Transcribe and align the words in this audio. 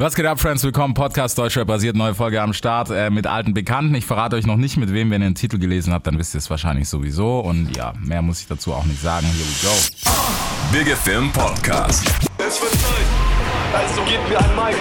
Was 0.00 0.14
geht 0.14 0.24
ab, 0.24 0.40
Friends? 0.40 0.64
Willkommen. 0.64 0.94
Podcast 0.94 1.36
Deutschrap 1.36 1.66
basiert. 1.66 1.94
Neue 1.94 2.14
Folge 2.14 2.40
am 2.40 2.54
Start 2.54 2.88
äh, 2.88 3.10
mit 3.10 3.26
alten 3.26 3.52
Bekannten. 3.52 3.94
Ich 3.94 4.06
verrate 4.06 4.34
euch 4.34 4.46
noch 4.46 4.56
nicht, 4.56 4.78
mit 4.78 4.90
wem, 4.94 5.10
wenn 5.10 5.20
ihr 5.20 5.28
den 5.28 5.34
Titel 5.34 5.58
gelesen 5.58 5.92
habt, 5.92 6.06
dann 6.06 6.18
wisst 6.18 6.34
ihr 6.34 6.38
es 6.38 6.48
wahrscheinlich 6.48 6.88
sowieso. 6.88 7.40
Und 7.40 7.76
ja, 7.76 7.92
mehr 8.02 8.22
muss 8.22 8.40
ich 8.40 8.46
dazu 8.46 8.72
auch 8.72 8.86
nicht 8.86 9.02
sagen. 9.02 9.26
Here 9.26 9.36
we 9.36 9.68
go. 9.68 10.72
Bigger 10.72 10.96
Film 10.96 11.30
Podcast. 11.32 12.10
Es 12.38 12.62
wird 12.62 12.72
Zeit. 12.72 13.04
Also 13.74 14.02
gebt 14.04 14.26
mir 14.26 14.38
ein 14.38 14.56
Mic. 14.56 14.78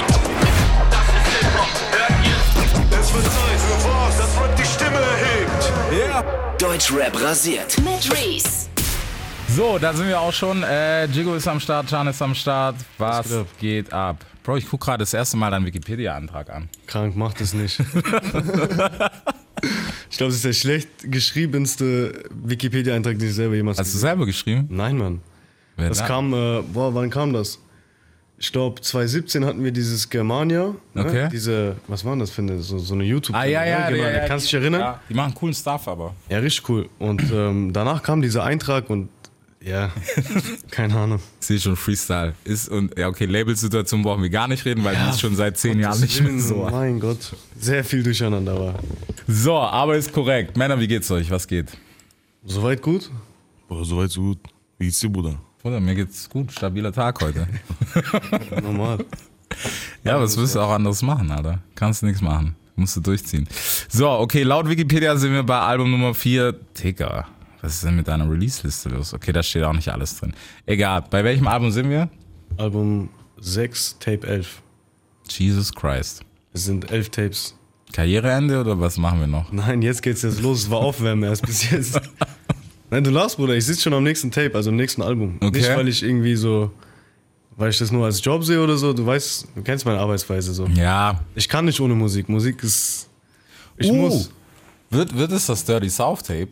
Das 0.90 1.02
ist 1.10 1.38
Hip-Hop. 1.38 1.68
Hört 1.92 2.26
ihr? 2.26 2.98
Es 2.98 3.14
wird 3.14 3.26
Zeit 3.26 3.60
für 3.60 3.90
was, 3.90 4.18
das 4.20 4.42
Rap 4.42 4.56
die 4.56 4.64
Stimme 4.64 5.00
erhebt. 5.02 6.62
Deutschrap 6.62 7.22
rasiert. 7.22 7.78
mit 7.80 8.10
Reese. 8.10 8.70
So, 9.50 9.78
da 9.80 9.92
sind 9.92 10.08
wir 10.08 10.22
auch 10.22 10.32
schon. 10.32 10.64
Äh, 10.64 11.08
Jigo 11.08 11.36
ist 11.36 11.46
am 11.46 11.60
Start, 11.60 11.90
Can 11.90 12.08
ist 12.08 12.22
am 12.22 12.34
Start. 12.34 12.76
Was, 12.98 13.28
geht 13.28 13.36
ab? 13.36 13.48
geht 13.60 13.94
ab? 13.94 14.26
Bro, 14.44 14.58
ich 14.58 14.68
gucke 14.70 14.86
gerade 14.86 15.00
das 15.00 15.14
erste 15.14 15.38
Mal 15.38 15.52
deinen 15.52 15.66
Wikipedia-Antrag 15.66 16.50
an. 16.50 16.70
Krank, 16.88 17.16
macht 17.16 17.40
es 17.41 17.54
nicht. 17.54 17.80
ich 20.09 20.18
glaube, 20.18 20.30
es 20.32 20.38
ist 20.38 20.46
der 20.46 20.54
schlecht 20.54 20.90
geschriebenste 21.04 22.23
Wikipedia-Eintrag, 22.32 23.20
den 23.20 23.30
ich 23.30 23.36
selber 23.36 23.55
jemals 23.55 23.77
Hast 23.80 23.94
du 23.94 23.98
selber 23.98 24.26
geschrieben? 24.26 24.68
Nein, 24.70 24.98
Mann. 24.98 25.22
Wer 25.77 25.90
Das 25.90 25.99
da? 25.99 26.08
kam, 26.08 26.34
äh, 26.34 26.62
boah, 26.73 26.94
wann 26.96 27.10
kam 27.10 27.34
das? 27.34 27.60
Ich 28.41 28.54
glaube, 28.54 28.80
2017 28.80 29.44
hatten 29.46 29.62
wir 29.63 29.72
dieses 29.72 30.10
Germania. 30.10 30.74
Ne? 30.94 31.05
Okay. 31.05 31.30
Diese, 31.30 31.76
was 31.88 32.05
war 32.05 32.16
das 32.16 32.32
für 32.32 32.41
eine, 32.41 32.62
so, 32.62 32.77
so 32.80 32.94
eine 32.94 33.04
youtube 33.04 33.35
Ah, 33.35 33.44
ja, 33.44 33.66
ja, 33.66 33.90
genau. 33.90 34.02
ja, 34.04 34.12
ja. 34.12 34.27
Kannst 34.27 34.46
du 34.46 34.48
dich 34.55 34.62
erinnern? 34.62 34.80
Ja, 34.80 34.88
Ja, 34.94 35.02
die 35.10 35.13
machen 35.13 35.34
coolen 35.35 35.54
Stuff, 35.54 35.90
aber. 35.90 36.16
richtig 36.30 36.70
cool. 36.70 36.88
Und 36.99 37.21
ähm, 37.34 37.74
danach 37.74 38.02
kam 38.02 38.21
dieser 38.21 38.46
Eintrag 38.46 38.90
und 38.90 39.10
ja, 39.62 39.91
keine 40.72 40.95
Ahnung. 40.95 41.20
Ich 41.41 41.48
sehe 41.48 41.59
schon 41.59 41.76
Freestyle. 41.76 42.34
Ist 42.44 42.70
und 42.70 42.98
ja, 42.98 43.08
okay, 43.08 43.26
Labelsituation 43.26 44.02
brauchen 44.02 44.22
wir 44.22 44.30
gar 44.30 44.48
nicht 44.48 44.63
reden, 44.66 44.84
weil 44.84 44.95
die 44.95 45.09
ist 45.09 45.20
schon 45.20 45.35
seit 45.35 45.58
zehn 45.58 45.80
Jahren 45.80 45.99
Gottes 45.99 46.22
nicht 46.22 46.32
mehr 46.32 46.41
so. 46.41 46.55
Mein 46.72 46.99
Gott, 46.99 47.35
sehr 47.59 47.84
viel 47.84 48.04
durcheinander 48.04 48.59
war. 48.59 48.80
So, 49.27 49.55
aber 49.55 49.98
ist 49.98 50.13
korrekt. 50.13 50.55
Männer, 50.55 50.80
wie 50.80 50.87
geht's 50.87 51.12
euch? 51.12 51.30
Was 51.30 51.48
geht? 51.48 51.77
Soweit 52.46 52.82
gut? 52.82 53.12
Boah, 53.68 53.84
soweit 53.84 54.12
so 54.12 54.21
gut. 54.21 54.40
Wie 54.77 54.85
geht's 54.85 54.99
dir, 54.99 55.10
Bruder? 55.10 55.35
Bruder, 55.62 55.80
mir 55.82 55.93
geht's 55.93 56.30
gut. 56.30 56.52
Stabiler 56.52 56.93
Tag 56.93 57.21
heute. 57.21 57.48
Normal. 58.62 59.04
Ja, 60.05 60.21
was 60.21 60.37
willst 60.37 60.55
du 60.55 60.62
auch 60.62 60.71
anderes 60.71 61.02
machen, 61.02 61.30
Alter? 61.32 61.60
Kannst 61.76 62.02
nichts 62.02 62.21
machen. 62.21 62.55
Musst 62.77 62.96
du 62.96 63.02
durchziehen. 63.02 63.46
So, 63.90 64.09
okay, 64.09 64.44
laut 64.44 64.69
Wikipedia 64.69 65.18
sind 65.18 65.34
wir 65.34 65.44
bei 65.44 65.59
Album 65.59 65.91
Nummer 65.91 66.13
4. 66.13 66.53
Digga, 66.81 67.28
was 67.62 67.75
ist 67.75 67.84
denn 67.84 67.96
mit 67.96 68.07
deiner 68.07 68.29
Release-Liste 68.29 68.90
los? 68.90 69.13
Okay, 69.13 69.31
da 69.31 69.44
steht 69.44 69.63
auch 69.63 69.74
nicht 69.74 69.90
alles 69.90 70.18
drin. 70.19 70.34
Egal, 70.66 71.03
bei 71.09 71.24
welchem 71.24 71.47
Album 71.47 71.72
sind 71.72 71.90
wir? 71.90 72.09
Album 72.57 73.09
6, 73.40 73.97
Tape 74.00 74.25
11. 74.28 74.62
Jesus 75.29 75.74
Christ. 75.74 76.22
Es 76.53 76.66
sind 76.66 76.91
elf 76.91 77.09
Tapes. 77.09 77.56
Karriereende 77.94 78.59
oder 78.62 78.80
was 78.80 78.97
machen 78.97 79.19
wir 79.19 79.28
noch? 79.28 79.52
Nein, 79.52 79.81
jetzt 79.81 80.02
geht's 80.02 80.22
jetzt 80.22 80.41
los. 80.41 80.63
Es 80.63 80.69
war 80.69 80.80
Aufwärmen 80.80 81.24
erst 81.24 81.46
bis 81.46 81.69
jetzt. 81.69 82.00
Nein, 82.91 83.03
du 83.03 83.09
lachst, 83.12 83.38
Bruder. 83.38 83.56
Ich 83.56 83.66
sitze 83.66 83.81
schon 83.84 83.94
am 83.94 84.03
nächsten 84.03 84.31
Tape, 84.31 84.56
also 84.56 84.69
am 84.69 84.75
nächsten 84.75 85.02
Album. 85.02 85.38
Okay. 85.41 85.57
Nicht, 85.59 85.69
weil 85.69 85.88
ich 85.88 86.02
irgendwie 86.03 86.35
so, 86.35 86.72
weil 87.56 87.69
ich 87.69 87.78
das 87.78 87.91
nur 87.91 88.06
als 88.06 88.24
Job 88.24 88.44
sehe 88.44 88.63
oder 88.63 88.78
so. 88.78 88.94
Du 88.94 89.06
weißt, 89.06 89.47
du 89.56 89.62
kennst 89.63 89.85
meine 89.85 90.00
Arbeitsweise 90.00 90.53
so. 90.53 90.66
Ja. 90.68 91.19
Ich 91.35 91.47
kann 91.50 91.66
nicht 91.66 91.80
ohne 91.80 91.94
Musik. 91.96 92.30
Musik 92.30 92.63
ist. 92.63 93.09
Ich 93.78 93.90
Uh, 93.91 93.96
muss. 93.96 94.31
Wird, 94.90 95.16
wird 95.16 95.31
es 95.31 95.46
das 95.46 95.63
Dirty 95.66 95.90
South 95.90 96.24
Tape? 96.24 96.50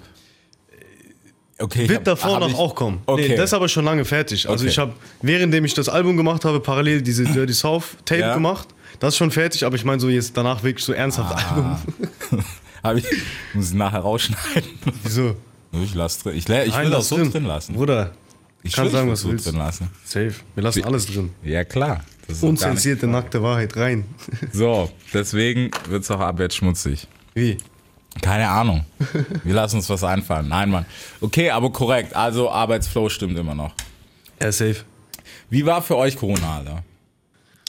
Okay. 1.59 1.89
Wird 1.89 2.00
hab- 2.00 2.05
davor 2.05 2.39
noch 2.39 2.50
ich- 2.50 2.55
auch 2.55 2.75
kommen. 2.75 3.02
Okay. 3.05 3.30
Nee, 3.30 3.36
das 3.36 3.45
ist 3.50 3.53
aber 3.53 3.67
schon 3.67 3.83
lange 3.86 4.05
fertig. 4.05 4.47
Also 4.47 4.63
Okay. 4.63 4.72
ich 4.72 4.77
habe, 4.77 4.94
währenddem 5.22 5.66
ich 5.66 5.73
das 5.73 5.89
Album 5.89 6.16
gemacht 6.17 6.45
habe, 6.45 6.59
parallel 6.59 7.02
diese 7.02 7.23
Dirty 7.33 7.53
South 7.53 7.97
Tape 8.05 8.22
Ja. 8.22 8.33
gemacht. 8.33 8.67
Das 9.00 9.13
ist 9.13 9.17
schon 9.17 9.31
fertig, 9.31 9.66
aber 9.66 9.75
ich 9.75 9.83
meine 9.85 10.00
so 10.00 10.09
jetzt 10.09 10.35
danach 10.38 10.63
wirklich 10.63 10.83
so 10.85 10.94
ernsthaft 10.94 11.35
Ah. 11.35 11.55
Album. 11.55 12.44
Hab 12.83 12.95
ich, 12.97 13.05
muss 13.53 13.69
ich 13.69 13.75
nachher 13.75 14.00
rausschneiden. 14.00 14.69
Wieso? 15.03 15.35
Ich 15.83 15.94
lass 15.94 16.19
drin. 16.19 16.31
Ich, 16.33 16.44
ich 16.44 16.47
Nein, 16.47 16.85
will 16.85 16.90
das 16.91 17.09
so 17.09 17.18
drin, 17.18 17.44
lassen. 17.44 17.74
Bruder, 17.75 18.12
Ich 18.63 18.75
will 18.78 18.89
sagen, 18.89 19.12
was 19.12 19.22
du 19.24 19.29
willst. 19.29 19.45
drin 19.47 19.57
lassen. 19.57 19.89
safe. 20.06 20.34
Wir 20.56 20.63
lassen 20.63 20.84
alles 20.85 21.06
drin. 21.07 21.31
Ja, 21.44 21.66
klar. 21.66 22.06
Unzensierte 22.41 23.06
nackte 23.06 23.44
Wahrheit 23.44 23.75
rein. 23.75 24.06
So, 24.53 24.89
deswegen 25.13 25.69
wird 25.89 26.03
es 26.03 26.09
auch 26.09 26.22
ab 26.22 26.39
jetzt 26.39 26.56
schmutzig. 26.56 27.07
Wie? 27.35 27.57
Keine 28.22 28.47
Ahnung. 28.50 28.85
Wir 29.44 29.53
lassen 29.53 29.78
uns 29.78 29.89
was 29.89 30.03
einfallen. 30.03 30.47
Nein, 30.47 30.69
Mann. 30.69 30.85
Okay, 31.22 31.50
aber 31.50 31.72
korrekt. 31.72 32.16
Also 32.16 32.50
Arbeitsflow 32.50 33.09
stimmt 33.09 33.38
immer 33.38 33.55
noch. 33.55 33.73
Ja, 34.41 34.51
safe. 34.51 34.78
Wie 35.50 35.66
war 35.66 35.81
für 35.81 35.95
euch 35.97 36.16
Corona, 36.16 36.57
Alter? 36.57 36.83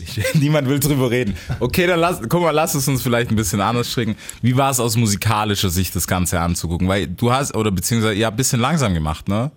Ich, 0.00 0.20
niemand 0.34 0.69
will 0.69 0.78
drüber 0.81 1.10
reden. 1.10 1.37
Okay, 1.60 1.87
dann 1.87 2.00
lass, 2.00 2.20
guck 2.28 2.42
mal, 2.42 2.50
lass 2.50 2.75
es 2.75 2.87
uns 2.88 3.03
vielleicht 3.03 3.31
ein 3.31 3.37
bisschen 3.37 3.60
anders 3.60 3.91
stricken. 3.91 4.16
Wie 4.42 4.56
war 4.56 4.70
es 4.70 4.81
aus 4.81 4.97
musikalischer 4.97 5.70
Sicht, 5.70 5.94
das 5.97 6.06
Ganze 6.06 6.41
anzugucken? 6.41 6.88
Weil 6.88 7.06
du 7.06 7.32
hast, 7.32 7.54
oder 7.54 7.70
beziehungsweise 7.70 8.14
ihr 8.14 8.26
habt 8.26 8.34
ein 8.34 8.38
bisschen 8.38 8.60
langsam 8.60 8.94
gemacht, 8.94 9.28
ne? 9.28 9.50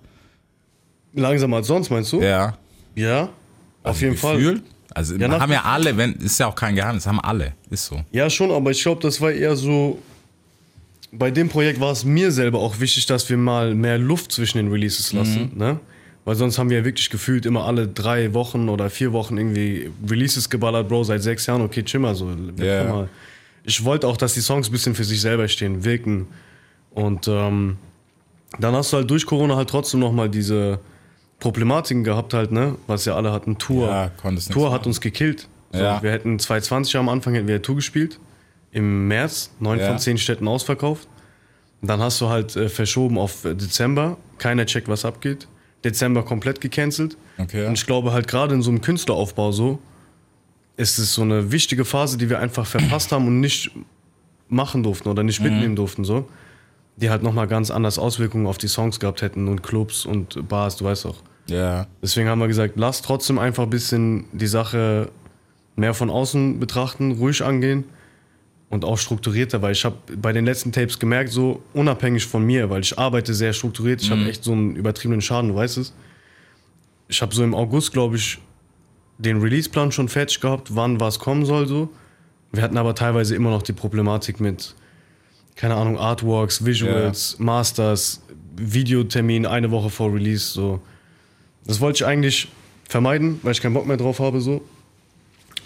Langsamer 1.13 1.57
als 1.57 1.67
sonst, 1.67 1.89
meinst 1.89 2.11
du? 2.13 2.21
Ja. 2.21 2.57
Ja, 2.95 3.29
auf 3.83 4.01
jeden 4.01 4.17
Fall. 4.17 4.37
Gefühlt? 4.37 4.63
Also 4.93 5.15
Ja, 5.15 5.39
haben 5.39 5.51
ja 5.51 5.63
alle, 5.63 5.95
wenn, 5.95 6.13
ist 6.15 6.39
ja 6.39 6.47
auch 6.47 6.55
kein 6.55 6.75
Geheimnis, 6.75 7.05
haben 7.07 7.19
alle. 7.21 7.53
Ist 7.69 7.85
so. 7.85 8.01
Ja, 8.11 8.29
schon, 8.29 8.51
aber 8.51 8.71
ich 8.71 8.81
glaube, 8.81 9.01
das 9.01 9.19
war 9.21 9.31
eher 9.31 9.55
so. 9.55 10.01
Bei 11.11 11.29
dem 11.31 11.49
Projekt 11.49 11.79
war 11.79 11.91
es 11.91 12.05
mir 12.05 12.31
selber 12.31 12.59
auch 12.59 12.79
wichtig, 12.79 13.05
dass 13.05 13.29
wir 13.29 13.37
mal 13.37 13.75
mehr 13.75 13.97
Luft 13.97 14.31
zwischen 14.31 14.57
den 14.59 14.71
Releases 14.71 15.11
lassen, 15.13 15.51
ne? 15.55 15.79
Weil 16.23 16.35
sonst 16.35 16.59
haben 16.59 16.69
wir 16.69 16.77
ja 16.77 16.85
wirklich 16.85 17.09
gefühlt 17.09 17.45
immer 17.47 17.65
alle 17.65 17.87
drei 17.87 18.33
Wochen 18.33 18.69
oder 18.69 18.89
vier 18.91 19.11
Wochen 19.11 19.37
irgendwie 19.37 19.89
Releases 20.07 20.49
geballert, 20.49 20.87
Bro, 20.87 21.03
seit 21.05 21.23
sechs 21.23 21.47
Jahren, 21.47 21.61
okay, 21.63 21.83
chill 21.83 21.99
mal 21.99 22.13
so. 22.15 22.25
Guck 22.85 22.95
mal. 22.95 23.09
Ich 23.63 23.83
wollte 23.83 24.07
auch, 24.07 24.17
dass 24.17 24.35
die 24.35 24.41
Songs 24.41 24.69
ein 24.69 24.71
bisschen 24.71 24.93
für 24.95 25.03
sich 25.03 25.19
selber 25.19 25.47
stehen, 25.47 25.83
wirken. 25.83 26.27
Und 26.91 27.27
ähm, 27.27 27.77
dann 28.59 28.75
hast 28.75 28.93
du 28.93 28.97
halt 28.97 29.09
durch 29.09 29.25
Corona 29.25 29.55
halt 29.55 29.69
trotzdem 29.69 29.99
nochmal 29.99 30.29
diese 30.29 30.79
Problematiken 31.39 32.03
gehabt 32.03 32.33
halt, 32.35 32.51
ne? 32.51 32.75
Was 32.87 33.05
ja 33.05 33.15
alle 33.15 33.31
hatten, 33.31 33.57
Tour. 33.57 33.87
Ja, 33.87 34.11
Tour 34.49 34.71
hat 34.71 34.85
uns 34.85 35.01
gekillt. 35.01 35.47
So, 35.71 35.79
Ja. 35.79 36.03
Wir 36.03 36.11
hätten 36.11 36.37
2020 36.37 36.95
am 36.97 37.09
Anfang 37.09 37.33
hätten 37.33 37.47
wir 37.47 37.61
Tour 37.61 37.75
gespielt. 37.77 38.19
Im 38.71 39.07
März, 39.07 39.51
neun 39.59 39.79
Ja. 39.79 39.87
von 39.87 39.99
zehn 39.99 40.17
Städten 40.17 40.47
ausverkauft. 40.47 41.07
Dann 41.81 41.99
hast 41.99 42.21
du 42.21 42.29
halt 42.29 42.55
äh, 42.55 42.69
verschoben 42.69 43.17
auf 43.17 43.43
äh, 43.43 43.55
Dezember. 43.55 44.17
Keiner 44.37 44.65
checkt, 44.65 44.87
was 44.87 45.03
abgeht. 45.03 45.47
Dezember 45.83 46.23
komplett 46.23 46.61
gecancelt. 46.61 47.17
Okay. 47.37 47.65
Und 47.65 47.73
ich 47.73 47.85
glaube 47.85 48.13
halt 48.13 48.27
gerade 48.27 48.53
in 48.53 48.61
so 48.61 48.69
einem 48.69 48.81
Künstleraufbau 48.81 49.51
so, 49.51 49.79
ist 50.77 50.99
es 50.99 51.13
so 51.13 51.23
eine 51.23 51.51
wichtige 51.51 51.85
Phase, 51.85 52.17
die 52.17 52.29
wir 52.29 52.39
einfach 52.39 52.65
verpasst 52.65 53.11
haben 53.11 53.27
und 53.27 53.39
nicht 53.39 53.71
machen 54.47 54.83
durften 54.83 55.09
oder 55.09 55.23
nicht 55.23 55.41
mitnehmen 55.41 55.75
durften 55.75 56.03
so. 56.03 56.29
Die 56.97 57.09
halt 57.09 57.23
nochmal 57.23 57.47
ganz 57.47 57.71
anders 57.71 57.97
Auswirkungen 57.97 58.45
auf 58.45 58.57
die 58.57 58.67
Songs 58.67 58.99
gehabt 58.99 59.21
hätten 59.21 59.47
und 59.47 59.63
Clubs 59.63 60.05
und 60.05 60.47
Bars, 60.47 60.75
du 60.77 60.85
weißt 60.85 61.07
auch. 61.07 61.17
Ja. 61.47 61.87
Deswegen 62.01 62.29
haben 62.29 62.39
wir 62.39 62.47
gesagt, 62.47 62.73
lass 62.75 63.01
trotzdem 63.01 63.39
einfach 63.39 63.63
ein 63.63 63.69
bisschen 63.69 64.25
die 64.33 64.47
Sache 64.47 65.09
mehr 65.75 65.93
von 65.95 66.09
außen 66.09 66.59
betrachten, 66.59 67.13
ruhig 67.13 67.43
angehen 67.43 67.85
und 68.71 68.85
auch 68.85 68.97
strukturierter, 68.97 69.61
weil 69.61 69.73
ich 69.73 69.85
habe 69.85 69.97
bei 70.15 70.31
den 70.31 70.45
letzten 70.45 70.71
Tapes 70.71 70.97
gemerkt, 70.97 71.29
so 71.29 71.61
unabhängig 71.73 72.25
von 72.25 72.43
mir, 72.43 72.69
weil 72.69 72.81
ich 72.81 72.97
arbeite 72.97 73.33
sehr 73.33 73.53
strukturiert, 73.53 74.01
ich 74.01 74.09
habe 74.09 74.27
echt 74.27 74.45
so 74.45 74.53
einen 74.53 74.75
übertriebenen 74.77 75.21
Schaden, 75.21 75.49
du 75.49 75.55
weißt 75.55 75.77
es. 75.77 75.93
Ich 77.09 77.21
habe 77.21 77.35
so 77.35 77.43
im 77.43 77.53
August, 77.53 77.91
glaube 77.91 78.15
ich, 78.15 78.39
den 79.17 79.41
Releaseplan 79.41 79.91
schon 79.91 80.07
fertig 80.07 80.39
gehabt, 80.39 80.73
wann 80.73 80.99
was 81.01 81.19
kommen 81.19 81.45
soll 81.45 81.67
so. 81.67 81.89
Wir 82.53 82.63
hatten 82.63 82.77
aber 82.77 82.95
teilweise 82.95 83.35
immer 83.35 83.49
noch 83.49 83.61
die 83.61 83.73
Problematik 83.73 84.39
mit, 84.39 84.73
keine 85.55 85.75
Ahnung, 85.75 85.97
Artworks, 85.97 86.65
Visuals, 86.65 87.37
Masters, 87.39 88.21
Videotermin 88.55 89.45
eine 89.45 89.69
Woche 89.69 89.89
vor 89.89 90.13
Release, 90.13 90.53
so. 90.53 90.81
Das 91.65 91.81
wollte 91.81 91.97
ich 91.97 92.05
eigentlich 92.05 92.47
vermeiden, 92.87 93.39
weil 93.43 93.51
ich 93.51 93.61
keinen 93.61 93.73
Bock 93.73 93.85
mehr 93.85 93.97
drauf 93.97 94.19
habe, 94.19 94.39
so. 94.39 94.61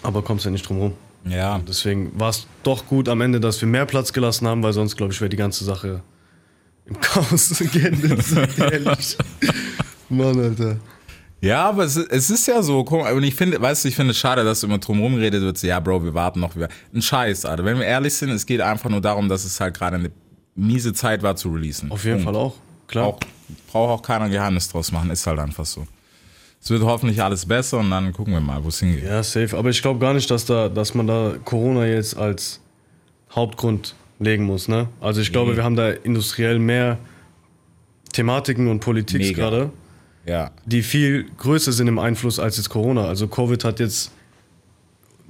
Aber 0.02 0.22
kommst 0.22 0.44
ja 0.44 0.50
nicht 0.50 0.68
drum 0.68 0.78
rum. 0.78 0.92
Ja. 1.28 1.58
Deswegen 1.66 2.18
war 2.18 2.30
es 2.30 2.46
doch 2.62 2.86
gut 2.86 3.08
am 3.08 3.20
Ende, 3.20 3.40
dass 3.40 3.60
wir 3.60 3.68
mehr 3.68 3.86
Platz 3.86 4.12
gelassen 4.12 4.46
haben, 4.46 4.62
weil 4.62 4.72
sonst, 4.72 4.96
glaube 4.96 5.12
ich, 5.12 5.20
wäre 5.20 5.28
die 5.28 5.36
ganze 5.36 5.64
Sache 5.64 6.02
im 6.86 7.00
Chaos 7.00 7.52
geendet, 7.72 8.22
sag 8.24 8.48
ich 8.50 8.58
ehrlich. 8.58 9.16
Mann, 10.08 10.38
Alter. 10.38 10.76
Ja, 11.40 11.68
aber 11.68 11.84
es, 11.84 11.96
ist- 11.96 12.10
es 12.10 12.30
ist 12.30 12.46
ja 12.46 12.62
so, 12.62 12.82
guck 12.84 13.00
mal, 13.02 13.12
und 13.12 13.22
ich 13.24 13.34
finde, 13.34 13.60
weißt 13.60 13.84
du, 13.84 13.88
ich 13.88 13.96
finde 13.96 14.12
es 14.12 14.18
schade, 14.18 14.44
dass 14.44 14.62
immer 14.62 14.78
drum 14.78 15.00
rumgeredet 15.00 15.42
wird, 15.42 15.58
so, 15.58 15.66
ja, 15.66 15.80
Bro, 15.80 16.04
wir 16.04 16.14
warten 16.14 16.40
noch. 16.40 16.54
Wir, 16.56 16.68
ein 16.94 17.02
Scheiß, 17.02 17.44
Alter. 17.44 17.64
Wenn 17.64 17.78
wir 17.78 17.84
ehrlich 17.86 18.14
sind, 18.14 18.30
es 18.30 18.46
geht 18.46 18.60
einfach 18.60 18.88
nur 18.88 19.00
darum, 19.00 19.28
dass 19.28 19.44
es 19.44 19.60
halt 19.60 19.76
gerade 19.76 19.96
eine 19.96 20.10
miese 20.54 20.92
Zeit 20.94 21.22
war 21.22 21.36
zu 21.36 21.50
releasen. 21.50 21.90
Auf 21.90 22.04
jeden 22.04 22.24
Punkt. 22.24 22.36
Fall 22.36 22.46
auch, 22.46 22.54
klar. 22.86 23.06
Auch, 23.06 23.18
braucht 23.70 23.90
auch 23.90 24.02
keiner 24.02 24.28
Geheimnis 24.28 24.68
draus 24.68 24.90
machen, 24.92 25.10
ist 25.10 25.26
halt 25.26 25.38
einfach 25.38 25.66
so. 25.66 25.86
Es 26.66 26.70
wird 26.70 26.82
hoffentlich 26.82 27.22
alles 27.22 27.46
besser 27.46 27.78
und 27.78 27.90
dann 27.92 28.12
gucken 28.12 28.32
wir 28.34 28.40
mal, 28.40 28.64
wo 28.64 28.70
es 28.70 28.80
hingeht. 28.80 29.04
Ja, 29.04 29.22
safe. 29.22 29.56
Aber 29.56 29.70
ich 29.70 29.80
glaube 29.80 30.00
gar 30.00 30.12
nicht, 30.12 30.28
dass, 30.28 30.46
da, 30.46 30.68
dass 30.68 30.94
man 30.94 31.06
da 31.06 31.36
Corona 31.44 31.86
jetzt 31.86 32.16
als 32.16 32.60
Hauptgrund 33.32 33.94
legen 34.18 34.42
muss. 34.42 34.66
Ne? 34.66 34.88
Also 35.00 35.20
ich 35.20 35.30
glaube, 35.30 35.54
wir 35.56 35.62
haben 35.62 35.76
da 35.76 35.90
industriell 35.90 36.58
mehr 36.58 36.98
Thematiken 38.12 38.66
und 38.66 38.80
Politik 38.80 39.36
gerade, 39.36 39.70
Ja. 40.26 40.50
die 40.64 40.82
viel 40.82 41.26
größer 41.38 41.70
sind 41.70 41.86
im 41.86 42.00
Einfluss 42.00 42.40
als 42.40 42.56
jetzt 42.56 42.68
Corona. 42.68 43.04
Also 43.04 43.28
Covid 43.28 43.62
hat 43.62 43.78
jetzt 43.78 44.10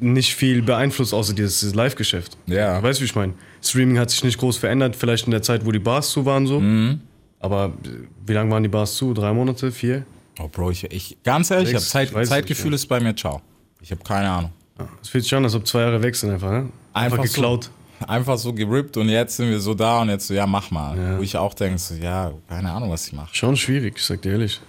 nicht 0.01 0.35
viel 0.35 0.63
beeinflusst, 0.63 1.13
außer 1.13 1.35
dieses, 1.35 1.61
dieses 1.61 1.75
Live-Geschäft. 1.75 2.39
Ja. 2.47 2.83
Weißt 2.83 2.99
du, 2.99 3.03
wie 3.03 3.09
ich 3.09 3.15
meine? 3.15 3.35
Streaming 3.63 3.99
hat 3.99 4.09
sich 4.09 4.25
nicht 4.25 4.39
groß 4.39 4.57
verändert, 4.57 4.97
vielleicht 4.97 5.27
in 5.27 5.33
der 5.33 5.43
Zeit, 5.43 5.67
wo 5.67 5.71
die 5.71 5.81
Bars 5.81 6.13
zu 6.13 6.25
waren, 6.25 6.47
so. 6.47 6.61
Mhm. 6.61 7.03
Aber 7.41 7.75
äh, 7.85 7.89
wie 8.27 8.33
lange 8.33 8.51
waren 8.51 8.63
die 8.63 8.71
Bars 8.71 8.95
zu? 8.97 9.13
Drei 9.13 9.35
Monate? 9.35 9.71
Vier? 9.71 10.07
Oh, 10.39 10.49
Bro, 10.49 10.71
ich, 10.71 10.85
ich 10.93 11.17
ganz 11.23 11.51
ehrlich, 11.51 11.71
ich 11.71 11.75
hab 11.75 11.81
Sechs, 11.81 11.91
Zeit, 11.91 12.13
ich 12.23 12.29
Zeitgefühl 12.29 12.71
nicht, 12.71 12.81
ist 12.83 12.87
bei 12.87 13.01
mir 13.01 13.15
ciao. 13.15 13.41
Ich 13.81 13.91
habe 13.91 14.03
keine 14.03 14.29
Ahnung. 14.31 14.53
Es 15.01 15.09
fühlt 15.09 15.25
sich 15.25 15.35
an, 15.35 15.45
als 15.45 15.55
ob 15.55 15.67
zwei 15.67 15.81
Jahre 15.81 16.03
weg 16.03 16.15
sind 16.15 16.31
einfach, 16.31 16.51
ne? 16.51 16.57
Einfach, 16.57 16.73
Einfach 16.93 17.17
so. 17.19 17.23
geklaut. 17.23 17.71
Einfach 18.07 18.37
so 18.37 18.53
gerippt 18.53 18.99
und 18.99 19.09
jetzt 19.09 19.37
sind 19.37 19.49
wir 19.49 19.59
so 19.59 19.73
da 19.73 20.03
und 20.03 20.11
jetzt 20.11 20.27
so, 20.27 20.35
ja, 20.35 20.47
mach 20.47 20.71
mal. 20.71 20.97
Ja. 20.99 21.19
Wo 21.19 21.23
ich 21.23 21.35
auch 21.37 21.55
denke, 21.55 21.79
so, 21.79 21.95
ja, 21.95 22.31
keine 22.47 22.71
Ahnung, 22.71 22.91
was 22.91 23.07
ich 23.07 23.15
mache. 23.15 23.35
Schon 23.35 23.57
schwierig, 23.57 23.95
ich 23.97 24.05
sag 24.05 24.21
dir 24.21 24.33
ehrlich. 24.33 24.61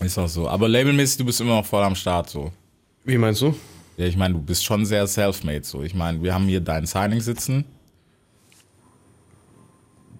Ist 0.00 0.18
auch 0.18 0.26
so. 0.28 0.48
Aber 0.48 0.68
labelmäßig, 0.68 1.18
du 1.18 1.24
bist 1.26 1.40
immer 1.40 1.54
noch 1.56 1.66
voll 1.66 1.84
am 1.84 1.94
Start 1.94 2.28
so. 2.28 2.50
Wie 3.04 3.16
meinst 3.18 3.42
du? 3.42 3.54
Ja, 3.96 4.06
ich 4.06 4.16
meine, 4.16 4.34
du 4.34 4.40
bist 4.40 4.64
schon 4.64 4.84
sehr 4.84 5.06
self-made 5.06 5.62
so. 5.62 5.82
Ich 5.82 5.94
meine, 5.94 6.20
wir 6.22 6.34
haben 6.34 6.46
hier 6.46 6.60
dein 6.60 6.86
Signing 6.86 7.20
sitzen, 7.20 7.64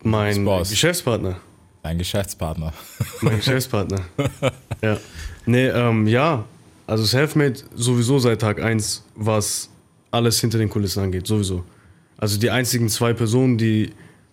Mein. 0.02 0.44
Geschäftspartner. 0.44 1.36
Dein 1.82 1.98
Geschäftspartner. 1.98 2.72
Mein 3.20 3.36
Geschäftspartner. 3.36 4.00
ja. 4.82 4.96
Nee, 5.46 5.68
ähm, 5.68 6.06
ja. 6.06 6.44
Also 6.86 7.04
Selfmade 7.04 7.60
sowieso 7.74 8.18
seit 8.18 8.40
Tag 8.40 8.60
1, 8.60 9.04
was 9.14 9.70
alles 10.10 10.40
hinter 10.40 10.58
den 10.58 10.68
Kulissen 10.68 11.02
angeht, 11.02 11.26
sowieso. 11.26 11.64
Also 12.18 12.38
die 12.38 12.50
einzigen 12.50 12.88
zwei 12.88 13.12
Personen, 13.12 13.58
die 13.58 13.92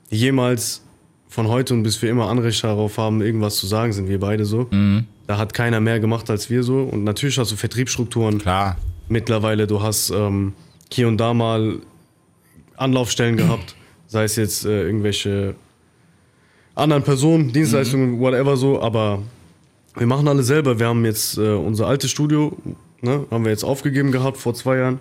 jemals 0.09 0.81
von 1.29 1.47
heute 1.47 1.73
und 1.73 1.83
bis 1.83 1.97
für 1.97 2.07
immer 2.07 2.29
Anrecht 2.29 2.63
darauf 2.63 2.97
haben, 2.97 3.21
irgendwas 3.21 3.57
zu 3.57 3.67
sagen, 3.67 3.93
sind 3.93 4.09
wir 4.09 4.19
beide 4.19 4.45
so. 4.45 4.67
Da 5.27 5.37
hat 5.37 5.53
keiner 5.53 5.79
mehr 5.79 5.99
gemacht 5.99 6.29
als 6.29 6.49
wir 6.49 6.63
so. 6.63 6.81
Und 6.81 7.03
natürlich 7.03 7.37
hast 7.37 7.51
du 7.51 7.57
Vertriebsstrukturen 7.57 8.39
Klar. 8.39 8.77
mittlerweile. 9.07 9.67
Du 9.67 9.81
hast 9.81 10.09
ähm, 10.09 10.53
hier 10.91 11.07
und 11.07 11.17
da 11.17 11.33
mal 11.33 11.79
Anlaufstellen 12.77 13.37
gehabt, 13.37 13.75
sei 14.07 14.23
es 14.23 14.35
jetzt 14.35 14.65
äh, 14.65 14.83
irgendwelche 14.83 15.55
anderen 16.77 17.03
Personen, 17.03 17.51
Dienstleistungen, 17.51 18.19
whatever 18.19 18.55
so, 18.55 18.81
aber 18.81 19.23
wir 19.95 20.07
machen 20.07 20.27
alles 20.27 20.47
selber. 20.47 20.79
Wir 20.79 20.87
haben 20.87 21.03
jetzt 21.05 21.37
äh, 21.37 21.53
unser 21.53 21.87
altes 21.87 22.11
Studio, 22.11 22.55
ne, 23.01 23.25
haben 23.31 23.43
wir 23.43 23.51
jetzt 23.51 23.63
aufgegeben 23.63 24.11
gehabt 24.11 24.37
vor 24.37 24.53
zwei 24.53 24.77
Jahren, 24.77 24.99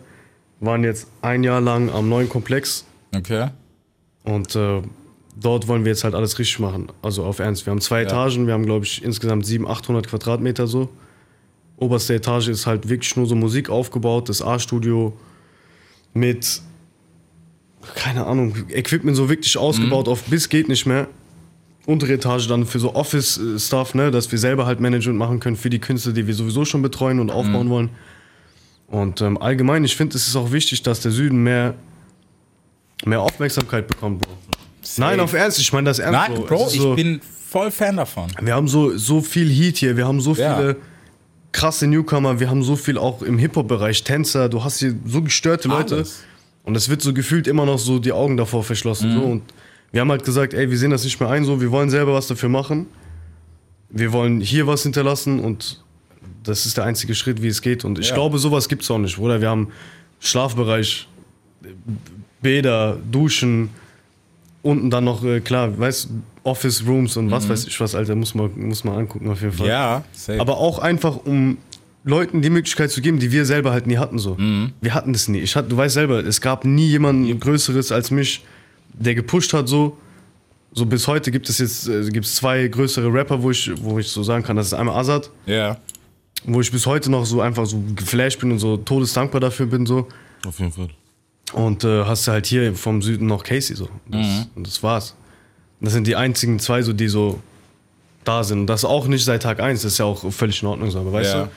waren 0.61 0.85
jetzt 0.85 1.07
ein 1.23 1.45
Jahr 1.45 1.61
lang 1.61 1.91
am 1.91 2.09
neuen 2.09 2.29
Komplex 2.29 2.85
Okay. 3.15 3.49
und 4.25 4.57
äh, 4.57 4.83
dort 5.39 5.69
wollen 5.69 5.85
wir 5.85 5.93
jetzt 5.93 6.03
halt 6.05 6.15
alles 6.15 6.39
richtig 6.39 6.59
machen. 6.61 6.89
Also 7.03 7.25
auf 7.25 7.39
Ernst. 7.39 7.67
Wir 7.67 7.71
haben 7.73 7.81
zwei 7.81 8.03
Etagen, 8.03 8.47
wir 8.47 8.55
haben 8.55 8.65
glaube 8.65 8.85
ich 8.87 9.05
insgesamt 9.05 9.45
700, 9.47 9.79
800 9.79 10.09
Quadratmeter 10.09 10.67
so. 10.67 10.89
Oberste 11.77 12.15
Etage 12.15 12.49
ist 12.49 12.67
halt 12.67 12.89
wirklich 12.89 13.17
nur 13.17 13.27
so 13.27 13.35
Musik 13.35 13.69
aufgebaut, 13.69 14.31
das 14.31 14.41
A-Studio 14.41 15.13
mit, 16.15 16.63
keine 17.95 18.27
Ahnung, 18.27 18.55
Equipment 18.71 19.15
so 19.15 19.29
wirklich 19.29 19.59
ausgebaut 19.59 20.09
auf 20.09 20.23
bis 20.25 20.49
geht 20.49 20.69
nicht 20.69 20.87
mehr. 20.87 21.07
Untere 21.87 22.15
Etage 22.15 22.49
dann 22.49 22.67
für 22.67 22.81
so 22.81 22.95
Office-Stuff, 22.95 23.95
ne, 23.95 24.11
dass 24.11 24.31
wir 24.33 24.39
selber 24.39 24.67
halt 24.67 24.81
Management 24.81 25.19
machen 25.19 25.39
können 25.41 25.57
für 25.57 25.71
die 25.71 25.79
Künstler, 25.79 26.13
die 26.13 26.27
wir 26.27 26.35
sowieso 26.35 26.65
schon 26.65 26.83
betreuen 26.83 27.21
und 27.21 27.31
aufbauen 27.31 27.71
wollen. 27.71 27.91
Und 28.89 29.21
ähm, 29.21 29.41
allgemein, 29.41 29.85
ich 29.85 29.97
finde, 29.97 30.17
es 30.17 30.27
ist 30.27 30.37
auch 30.37 30.53
wichtig, 30.53 30.83
dass 30.83 31.01
der 31.01 31.13
Süden 31.13 31.43
mehr, 31.43 31.75
mehr 33.05 33.21
Aufmerksamkeit 33.21 33.87
bekommt, 33.87 34.23
Bro. 34.23 34.33
Nein, 34.99 35.21
auf 35.21 35.33
Ernst, 35.33 35.59
ich 35.59 35.73
meine 35.73 35.89
das 35.91 35.99
ernst. 35.99 36.13
Nein, 36.29 36.35
Bro. 36.35 36.43
Bro, 36.47 36.69
ich 36.73 36.81
so, 36.81 36.95
bin 36.95 37.21
voll 37.51 37.71
Fan 37.71 37.97
davon. 37.97 38.31
wir 38.41 38.55
haben 38.55 38.69
so, 38.69 38.97
so 38.97 39.21
viel 39.21 39.49
Heat 39.49 39.77
hier, 39.79 39.97
wir 39.97 40.07
haben 40.07 40.21
so 40.21 40.35
Ja. 40.35 40.57
viele 40.57 40.77
krasse 41.53 41.87
Newcomer, 41.87 42.39
wir 42.39 42.51
haben 42.51 42.63
so 42.63 42.77
viel 42.77 42.99
auch 42.99 43.23
im 43.23 43.39
Hip-Hop-Bereich, 43.39 44.05
Tänzer, 44.05 44.49
du 44.49 44.63
hast 44.63 44.79
hier 44.79 44.95
so 45.07 45.23
gestörte 45.23 45.69
Leute. 45.69 45.97
Alles. 45.97 46.23
Und 46.65 46.77
es 46.77 46.89
wird 46.89 47.01
so 47.01 47.15
gefühlt 47.15 47.47
immer 47.47 47.65
noch 47.65 47.79
so 47.79 47.99
die 48.01 48.13
Augen 48.13 48.37
davor 48.37 48.65
verschlossen. 48.65 49.11
Mhm. 49.11 49.15
So. 49.21 49.25
Und 49.25 49.43
wir 49.93 50.01
haben 50.01 50.11
halt 50.11 50.25
gesagt, 50.25 50.55
ey, 50.55 50.71
wir 50.71 50.79
sehen 50.79 50.91
das 50.91 51.05
nicht 51.05 51.19
mehr 51.21 51.29
ein, 51.31 51.45
so, 51.45 51.61
wir 51.61 51.71
wollen 51.71 51.91
selber 51.91 52.13
was 52.15 52.27
dafür 52.27 52.49
machen. 52.49 52.87
Wir 53.89 54.13
wollen 54.13 54.41
hier 54.41 54.67
was 54.67 54.83
hinterlassen 54.83 55.41
und 55.41 55.83
das 56.43 56.67
ist 56.67 56.77
der 56.77 56.85
einzige 56.85 57.15
Schritt, 57.15 57.41
wie 57.43 57.49
es 57.49 57.63
geht. 57.63 57.85
Und 57.85 57.99
ich 57.99 58.09
Ja. 58.09 58.15
glaube, 58.15 58.39
sowas 58.39 58.69
gibt 58.69 58.83
es 58.83 58.91
auch 58.91 58.99
nicht, 58.99 59.17
Bruder. 59.17 59.41
Wir 59.41 59.49
haben 59.49 59.69
Schlafbereich, 60.21 61.09
Bäder, 62.43 62.99
Duschen, 63.11 63.71
unten 64.63 64.91
dann 64.91 65.05
noch, 65.05 65.25
äh, 65.25 65.41
klar, 65.41 65.79
weißt 65.79 66.09
Office 66.43 66.85
Rooms 66.87 67.17
und 67.17 67.31
was 67.31 67.49
weiß 67.49 67.67
ich 67.67 67.81
was, 67.81 67.95
Alter, 67.95 68.15
muss 68.15 68.35
man, 68.35 68.51
muss 68.57 68.85
man 68.85 68.97
angucken 68.99 69.29
auf 69.31 69.41
jeden 69.41 69.53
Fall. 69.53 69.67
Mhm. 69.67 69.71
Ja, 69.73 70.05
safe. 70.13 70.41
Aber 70.41 70.59
auch 70.59 70.79
einfach, 70.79 71.17
um 71.25 71.59
Leuten 72.05 72.41
die 72.41 72.51
Möglichkeit 72.51 72.91
zu 72.93 73.01
geben, 73.01 73.19
die 73.19 73.33
wir 73.33 73.45
selber 73.45 73.73
halt 73.73 73.89
nie 73.89 73.97
hatten. 73.99 74.19
So. 74.21 74.37
Wir 74.81 74.95
hatten 74.95 75.13
das 75.13 75.27
nie. 75.27 75.39
Ich 75.41 75.57
hatte, 75.57 75.69
du 75.69 75.77
weißt 75.77 75.95
selber, 75.95 76.25
es 76.25 76.41
gab 76.41 76.65
nie 76.65 76.87
jemanden 76.87 77.39
Größeres 77.41 77.91
als 77.91 78.13
mich, 78.13 78.45
der 78.99 79.15
gepusht 79.15 79.53
hat 79.53 79.69
so. 79.69 79.97
So 80.73 80.85
bis 80.85 81.07
heute 81.09 81.31
gibt 81.31 81.49
es 81.49 81.59
jetzt 81.59 81.89
äh, 81.89 82.09
gibt's 82.11 82.37
zwei 82.37 82.69
größere 82.69 83.11
Rapper, 83.13 83.43
wo 83.43 83.51
ich, 83.51 83.71
wo 83.83 83.99
ich 83.99 84.09
so 84.09 84.23
sagen 84.23 84.45
kann, 84.45 84.57
das 84.57 84.67
ist 84.69 84.75
einmal 84.75 84.97
Azad, 84.97 85.31
ja. 85.47 85.79
wo 86.45 86.61
ich 86.61 86.71
bis 86.71 86.85
heute 86.85 87.11
noch 87.11 87.25
so 87.25 87.41
einfach 87.41 87.65
so 87.65 87.83
geflasht 87.95 88.41
bin 88.41 88.53
und 88.53 88.59
so 88.59 88.77
todesdankbar 88.77 89.41
dafür 89.41 89.67
bin 89.67 89.87
so. 89.87 90.07
Auf 90.47 90.59
jeden 90.59 90.73
Fall. 90.73 90.89
Und 91.55 91.85
äh, 91.85 92.05
hast 92.05 92.27
du 92.27 92.33
halt 92.33 92.45
hier 92.47 92.75
vom 92.75 93.01
Süden 93.01 93.27
noch 93.27 93.43
Casey 93.43 93.75
so. 93.77 93.89
Das, 94.11 94.49
Und 94.55 94.67
das 94.67 94.83
war's. 94.83 95.15
Das 95.81 95.93
sind 95.93 96.07
die 96.07 96.17
einzigen 96.17 96.59
zwei, 96.59 96.83
so, 96.83 96.93
die 96.93 97.09
so 97.09 97.41
da 98.25 98.43
sind. 98.45 98.61
Und 98.61 98.67
das 98.67 98.85
auch 98.85 99.07
nicht 99.07 99.25
seit 99.25 99.43
Tag 99.45 99.61
1, 99.61 99.83
das 99.83 99.93
ist 99.93 99.99
ja 99.99 100.05
auch 100.05 100.31
völlig 100.33 100.61
in 100.63 100.69
Ordnung 100.69 100.91
so. 100.91 100.99
Aber 101.01 101.13
weißt 101.13 101.35
Ja. 101.35 101.45
du, 101.45 101.51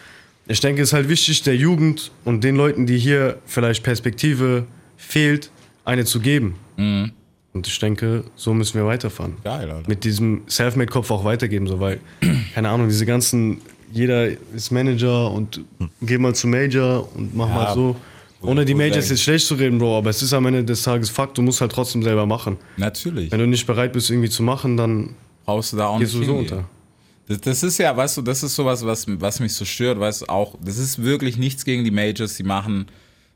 ich 0.48 0.60
denke, 0.62 0.82
es 0.82 0.90
ist 0.90 0.94
halt 0.94 1.10
wichtig, 1.10 1.42
der 1.44 1.56
Jugend 1.56 2.12
und 2.24 2.44
den 2.44 2.56
Leuten, 2.56 2.86
die 2.86 2.98
hier 3.00 3.38
vielleicht 3.46 3.84
Perspektive 3.84 4.66
fehlt, 4.98 5.52
eine 5.86 6.06
zu 6.06 6.20
geben. 6.20 6.56
Und 7.54 7.68
ich 7.68 7.80
denke, 7.80 8.24
so 8.36 8.54
müssen 8.54 8.76
wir 8.76 8.86
weiterfahren. 8.86 9.34
Geil, 9.44 9.72
Alter. 9.72 9.90
Mit 9.90 10.04
diesem 10.04 10.42
Selfmade-Kopf 10.48 11.10
auch 11.12 11.24
weitergeben, 11.24 11.68
so, 11.68 11.80
weil, 11.80 12.00
keine 12.54 12.70
Ahnung, 12.70 12.88
diese 12.88 13.06
ganzen, 13.06 13.60
jeder 13.92 14.28
ist 14.56 14.72
Manager 14.72 15.32
und 15.32 15.62
geh 16.02 16.18
mal 16.18 16.36
zu 16.36 16.48
Major 16.48 17.10
und 17.16 17.36
mach 17.36 17.50
Ja, 17.50 17.56
mal 17.56 17.74
so. 17.74 17.96
Ohne 18.42 18.64
die 18.64 18.74
Majors 18.74 19.10
jetzt 19.10 19.24
schlecht 19.24 19.46
zu 19.48 19.56
reden, 19.56 19.80
Bro, 19.80 19.98
aber 19.98 20.12
es 20.12 20.22
ist 20.22 20.32
am 20.32 20.46
Ende 20.46 20.64
des 20.64 20.84
Tages 20.84 21.10
Fakt, 21.10 21.38
du 21.38 21.42
musst 21.42 21.60
halt 21.60 21.72
trotzdem 21.74 22.04
selber 22.04 22.26
machen. 22.26 22.58
Natürlich. 22.78 23.32
Wenn 23.32 23.40
du 23.40 23.48
nicht 23.48 23.68
bereit 23.68 23.92
bist, 23.92 24.10
irgendwie 24.10 24.30
zu 24.30 24.44
machen, 24.44 24.78
dann 24.78 25.16
Brauchst 25.46 25.74
du 25.74 25.78
da 25.78 25.88
auch 25.88 26.00
gehst 26.00 26.14
nicht 26.16 26.30
du 26.30 26.32
so 26.34 26.38
unter. 26.38 26.70
Das, 27.28 27.42
das 27.42 27.64
ist 27.64 27.78
ja, 27.80 27.96
weißt 27.98 28.18
du, 28.18 28.22
das 28.22 28.44
ist 28.44 28.56
sowas, 28.56 28.86
was, 28.86 29.06
was 29.08 29.40
mich 29.40 29.54
so 29.54 29.66
stört, 29.66 30.00
weißt 30.00 30.22
du, 30.22 30.26
auch, 30.28 30.56
das 30.64 30.78
ist 30.78 31.04
wirklich 31.04 31.38
nichts 31.38 31.66
gegen 31.66 31.84
die 31.84 31.92
Majors, 31.92 32.36
die 32.36 32.44
machen 32.44 32.86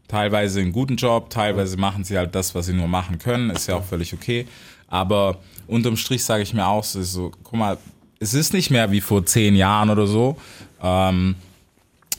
teilweise 0.08 0.60
einen 0.60 0.72
guten 0.72 0.96
Job, 0.96 1.30
teilweise 1.30 1.78
machen 1.78 2.04
sie 2.04 2.18
halt 2.18 2.36
das, 2.36 2.54
was 2.56 2.68
sie 2.68 2.74
nur 2.74 2.88
machen 2.88 3.18
können, 3.20 3.50
ist 3.50 3.68
ja 3.68 3.76
auch 3.76 3.84
völlig 3.84 4.14
okay, 4.14 4.48
aber 4.88 5.40
unterm 5.68 5.98
Strich 5.98 6.24
sage 6.24 6.44
ich 6.44 6.54
mir 6.54 6.68
auch 6.68 6.84
so, 6.84 7.02
so, 7.04 7.32
guck 7.44 7.54
mal, 7.60 7.78
es 8.20 8.34
ist 8.34 8.54
nicht 8.54 8.70
mehr 8.70 8.92
wie 8.92 9.02
vor 9.02 9.26
zehn 9.26 9.56
Jahren 9.56 9.90
oder 9.90 10.08
so, 10.08 10.38
ähm, 10.82 11.36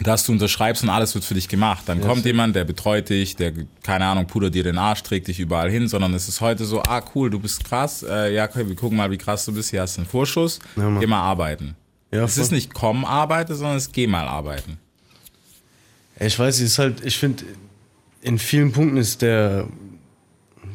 dass 0.00 0.26
du 0.26 0.32
unterschreibst 0.32 0.82
und 0.82 0.90
alles 0.90 1.14
wird 1.14 1.24
für 1.24 1.34
dich 1.34 1.48
gemacht. 1.48 1.84
Dann 1.86 2.00
kommt 2.00 2.24
jemand, 2.24 2.56
der 2.56 2.64
betreut 2.64 3.08
dich, 3.10 3.36
der, 3.36 3.52
keine 3.82 4.04
Ahnung, 4.06 4.26
pudert 4.26 4.54
dir 4.54 4.64
den 4.64 4.76
Arsch, 4.76 5.02
trägt 5.04 5.28
dich 5.28 5.38
überall 5.38 5.70
hin, 5.70 5.86
sondern 5.86 6.12
es 6.14 6.28
ist 6.28 6.40
heute 6.40 6.64
so, 6.64 6.82
ah 6.82 7.00
cool, 7.14 7.30
du 7.30 7.38
bist 7.38 7.62
krass, 7.64 8.02
äh, 8.02 8.34
ja, 8.34 8.44
okay, 8.44 8.66
wir 8.66 8.74
gucken 8.74 8.96
mal, 8.98 9.10
wie 9.10 9.18
krass 9.18 9.44
du 9.44 9.52
bist, 9.54 9.70
hier 9.70 9.82
hast 9.82 9.96
du 9.96 10.00
einen 10.00 10.10
Vorschuss, 10.10 10.58
Mann. 10.74 10.98
geh 10.98 11.06
mal 11.06 11.22
arbeiten. 11.22 11.76
Ja, 12.10 12.24
es 12.24 12.34
voll. 12.34 12.42
ist 12.42 12.50
nicht 12.50 12.74
komm, 12.74 13.04
arbeite, 13.04 13.54
sondern 13.54 13.76
es 13.76 13.92
geh 13.92 14.06
mal 14.06 14.26
arbeiten. 14.26 14.78
Ja, 16.18 16.26
Ich 16.26 16.38
weiß, 16.38 16.56
es 16.56 16.62
ist 16.62 16.78
halt, 16.78 17.04
ich 17.04 17.16
finde, 17.16 17.44
in 18.24 18.38
vielen 18.38 18.72
Punkten 18.72 18.96
ist 18.96 19.20
der, 19.22 19.66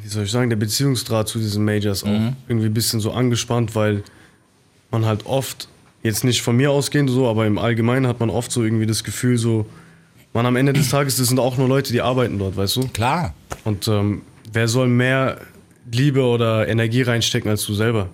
wie 0.03 0.07
soll 0.07 0.23
ich 0.23 0.31
sagen, 0.31 0.49
der 0.49 0.57
Beziehungsdraht 0.57 1.27
zu 1.27 1.39
diesen 1.39 1.65
Majors 1.65 2.03
auch 2.03 2.33
irgendwie 2.47 2.67
ein 2.67 2.73
bisschen 2.73 2.99
so 2.99 3.11
angespannt, 3.11 3.75
weil 3.75 4.03
man 4.91 5.05
halt 5.05 5.25
oft, 5.25 5.67
jetzt 6.03 6.23
nicht 6.23 6.43
von 6.43 6.55
mir 6.55 6.71
ausgehend 6.71 7.09
so, 7.09 7.27
aber 7.27 7.47
im 7.47 7.57
Allgemeinen 7.57 8.05
hat 8.07 8.19
man 8.19 8.29
oft 8.29 8.51
so 8.51 8.63
irgendwie 8.63 8.85
das 8.85 9.03
Gefühl, 9.03 9.37
so, 9.37 9.65
man 10.31 10.45
am 10.45 10.55
Ende 10.55 10.73
des 10.73 10.89
Tages, 10.91 11.17
das 11.17 11.27
sind 11.27 11.39
auch 11.39 11.57
nur 11.57 11.67
Leute, 11.67 11.91
die 11.91 12.01
arbeiten 12.01 12.37
dort, 12.37 12.55
weißt 12.55 12.75
du? 12.75 12.87
Klar. 12.89 13.33
Und 13.63 13.87
ähm, 13.87 14.21
wer 14.53 14.67
soll 14.67 14.87
mehr 14.87 15.39
Liebe 15.91 16.23
oder 16.23 16.67
Energie 16.67 17.01
reinstecken 17.01 17.49
als 17.49 17.65
du 17.65 17.73
selber? 17.73 18.09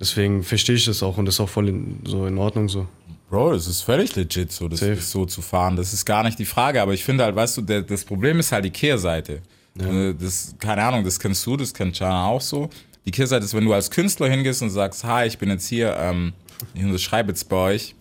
Deswegen 0.00 0.42
verstehe 0.44 0.76
ich 0.76 0.86
das 0.86 1.02
auch 1.02 1.18
und 1.18 1.26
das 1.26 1.34
ist 1.34 1.40
auch 1.40 1.48
voll 1.50 1.68
in, 1.68 1.98
so 2.04 2.26
in 2.26 2.38
Ordnung 2.38 2.70
so. 2.70 2.86
Bro, 3.30 3.52
das 3.52 3.66
ist 3.68 3.82
völlig 3.82 4.14
legit, 4.16 4.50
so, 4.50 4.66
das 4.68 4.82
ist 4.82 5.10
so 5.10 5.24
zu 5.24 5.40
fahren. 5.40 5.76
Das 5.76 5.92
ist 5.92 6.04
gar 6.04 6.24
nicht 6.24 6.38
die 6.38 6.44
Frage, 6.44 6.82
aber 6.82 6.92
ich 6.92 7.04
finde 7.04 7.22
halt, 7.24 7.36
weißt 7.36 7.58
du, 7.58 7.62
der, 7.62 7.82
das 7.82 8.04
Problem 8.04 8.40
ist 8.40 8.50
halt 8.50 8.64
die 8.64 8.70
Kehrseite. 8.70 9.40
Äh, 9.78 10.14
Das, 10.14 10.54
keine 10.58 10.82
Ahnung, 10.82 11.04
das 11.04 11.18
kennst 11.20 11.46
du, 11.46 11.56
das 11.56 11.72
kennt 11.72 11.96
Jana 11.98 12.26
auch 12.26 12.40
so. 12.40 12.68
Die 13.06 13.12
Kehrseite 13.12 13.44
ist, 13.44 13.54
wenn 13.54 13.64
du 13.64 13.72
als 13.72 13.88
Künstler 13.90 14.28
hingehst 14.28 14.62
und 14.62 14.70
sagst, 14.70 15.04
hi, 15.04 15.26
ich 15.26 15.38
bin 15.38 15.48
jetzt 15.48 15.68
hier, 15.68 15.96
ähm, 15.96 16.32
ich 16.74 16.82
unterschreibe 16.84 17.28
jetzt 17.30 17.48
bei 17.48 17.56
euch. 17.56 17.94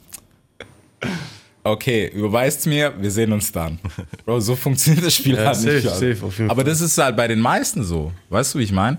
Okay, 1.63 2.07
überweist 2.13 2.65
mir, 2.67 2.93
wir 2.99 3.11
sehen 3.11 3.31
uns 3.31 3.51
dann. 3.51 3.79
Bro, 4.25 4.39
so 4.39 4.55
funktioniert 4.55 5.05
das 5.05 5.13
Spiel 5.15 5.35
Ja, 5.35 5.45
halt 5.45 5.55
safe, 5.57 5.73
nicht. 5.75 5.89
Safe, 5.89 6.17
auf 6.25 6.37
jeden 6.37 6.49
aber 6.49 6.61
Fall. 6.61 6.69
das 6.71 6.81
ist 6.81 6.97
halt 6.97 7.15
bei 7.15 7.27
den 7.27 7.39
meisten 7.39 7.83
so. 7.83 8.11
Weißt 8.29 8.55
du, 8.55 8.59
wie 8.59 8.63
ich 8.63 8.71
meine? 8.71 8.97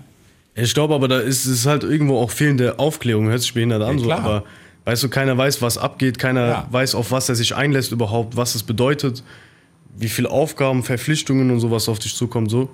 Ich 0.55 0.73
glaube 0.73 0.93
aber, 0.95 1.07
da 1.07 1.19
ist 1.19 1.45
es 1.45 1.65
halt 1.65 1.83
irgendwo 1.83 2.19
auch 2.19 2.29
fehlende 2.31 2.77
Aufklärung, 2.79 3.27
hört 3.29 3.41
sich 3.41 3.53
behindert 3.53 3.81
an, 3.81 3.97
Ja, 3.97 3.99
so, 3.99 4.05
klar. 4.05 4.19
aber 4.19 4.43
weißt 4.85 5.03
du, 5.03 5.09
keiner 5.09 5.37
weiß, 5.37 5.61
was 5.61 5.77
abgeht, 5.77 6.17
keiner 6.19 6.47
Ja. 6.47 6.67
weiß, 6.71 6.95
auf 6.95 7.11
was 7.11 7.29
er 7.29 7.35
sich 7.35 7.55
einlässt 7.55 7.91
überhaupt, 7.91 8.35
was 8.35 8.55
es 8.55 8.63
bedeutet. 8.63 9.23
wie 9.93 10.07
viel 10.07 10.25
Aufgaben, 10.25 10.83
Verpflichtungen 10.83 11.51
und 11.51 11.59
sowas 11.59 11.89
auf 11.89 11.99
dich 11.99 12.15
zukommt, 12.15 12.49
so. 12.49 12.69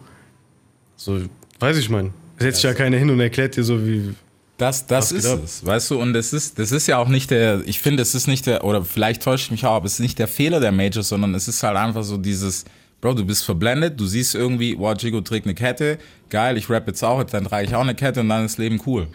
So, 0.95 1.19
weiß 1.59 1.77
ich, 1.77 1.89
mein. 1.89 2.13
Setzt 2.37 2.57
sich 2.61 2.65
ja 2.65 2.75
keiner 2.75 2.97
hin 2.97 3.09
und 3.09 3.19
erklärt 3.19 3.57
dir 3.57 3.63
so, 3.63 3.85
wie. 3.85 4.13
Das, 4.57 4.85
das 4.85 5.11
ist 5.11 5.25
ab? 5.25 5.39
es, 5.43 5.65
weißt 5.65 5.91
du, 5.91 5.99
und 5.99 6.13
das 6.13 6.31
ist, 6.33 6.57
das 6.59 6.71
ist 6.71 6.85
ja 6.87 6.99
auch 6.99 7.07
nicht 7.07 7.31
der, 7.31 7.61
ich 7.65 7.79
finde, 7.79 8.03
es 8.03 8.13
ist 8.15 8.27
nicht 8.27 8.45
der, 8.45 8.63
oder 8.63 8.83
vielleicht 8.85 9.23
täusche 9.23 9.45
ich 9.45 9.51
mich 9.51 9.65
auch, 9.65 9.73
aber 9.73 9.85
es 9.87 9.93
ist 9.93 9.99
nicht 9.99 10.19
der 10.19 10.27
Fehler 10.27 10.59
der 10.59 10.71
Majors, 10.71 11.09
sondern 11.09 11.33
es 11.35 11.47
ist 11.47 11.61
halt 11.63 11.75
einfach 11.75 12.03
so 12.03 12.17
dieses, 12.17 12.65
Bro, 13.01 13.15
du 13.15 13.25
bist 13.25 13.43
verblendet, 13.43 13.99
du 13.99 14.05
siehst 14.05 14.33
irgendwie, 14.35 14.75
wow, 14.77 14.95
Jigo 14.97 15.21
trägt 15.21 15.45
eine 15.47 15.55
Kette, 15.55 15.97
geil, 16.29 16.55
ich 16.57 16.69
rap 16.69 16.87
jetzt 16.87 17.03
auch, 17.03 17.23
dann 17.23 17.45
trage 17.45 17.65
ich 17.67 17.75
auch 17.75 17.81
eine 17.81 17.95
Kette 17.95 18.21
und 18.21 18.29
dann 18.29 18.45
ist 18.45 18.57
Leben 18.59 18.79
cool. 18.85 19.07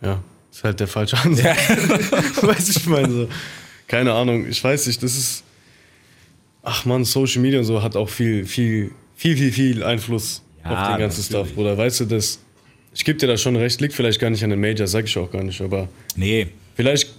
Ja, 0.00 0.20
ist 0.50 0.64
halt 0.64 0.80
der 0.80 0.88
falsche 0.88 1.16
Ansatz. 1.18 1.46
weiß 2.42 2.68
ich, 2.76 2.86
mein, 2.86 3.10
so. 3.10 3.28
Keine 3.86 4.12
Ahnung, 4.12 4.46
ich 4.48 4.62
weiß 4.62 4.86
nicht, 4.86 5.02
das 5.02 5.16
ist. 5.16 5.44
Ach 6.62 6.84
man, 6.84 7.04
Social 7.04 7.40
Media 7.40 7.60
und 7.60 7.64
so 7.64 7.82
hat 7.82 7.96
auch 7.96 8.08
viel, 8.08 8.44
viel, 8.44 8.90
viel, 9.14 9.36
viel, 9.36 9.52
viel 9.52 9.82
Einfluss 9.82 10.42
Ja, 10.64 10.70
auf 10.72 10.88
den 10.88 10.98
ganzen 10.98 11.20
natürlich. 11.20 11.26
Stuff, 11.26 11.54
Bruder. 11.54 11.78
Weißt 11.78 12.00
du, 12.00 12.04
das. 12.04 12.40
Ich 12.94 13.04
gebe 13.04 13.18
dir 13.18 13.26
da 13.28 13.36
schon 13.36 13.54
recht, 13.56 13.80
liegt 13.80 13.94
vielleicht 13.94 14.18
gar 14.20 14.30
nicht 14.30 14.42
an 14.42 14.50
den 14.50 14.60
Majors, 14.60 14.90
sag 14.90 15.04
ich 15.04 15.16
auch 15.16 15.30
gar 15.30 15.42
nicht, 15.44 15.60
aber 15.60 15.88
Nee, 16.16 16.48
vielleicht 16.74 17.14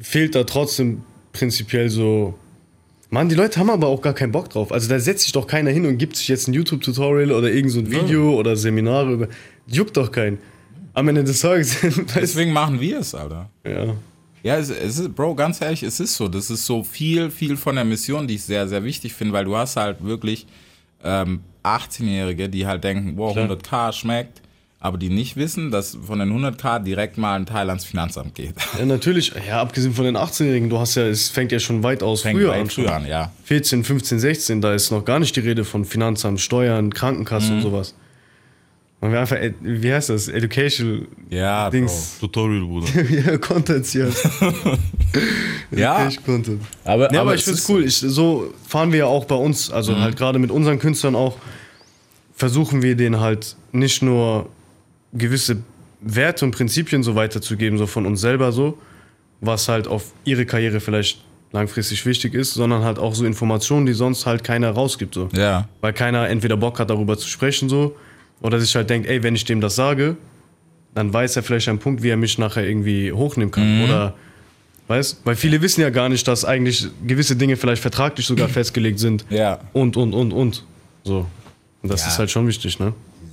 fehlt 0.00 0.34
da 0.34 0.44
trotzdem 0.44 1.02
prinzipiell 1.32 1.88
so. 1.90 2.34
Mann, 3.10 3.28
die 3.28 3.34
Leute 3.34 3.60
haben 3.60 3.70
aber 3.70 3.88
auch 3.88 4.00
gar 4.00 4.14
keinen 4.14 4.32
Bock 4.32 4.50
drauf. 4.50 4.72
Also 4.72 4.88
da 4.88 4.98
setzt 4.98 5.24
sich 5.24 5.32
doch 5.32 5.46
keiner 5.46 5.70
hin 5.70 5.86
und 5.86 5.98
gibt 5.98 6.16
sich 6.16 6.28
jetzt 6.28 6.48
ein 6.48 6.54
YouTube-Tutorial 6.54 7.32
oder 7.32 7.50
irgend 7.50 7.70
so 7.72 7.80
ein 7.80 7.90
Video 7.90 8.34
oder 8.38 8.56
Seminare 8.56 9.12
über. 9.12 9.28
Juckt 9.66 9.96
doch 9.96 10.10
keinen. 10.10 10.38
Am 10.94 11.08
Ende 11.08 11.24
des 11.24 11.40
Tages, 11.40 11.76
deswegen 12.14 12.52
machen 12.52 12.80
wir 12.80 13.00
es, 13.00 13.14
Alter. 13.14 13.50
ja. 13.66 13.94
Ja, 14.42 14.58
es, 14.58 14.68
es 14.68 14.98
ist, 14.98 15.14
Bro, 15.14 15.36
ganz 15.36 15.62
ehrlich, 15.62 15.82
es 15.82 16.00
ist 16.00 16.16
so. 16.16 16.28
Das 16.28 16.50
ist 16.50 16.66
so 16.66 16.84
viel, 16.84 17.30
viel 17.30 17.56
von 17.56 17.76
der 17.76 17.84
Mission, 17.86 18.26
die 18.28 18.34
ich 18.34 18.42
sehr, 18.42 18.68
sehr 18.68 18.84
wichtig 18.84 19.14
finde, 19.14 19.32
weil 19.32 19.46
du 19.46 19.56
hast 19.56 19.76
halt 19.76 20.04
wirklich 20.04 20.46
ähm, 21.02 21.40
18-Jährige, 21.64 22.50
die 22.50 22.66
halt 22.66 22.84
denken, 22.84 23.14
wow, 23.16 23.32
Klar. 23.32 23.48
100k 23.50 23.92
schmeckt, 23.94 24.42
aber 24.80 24.98
die 24.98 25.08
nicht 25.08 25.36
wissen, 25.36 25.70
dass 25.70 25.96
von 26.06 26.18
den 26.18 26.30
100k 26.30 26.80
direkt 26.80 27.16
mal 27.16 27.36
ein 27.36 27.46
Teil 27.46 27.70
ans 27.70 27.86
Finanzamt 27.86 28.34
geht. 28.34 28.54
Ja, 28.78 28.84
natürlich. 28.84 29.32
Ja, 29.48 29.62
abgesehen 29.62 29.94
von 29.94 30.04
den 30.04 30.18
18-Jährigen, 30.18 30.68
du 30.68 30.78
hast 30.78 30.94
ja, 30.96 31.04
es 31.06 31.30
fängt 31.30 31.50
ja 31.50 31.58
schon 31.58 31.82
weitaus 31.82 32.20
Fängt 32.20 32.38
früher 32.38 32.50
weit 32.50 32.60
an. 32.60 32.68
früher 32.68 32.94
an, 32.94 33.06
ja. 33.06 33.32
14, 33.44 33.82
15, 33.82 34.18
16, 34.20 34.60
da 34.60 34.74
ist 34.74 34.90
noch 34.90 35.06
gar 35.06 35.20
nicht 35.20 35.34
die 35.36 35.40
Rede 35.40 35.64
von 35.64 35.86
Finanzamt, 35.86 36.38
Steuern, 36.42 36.92
Krankenkasse 36.92 37.48
Mhm. 37.50 37.56
und 37.56 37.62
sowas. 37.62 37.94
Man 39.04 39.12
will 39.12 39.18
einfach, 39.18 39.36
wie 39.60 39.92
heißt 39.92 40.08
das? 40.08 40.28
Educational 40.28 41.02
Ja, 41.28 41.68
Dings. 41.68 42.16
Tutorial, 42.20 42.62
Bruder. 42.64 42.86
ja, 43.10 43.36
Content 43.36 43.84
hier. 43.84 44.10
Ja. 45.70 45.96
Education 46.06 46.24
Content. 46.24 46.62
Aber, 46.84 47.12
Ja, 47.12 47.20
aber, 47.20 47.34
ich 47.34 47.40
es 47.42 47.44
find's 47.46 47.68
cool. 47.68 47.84
Ich, 47.84 47.98
so 47.98 48.50
fahren 48.66 48.92
wir 48.92 49.00
ja 49.00 49.06
auch 49.06 49.26
bei 49.26 49.34
uns, 49.34 49.70
also 49.70 49.92
Mhm. 49.92 50.00
halt 50.00 50.16
gerade 50.16 50.38
mit 50.38 50.50
unseren 50.50 50.78
Künstlern 50.78 51.14
auch, 51.16 51.36
versuchen 52.34 52.80
wir 52.82 52.96
denen 52.96 53.20
halt 53.20 53.56
nicht 53.72 54.00
nur 54.02 54.48
gewisse 55.12 55.58
Werte 56.00 56.46
und 56.46 56.52
Prinzipien 56.52 57.02
so 57.02 57.14
weiterzugeben, 57.14 57.76
so 57.76 57.86
von 57.86 58.06
uns 58.06 58.22
selber 58.22 58.52
so, 58.52 58.78
was 59.42 59.68
halt 59.68 59.86
auf 59.86 60.12
ihre 60.24 60.46
Karriere 60.46 60.80
vielleicht 60.80 61.22
langfristig 61.52 62.06
wichtig 62.06 62.32
ist, 62.32 62.54
sondern 62.54 62.82
halt 62.84 62.98
auch 62.98 63.14
so 63.14 63.26
Informationen, 63.26 63.84
die 63.84 63.92
sonst 63.92 64.24
halt 64.24 64.42
keiner 64.44 64.70
rausgibt. 64.70 65.14
So. 65.14 65.28
Ja, 65.36 65.68
Weil 65.82 65.92
keiner 65.92 66.26
entweder 66.30 66.56
Bock 66.56 66.78
hat, 66.78 66.88
darüber 66.88 67.18
zu 67.18 67.28
sprechen, 67.28 67.68
so, 67.68 67.94
oder 68.40 68.60
sich 68.60 68.74
halt 68.74 68.90
denkt, 68.90 69.08
ey, 69.08 69.22
wenn 69.22 69.34
ich 69.34 69.44
dem 69.44 69.60
das 69.60 69.74
sage, 69.76 70.16
dann 70.94 71.12
weiß 71.12 71.36
er 71.36 71.42
vielleicht 71.42 71.68
einen 71.68 71.78
Punkt, 71.78 72.02
wie 72.02 72.10
er 72.10 72.16
mich 72.16 72.38
nachher 72.38 72.66
irgendwie 72.66 73.12
hochnehmen 73.12 73.50
kann. 73.50 73.78
Mhm. 73.78 73.84
Oder, 73.84 74.14
weißt 74.88 75.20
Weil 75.24 75.34
viele 75.36 75.60
wissen 75.62 75.80
ja 75.80 75.90
gar 75.90 76.08
nicht, 76.08 76.26
dass 76.28 76.44
eigentlich 76.44 76.86
gewisse 77.06 77.36
Dinge 77.36 77.56
vielleicht 77.56 77.82
vertraglich 77.82 78.26
sogar 78.26 78.48
festgelegt 78.50 78.98
sind. 78.98 79.24
ja. 79.30 79.58
Und, 79.72 79.96
und, 79.96 80.12
und, 80.14 80.32
und. 80.32 80.64
So. 81.04 81.26
Und 81.82 81.92
das 81.92 82.02
Ja. 82.02 82.08
ist 82.08 82.18
halt 82.18 82.30
schon 82.30 82.46
wichtig, 82.46 82.78
ne? 82.78 82.92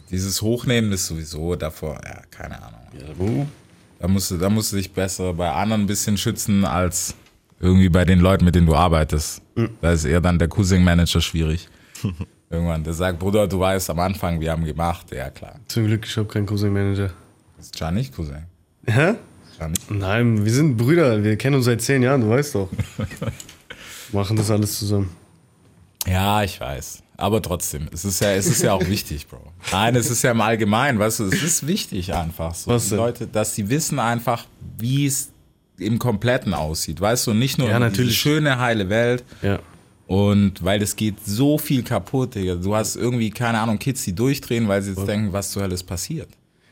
Dieses 0.09 0.41
Hochnehmen 0.41 0.91
ist 0.91 1.07
sowieso 1.07 1.55
davor, 1.55 1.99
ja, 2.03 2.21
keine 2.31 2.61
Ahnung. 2.61 3.47
Da 3.99 4.07
musst, 4.07 4.31
du, 4.31 4.37
da 4.37 4.49
musst 4.49 4.73
du 4.73 4.77
dich 4.77 4.91
besser 4.91 5.33
bei 5.33 5.49
anderen 5.51 5.83
ein 5.83 5.87
bisschen 5.87 6.17
schützen 6.17 6.65
als 6.65 7.15
irgendwie 7.61 7.87
bei 7.89 8.03
den 8.03 8.19
Leuten, 8.19 8.43
mit 8.43 8.55
denen 8.55 8.65
du 8.67 8.75
arbeitest. 8.75 9.41
Da 9.79 9.91
ist 9.93 10.03
eher 10.05 10.19
dann 10.19 10.37
der 10.39 10.47
Cousin-Manager 10.47 11.21
schwierig. 11.21 11.69
Irgendwann, 12.51 12.83
der 12.83 12.93
sagt, 12.93 13.17
Bruder, 13.19 13.47
du 13.47 13.59
weißt 13.59 13.89
am 13.91 13.99
Anfang, 13.99 14.39
wir 14.41 14.51
haben 14.51 14.65
gemacht. 14.65 15.07
Ja, 15.11 15.29
klar. 15.29 15.55
Zum 15.67 15.85
Glück, 15.85 16.05
ich 16.05 16.17
habe 16.17 16.27
keinen 16.27 16.45
Cousin-Manager. 16.45 17.11
Ist 17.59 17.77
Can 17.77 17.93
nicht 17.95 18.13
Cousin. 18.13 18.43
Hä? 18.85 19.13
Nein, 19.89 20.43
wir 20.43 20.51
sind 20.51 20.75
Brüder, 20.75 21.23
wir 21.23 21.37
kennen 21.37 21.55
uns 21.57 21.65
seit 21.65 21.81
zehn 21.83 22.01
Jahren, 22.01 22.21
du 22.21 22.29
weißt 22.29 22.55
doch. 22.55 22.67
Machen 24.11 24.35
das 24.35 24.49
alles 24.49 24.79
zusammen. 24.79 25.15
Ja, 26.07 26.41
ich 26.43 26.59
weiß. 26.59 27.03
Aber 27.17 27.41
trotzdem, 27.43 27.87
es 27.93 28.03
ist 28.03 28.19
ja, 28.21 28.31
es 28.31 28.47
ist 28.47 28.63
ja 28.63 28.73
auch 28.73 28.85
wichtig, 28.87 29.27
Bro. 29.27 29.39
Nein, 29.71 29.95
es 29.95 30.09
ist 30.09 30.23
ja 30.23 30.31
im 30.31 30.41
Allgemeinen, 30.41 30.97
weißt 30.97 31.19
du, 31.19 31.25
es 31.25 31.43
ist 31.43 31.67
wichtig 31.67 32.11
einfach. 32.13 32.55
So, 32.55 32.71
Was 32.71 32.85
die 32.85 32.89
denn? 32.91 32.97
Leute, 32.97 33.27
dass 33.27 33.53
sie 33.53 33.69
wissen 33.69 33.99
einfach, 33.99 34.45
wie 34.79 35.05
es 35.05 35.29
im 35.77 35.99
Kompletten 35.99 36.55
aussieht, 36.55 36.99
weißt 36.99 37.27
du, 37.27 37.33
nicht 37.35 37.59
nur 37.59 37.69
Ja, 37.69 37.77
natürlich. 37.77 38.17
schöne, 38.19 38.57
heile 38.57 38.89
Welt. 38.89 39.23
Ja. 39.43 39.59
Und 40.11 40.61
weil 40.61 40.81
es 40.81 40.97
geht 40.97 41.25
so 41.25 41.57
viel 41.57 41.83
kaputt, 41.83 42.35
Digga. 42.35 42.55
Du 42.55 42.75
hast 42.75 42.97
irgendwie, 42.97 43.29
keine 43.29 43.59
Ahnung, 43.59 43.79
Kids, 43.79 44.03
die 44.03 44.13
durchdrehen, 44.13 44.67
weil 44.67 44.81
sie 44.81 44.91
jetzt 44.91 45.07
denken, 45.07 45.31
was 45.31 45.51
zur 45.51 45.63
Hölle 45.63 45.73
ist 45.73 45.83
passiert. 45.83 46.27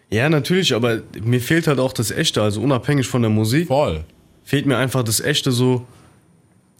Ja, 0.10 0.28
natürlich, 0.28 0.76
aber 0.76 1.04
mir 1.24 1.40
fehlt 1.40 1.66
halt 1.66 1.80
auch 1.80 1.94
das 1.94 2.12
Echte, 2.12 2.42
also 2.42 2.60
unabhängig 2.60 3.08
von 3.08 3.22
der 3.22 3.32
Musik. 3.32 3.70
Voll. 3.70 4.04
fehlt 4.44 4.66
mir 4.66 4.76
einfach 4.76 5.04
das 5.04 5.22
Echte 5.22 5.54
so 5.54 5.86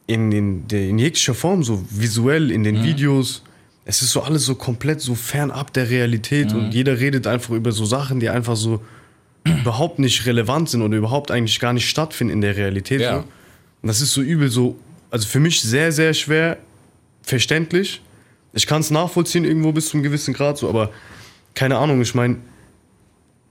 in, 0.06 0.34
in, 0.34 0.68
in 0.70 1.00
jeglicher 1.00 1.34
Form, 1.34 1.64
so 1.64 1.82
visuell, 1.92 2.52
in 2.52 2.66
den 2.66 2.84
Videos. 2.84 3.42
Es 3.86 4.02
ist 4.02 4.12
so 4.12 4.22
alles 4.24 4.46
so 4.46 4.56
komplett 4.56 5.00
so 5.00 5.16
fernab 5.16 5.72
der 5.72 5.90
Realität 5.90 6.52
und 6.52 6.74
jeder 6.74 7.00
redet 7.00 7.26
einfach 7.26 7.54
über 7.54 7.72
so 7.72 7.86
Sachen, 7.86 8.20
die 8.20 8.28
einfach 8.28 8.58
so 8.58 8.82
überhaupt 9.62 10.00
nicht 10.00 10.26
relevant 10.26 10.72
sind 10.72 10.82
oder 10.82 10.98
überhaupt 10.98 11.32
eigentlich 11.32 11.62
gar 11.62 11.72
nicht 11.72 11.88
stattfinden 11.88 12.34
in 12.34 12.42
der 12.42 12.58
Realität. 12.58 13.00
Ja. 13.00 13.20
So. 13.20 13.24
Und 13.82 13.88
das 13.88 14.02
ist 14.02 14.12
so 14.12 14.22
übel 14.22 14.50
so, 14.50 14.78
also 15.12 15.28
für 15.28 15.40
mich 15.40 15.62
sehr, 15.62 15.92
sehr 15.92 16.14
schwer 16.14 16.58
verständlich. 17.22 18.02
Ich 18.54 18.68
kann 18.68 18.82
es 18.82 18.92
nachvollziehen 18.92 19.46
irgendwo 19.46 19.72
bis 19.72 19.90
zu 19.90 19.98
einem 19.98 20.04
gewissen 20.04 20.34
Grad 20.34 20.58
so, 20.58 20.70
aber 20.70 20.92
keine 21.54 21.78
Ahnung, 21.78 22.02
ich 22.02 22.16
meine, 22.16 22.38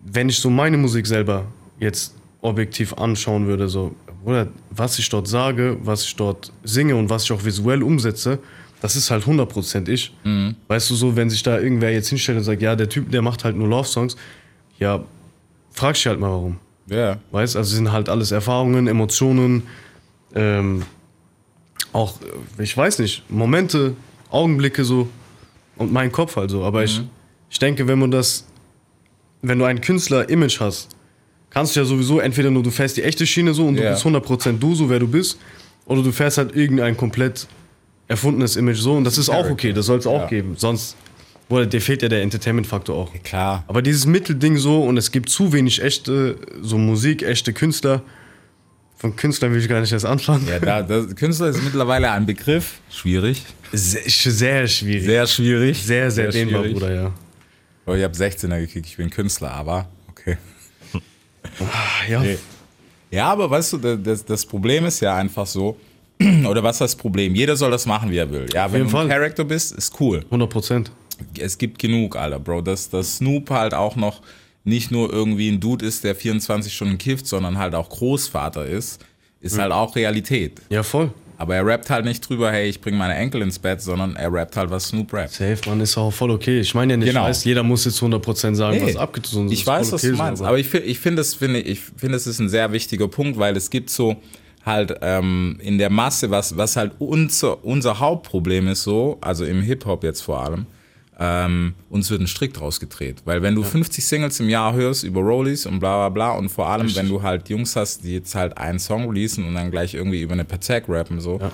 wenn 0.00 0.28
ich 0.28 0.38
so 0.38 0.50
meine 0.50 0.76
Musik 0.76 1.06
selber 1.06 1.46
jetzt 1.78 2.14
objektiv 2.40 2.94
anschauen 2.94 3.46
würde, 3.46 3.68
so, 3.68 3.94
oder 4.24 4.48
was 4.70 4.98
ich 4.98 5.08
dort 5.08 5.28
sage, 5.28 5.76
was 5.82 6.04
ich 6.04 6.16
dort 6.16 6.52
singe 6.64 6.96
und 6.96 7.10
was 7.10 7.24
ich 7.24 7.32
auch 7.32 7.44
visuell 7.44 7.82
umsetze, 7.82 8.38
das 8.80 8.94
ist 8.94 9.10
halt 9.10 9.24
100% 9.24 9.88
ich. 9.88 10.14
Weißt 10.68 10.90
du, 10.90 10.94
so, 10.94 11.16
wenn 11.16 11.30
sich 11.30 11.42
da 11.42 11.58
irgendwer 11.58 11.92
jetzt 11.92 12.08
hinstellt 12.08 12.38
und 12.38 12.44
sagt, 12.44 12.62
ja, 12.62 12.76
der 12.76 12.88
Typ, 12.88 13.10
der 13.10 13.22
macht 13.22 13.44
halt 13.44 13.56
nur 13.56 13.68
Love-Songs, 13.68 14.16
ja, 14.78 15.04
frag 15.72 15.94
dich 15.94 16.06
halt 16.06 16.20
mal 16.20 16.30
warum. 16.30 16.58
Ja. 16.86 17.18
Weißt 17.32 17.56
also 17.56 17.74
sind 17.74 17.92
halt 17.92 18.08
alles 18.08 18.30
Erfahrungen, 18.30 18.86
Emotionen, 18.86 19.64
ähm, 20.34 20.82
auch, 21.92 22.14
äh, 22.58 22.62
ich 22.62 22.76
weiß 22.76 22.98
nicht, 23.00 23.22
Momente, 23.30 23.94
Augenblicke 24.30 24.84
so 24.84 25.08
und 25.76 25.92
mein 25.92 26.12
Kopf 26.12 26.36
halt 26.36 26.50
so. 26.50 26.62
Aber 26.64 26.84
ich, 26.84 27.00
ich 27.50 27.58
denke, 27.58 27.86
wenn 27.88 27.98
man 27.98 28.10
das, 28.10 28.44
wenn 29.42 29.58
du 29.58 29.64
ein 29.64 29.80
Künstler-Image 29.80 30.60
hast, 30.60 30.88
kannst 31.50 31.74
du 31.76 31.80
ja 31.80 31.86
sowieso 31.86 32.18
entweder 32.20 32.50
nur 32.50 32.62
du 32.62 32.70
fährst 32.70 32.96
die 32.96 33.02
echte 33.02 33.26
Schiene 33.26 33.54
so 33.54 33.66
und 33.66 33.76
du 33.76 33.82
Ja. 33.82 33.90
bist 33.92 34.04
100% 34.04 34.58
du, 34.58 34.74
so 34.74 34.90
wer 34.90 34.98
du 34.98 35.08
bist, 35.08 35.38
oder 35.86 36.02
du 36.02 36.12
fährst 36.12 36.36
halt 36.38 36.54
irgendein 36.54 36.96
komplett 36.96 37.46
erfundenes 38.08 38.56
Image 38.56 38.78
so 38.78 38.94
und 38.94 39.04
das 39.04 39.16
ist 39.18 39.28
auch 39.30 39.48
okay, 39.50 39.72
das 39.72 39.86
soll 39.86 39.98
es 39.98 40.06
auch 40.06 40.22
Ja. 40.22 40.26
geben. 40.26 40.54
Sonst, 40.56 40.96
boah, 41.48 41.64
dir 41.64 41.80
fehlt 41.80 42.02
ja 42.02 42.08
der 42.08 42.22
Entertainment-Faktor 42.22 42.94
auch. 42.96 43.12
Klar. 43.22 43.64
Aber 43.66 43.80
dieses 43.80 44.04
Mittelding 44.06 44.56
so 44.58 44.82
und 44.82 44.96
es 44.98 45.10
gibt 45.10 45.30
zu 45.30 45.52
wenig 45.54 45.82
echte, 45.82 46.36
so 46.60 46.76
Musik, 46.76 47.22
echte 47.22 47.52
Künstler. 47.54 48.02
Von 48.98 49.14
Künstlern 49.14 49.52
will 49.52 49.60
ich 49.60 49.68
gar 49.68 49.80
nicht 49.80 49.92
erst 49.92 50.04
anfangen. 50.04 50.46
Ja, 50.48 50.58
da, 50.58 50.82
das, 50.82 51.14
Künstler 51.14 51.48
ist 51.48 51.62
mittlerweile 51.62 52.10
ein 52.10 52.26
Begriff. 52.26 52.80
Schwierig. 52.90 53.44
Sehr, 53.72 54.02
sehr 54.08 54.66
schwierig. 54.66 55.04
Sehr 55.04 55.26
schwierig. 55.26 55.82
sehr, 55.82 56.10
sehr, 56.10 56.30
dehnbar, 56.30 56.62
schwierig. 56.62 56.78
Bruder, 56.78 56.94
ja. 56.94 57.14
Oh, 57.86 57.94
ich 57.94 58.02
habe 58.02 58.14
16er 58.14 58.58
gekriegt, 58.60 58.86
ich 58.86 58.96
bin 58.96 59.08
Künstler, 59.08 59.52
aber 59.52 59.88
okay. 60.10 60.36
Ja, 62.08 62.20
Nee. 62.20 62.38
Ja, 63.10 63.32
aber 63.32 63.48
weißt 63.50 63.74
du, 63.74 63.96
das, 63.96 64.24
das 64.24 64.44
Problem 64.44 64.84
ist 64.84 65.00
ja 65.00 65.16
einfach 65.16 65.46
so, 65.46 65.78
oder 66.46 66.62
was 66.62 66.76
ist 66.76 66.80
das 66.80 66.96
Problem? 66.96 67.34
Jeder 67.34 67.56
soll 67.56 67.70
das 67.70 67.86
machen, 67.86 68.10
wie 68.10 68.18
er 68.18 68.30
will. 68.30 68.46
Ja, 68.52 68.70
wenn 68.70 68.82
jeden 68.82 68.92
du 68.92 68.98
ein. 68.98 69.08
Charakter 69.08 69.44
bist, 69.44 69.72
ist 69.72 69.98
cool. 70.00 70.18
100 70.26 70.50
Prozent. 70.50 70.92
Es 71.38 71.56
gibt 71.56 71.78
genug, 71.78 72.16
Alter, 72.16 72.38
Bro. 72.38 72.62
Dass, 72.62 72.90
dass 72.90 73.16
Snoop 73.16 73.50
halt 73.50 73.74
auch 73.74 73.96
noch 73.96 74.20
nicht 74.68 74.90
nur 74.90 75.12
irgendwie 75.12 75.48
ein 75.48 75.60
Dude 75.60 75.84
ist, 75.86 76.04
der 76.04 76.14
24 76.14 76.72
Stunden 76.74 76.98
kifft, 76.98 77.26
sondern 77.26 77.58
halt 77.58 77.74
auch 77.74 77.88
Großvater 77.88 78.66
ist, 78.66 79.04
ist 79.40 79.58
halt 79.58 79.72
auch 79.72 79.94
Realität. 79.96 80.60
Ja, 80.68 80.82
voll. 80.82 81.10
Aber 81.40 81.54
er 81.54 81.64
rappt 81.64 81.88
halt 81.88 82.04
nicht 82.04 82.28
drüber, 82.28 82.50
hey, 82.50 82.68
ich 82.68 82.80
bringe 82.80 82.96
meine 82.96 83.14
Enkel 83.14 83.42
ins 83.42 83.60
Bett, 83.60 83.80
sondern 83.80 84.16
er 84.16 84.32
rappt 84.32 84.56
halt, 84.56 84.70
was 84.70 84.88
Snoop 84.88 85.12
rappt. 85.12 85.30
Safe, 85.34 85.56
man, 85.66 85.80
ist 85.80 85.96
auch 85.96 86.10
voll 86.12 86.32
okay. 86.32 86.58
Ich 86.58 86.74
meine 86.74 86.94
ja 86.94 86.96
nicht, 86.96 87.08
Genau. 87.10 87.22
weiß, 87.22 87.44
jeder 87.44 87.62
muss 87.62 87.84
jetzt 87.84 87.98
100 87.98 88.20
Prozent 88.20 88.56
sagen, 88.56 88.78
Nee, 88.78 88.86
was 88.86 88.96
abgezogen 88.96 89.46
ist. 89.46 89.52
Ich 89.52 89.64
weiß, 89.64 89.92
was 89.92 90.02
okay 90.02 90.12
du 90.12 90.18
meinst, 90.18 90.42
aber 90.42 90.58
ich, 90.58 90.74
ich 90.74 90.98
finde, 90.98 91.22
es 91.22 91.36
finde 91.36 91.60
ich 91.60 91.80
finde, 91.96 92.16
es 92.16 92.26
ist 92.26 92.40
ein 92.40 92.48
sehr 92.48 92.72
wichtiger 92.72 93.06
Punkt, 93.06 93.38
weil 93.38 93.56
es 93.56 93.70
gibt 93.70 93.88
so 93.90 94.16
halt 94.66 94.96
ähm, 95.00 95.58
in 95.62 95.78
der 95.78 95.90
Masse, 95.90 96.28
was, 96.30 96.56
was 96.56 96.74
halt 96.74 96.92
unser, 96.98 97.64
unser 97.64 98.00
Hauptproblem 98.00 98.66
ist 98.66 98.82
so, 98.82 99.18
also 99.20 99.44
im 99.44 99.62
Hip-Hop 99.62 100.02
jetzt 100.02 100.22
vor 100.22 100.42
allem, 100.42 100.66
ähm, 101.18 101.74
uns 101.90 102.10
wird 102.10 102.20
ein 102.20 102.26
Strick 102.26 102.54
draus 102.54 102.78
gedreht. 102.80 103.22
Weil 103.24 103.42
wenn 103.42 103.54
du 103.54 103.62
50 103.64 104.04
Singles 104.04 104.38
im 104.40 104.48
Jahr 104.48 104.74
hörst 104.74 105.02
über 105.04 105.20
Rollies 105.20 105.66
und 105.66 105.80
bla 105.80 105.96
bla 105.96 106.08
bla 106.10 106.38
und 106.38 106.48
vor 106.48 106.68
allem, 106.68 106.94
wenn 106.94 107.08
du 107.08 107.22
halt 107.22 107.48
Jungs 107.48 107.74
hast, 107.76 108.04
die 108.04 108.14
jetzt 108.14 108.34
halt 108.34 108.56
einen 108.56 108.78
Song 108.78 109.08
releasen 109.08 109.44
und 109.44 109.54
dann 109.54 109.70
gleich 109.70 109.94
irgendwie 109.94 110.22
über 110.22 110.34
eine 110.34 110.44
Patek 110.44 110.84
rappen, 110.88 111.20
so, 111.20 111.38
Ja. 111.40 111.50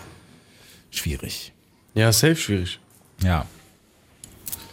schwierig. 0.90 1.52
Ja, 1.94 2.12
safe 2.12 2.36
schwierig. 2.36 2.78
Ja. 3.22 3.46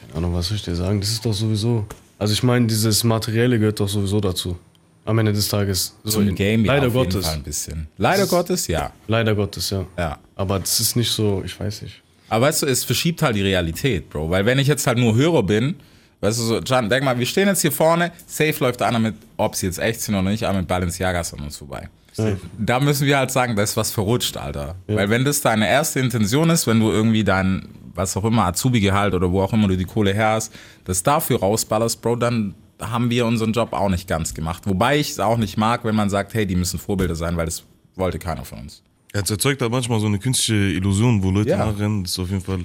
Keine 0.07 0.15
Ahnung, 0.17 0.33
was 0.33 0.47
soll 0.47 0.57
ich 0.57 0.63
dir 0.63 0.75
sagen? 0.75 0.99
Das 0.99 1.09
ist 1.11 1.25
doch 1.25 1.33
sowieso. 1.33 1.85
Also 2.19 2.33
ich 2.33 2.43
meine, 2.43 2.67
dieses 2.67 3.03
Materielle 3.03 3.57
gehört 3.59 3.79
doch 3.79 3.87
sowieso 3.89 4.19
dazu. 4.19 4.57
Am 5.05 5.17
Ende 5.17 5.33
des 5.33 5.47
Tages. 5.47 5.95
So 6.03 6.19
Zum 6.23 6.35
Game 6.35 6.63
ja 6.65 6.73
leider 6.73 6.87
jeden 6.87 6.93
Gottes. 6.93 7.27
Ein 7.27 7.41
bisschen. 7.41 7.87
Leider 7.97 8.27
Gottes, 8.27 8.67
ja. 8.67 8.91
Leider 9.07 9.33
Gottes, 9.33 9.69
ja. 9.71 9.85
Ja. 9.97 10.19
Aber 10.35 10.59
das 10.59 10.79
ist 10.79 10.95
nicht 10.95 11.09
so, 11.11 11.41
ich 11.43 11.59
weiß 11.59 11.81
nicht. 11.83 12.01
Aber 12.31 12.45
weißt 12.45 12.61
du, 12.61 12.65
es 12.65 12.85
verschiebt 12.85 13.21
halt 13.21 13.35
die 13.35 13.41
Realität, 13.41 14.09
Bro. 14.09 14.29
Weil 14.29 14.45
wenn 14.45 14.57
ich 14.57 14.67
jetzt 14.67 14.87
halt 14.87 14.97
nur 14.97 15.15
Hörer 15.15 15.43
bin, 15.43 15.75
weißt 16.21 16.39
du 16.39 16.43
so, 16.43 16.61
Can, 16.61 16.87
denk 16.87 17.03
mal, 17.03 17.19
wir 17.19 17.25
stehen 17.25 17.49
jetzt 17.49 17.59
hier 17.59 17.73
vorne, 17.73 18.13
safe 18.25 18.55
läuft 18.61 18.81
einer 18.81 18.99
mit, 18.99 19.15
ob 19.35 19.53
sie 19.53 19.65
jetzt 19.65 19.79
echt 19.79 19.99
sind 19.99 20.15
oder 20.15 20.29
nicht, 20.29 20.45
aber 20.45 20.59
mit 20.59 20.67
Balenciagas 20.69 21.33
an 21.33 21.41
uns 21.41 21.57
vorbei. 21.57 21.89
Da 22.57 22.79
müssen 22.79 23.05
wir 23.05 23.17
halt 23.17 23.31
sagen, 23.31 23.57
da 23.57 23.63
ist 23.63 23.75
was 23.75 23.91
verrutscht, 23.91 24.37
Alter. 24.37 24.75
Weil 24.87 25.09
wenn 25.09 25.25
das 25.25 25.41
deine 25.41 25.67
erste 25.67 25.99
Intention 25.99 26.49
ist, 26.49 26.67
wenn 26.67 26.79
du 26.79 26.89
irgendwie 26.89 27.25
dein, 27.25 27.67
was 27.93 28.15
auch 28.15 28.23
immer, 28.23 28.45
Azubi-Gehalt 28.45 29.13
oder 29.13 29.29
wo 29.29 29.41
auch 29.41 29.51
immer 29.51 29.67
du 29.67 29.75
die 29.75 29.83
Kohle 29.83 30.13
her 30.13 30.29
hast, 30.29 30.53
das 30.85 31.03
dafür 31.03 31.39
rausballerst, 31.39 32.01
Bro, 32.01 32.15
dann 32.15 32.55
haben 32.79 33.09
wir 33.09 33.25
unseren 33.25 33.51
Job 33.51 33.73
auch 33.73 33.89
nicht 33.89 34.07
ganz 34.07 34.33
gemacht. 34.33 34.63
Wobei 34.67 34.97
ich 34.99 35.11
es 35.11 35.19
auch 35.19 35.37
nicht 35.37 35.57
mag, 35.57 35.83
wenn 35.83 35.95
man 35.95 36.09
sagt, 36.09 36.33
hey, 36.33 36.45
die 36.45 36.55
müssen 36.55 36.79
Vorbilder 36.79 37.15
sein, 37.15 37.35
weil 37.35 37.45
das 37.45 37.63
wollte 37.95 38.19
keiner 38.19 38.45
von 38.45 38.59
uns. 38.59 38.83
Ja, 39.13 39.21
es 39.21 39.29
erzeugt 39.29 39.61
halt 39.61 39.71
manchmal 39.71 39.99
so 39.99 40.05
eine 40.07 40.19
künstliche 40.19 40.73
Illusion, 40.73 41.21
wo 41.23 41.31
Leute 41.31 41.49
Ja. 41.51 41.57
nachrennen. 41.65 42.03
Das 42.03 42.13
ist 42.13 42.19
auf 42.19 42.29
jeden 42.29 42.41
Fall 42.41 42.59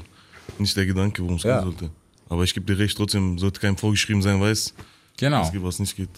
nicht 0.58 0.76
der 0.76 0.86
Gedanke, 0.86 1.22
worum 1.22 1.36
es 1.36 1.42
Ja. 1.42 1.56
gehen 1.60 1.64
sollte. 1.72 1.90
Aber 2.28 2.44
ich 2.44 2.54
gebe 2.54 2.66
dir 2.72 2.78
recht, 2.78 2.96
trotzdem 2.96 3.38
sollte 3.38 3.60
kein 3.60 3.76
vorgeschrieben 3.76 4.22
sein, 4.22 4.40
weiß, 4.40 4.74
Genau. 5.16 5.40
was 5.42 5.52
geht, 5.52 5.62
was 5.62 5.78
nicht 5.78 5.96
geht. 5.96 6.08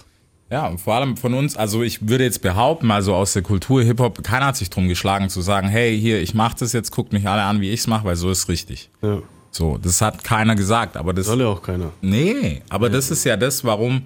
Ja, 0.50 0.66
und 0.66 0.78
vor 0.80 0.94
allem 0.94 1.16
von 1.18 1.34
uns, 1.34 1.56
also 1.56 1.82
ich 1.82 2.08
würde 2.08 2.24
jetzt 2.24 2.40
behaupten, 2.40 2.90
also 2.90 3.14
aus 3.14 3.34
der 3.34 3.42
Kultur 3.42 3.82
Hip-Hop, 3.82 4.22
keiner 4.24 4.46
hat 4.46 4.56
sich 4.56 4.70
drum 4.70 4.88
geschlagen 4.88 5.28
zu 5.28 5.42
sagen, 5.42 5.68
hey, 5.68 5.98
hier, 5.98 6.22
ich 6.22 6.32
mach 6.34 6.54
das 6.54 6.72
jetzt, 6.72 6.90
guckt 6.90 7.12
mich 7.12 7.28
alle 7.28 7.42
an, 7.42 7.60
wie 7.60 7.70
ich's 7.70 7.86
mache, 7.86 8.04
weil 8.06 8.16
so 8.16 8.30
ist 8.30 8.48
richtig. 8.48 8.88
Ja. 9.02 9.20
So, 9.50 9.76
das 9.76 10.00
hat 10.00 10.24
keiner 10.24 10.56
gesagt, 10.56 10.96
aber 10.96 11.12
das, 11.12 11.26
Soll 11.26 11.40
ja 11.40 11.48
auch 11.48 11.62
keiner. 11.62 11.90
nee, 12.00 12.62
aber 12.70 12.88
das 12.88 13.10
ist 13.10 13.24
ja 13.24 13.36
das, 13.36 13.62
warum, 13.64 14.02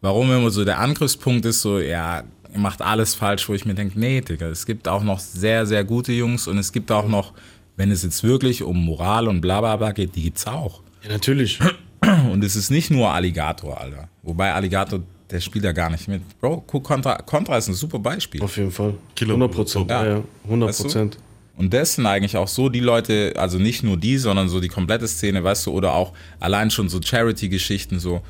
warum 0.00 0.30
immer 0.32 0.50
so 0.50 0.64
der 0.64 0.80
Angriffspunkt 0.80 1.44
ist, 1.46 1.60
so, 1.62 1.78
ja, 1.78 2.24
macht 2.56 2.82
alles 2.82 3.14
falsch, 3.14 3.48
wo 3.48 3.54
ich 3.54 3.64
mir 3.64 3.74
denke, 3.74 3.98
nee, 3.98 4.20
Digga, 4.20 4.46
es 4.46 4.66
gibt 4.66 4.88
auch 4.88 5.02
noch 5.02 5.18
sehr, 5.18 5.66
sehr 5.66 5.84
gute 5.84 6.12
Jungs 6.12 6.46
und 6.46 6.58
es 6.58 6.72
gibt 6.72 6.90
auch 6.92 7.08
noch, 7.08 7.32
wenn 7.76 7.90
es 7.90 8.02
jetzt 8.02 8.22
wirklich 8.22 8.62
um 8.62 8.84
Moral 8.84 9.28
und 9.28 9.40
bla 9.40 9.60
bla 9.60 9.76
bla 9.76 9.92
geht, 9.92 10.14
die 10.14 10.22
gibt's 10.22 10.46
auch. 10.46 10.82
Ja, 11.02 11.10
natürlich. 11.10 11.58
Und 12.32 12.44
es 12.44 12.54
ist 12.54 12.70
nicht 12.70 12.90
nur 12.90 13.10
Alligator, 13.10 13.80
Alter. 13.80 14.08
Wobei 14.22 14.52
Alligator, 14.52 15.00
der 15.30 15.40
spielt 15.40 15.64
da 15.64 15.72
gar 15.72 15.88
nicht 15.90 16.06
mit. 16.06 16.22
Bro, 16.38 16.64
guck, 16.66 16.84
Contra, 16.84 17.16
Contra 17.22 17.56
ist 17.56 17.68
ein 17.68 17.74
super 17.74 17.98
Beispiel. 17.98 18.42
Auf 18.42 18.56
jeden 18.56 18.70
Fall. 18.70 18.94
Killer 19.16 19.34
100 19.34 19.52
Prozent. 19.52 19.90
Ja. 19.90 20.04
Ja, 20.04 20.10
ja. 20.16 20.24
100 20.44 20.68
Weißt 20.68 20.82
Prozent. 20.82 21.18
Und 21.56 21.72
das 21.72 21.94
sind 21.94 22.06
eigentlich 22.06 22.36
auch 22.36 22.48
so 22.48 22.68
die 22.68 22.80
Leute, 22.80 23.32
also 23.36 23.58
nicht 23.58 23.84
nur 23.84 23.96
die, 23.96 24.18
sondern 24.18 24.48
so 24.48 24.60
die 24.60 24.68
komplette 24.68 25.06
Szene, 25.06 25.44
weißt 25.44 25.66
du, 25.66 25.70
oder 25.70 25.94
auch 25.94 26.12
allein 26.40 26.70
schon 26.70 26.88
so 26.88 27.00
Charity-Geschichten, 27.00 28.00
so, 28.00 28.22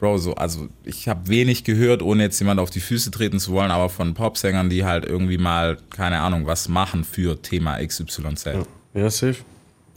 Bro, 0.00 0.16
so, 0.16 0.34
also 0.34 0.68
ich 0.82 1.08
habe 1.08 1.28
wenig 1.28 1.62
gehört, 1.62 2.00
ohne 2.00 2.22
jetzt 2.22 2.38
jemand 2.38 2.58
auf 2.58 2.70
die 2.70 2.80
Füße 2.80 3.10
treten 3.10 3.38
zu 3.38 3.52
wollen, 3.52 3.70
aber 3.70 3.90
von 3.90 4.14
Popsängern, 4.14 4.70
die 4.70 4.86
halt 4.86 5.04
irgendwie 5.04 5.36
mal, 5.36 5.76
keine 5.90 6.20
Ahnung, 6.20 6.46
was 6.46 6.68
machen 6.68 7.04
für 7.04 7.40
Thema 7.40 7.76
XYZ. 7.86 8.44
Ja. 8.46 8.62
ja, 8.94 9.10
safe. 9.10 9.36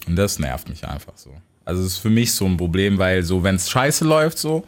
Und 0.05 0.17
das 0.17 0.39
nervt 0.39 0.67
mich 0.67 0.85
einfach 0.85 1.13
so. 1.15 1.29
Also 1.63 1.81
es 1.83 1.93
ist 1.93 1.97
für 1.99 2.09
mich 2.09 2.33
so 2.33 2.45
ein 2.45 2.57
Problem, 2.57 2.97
weil 2.97 3.23
so, 3.23 3.43
wenn 3.43 3.55
es 3.55 3.69
scheiße 3.69 4.03
läuft, 4.03 4.37
so, 4.37 4.65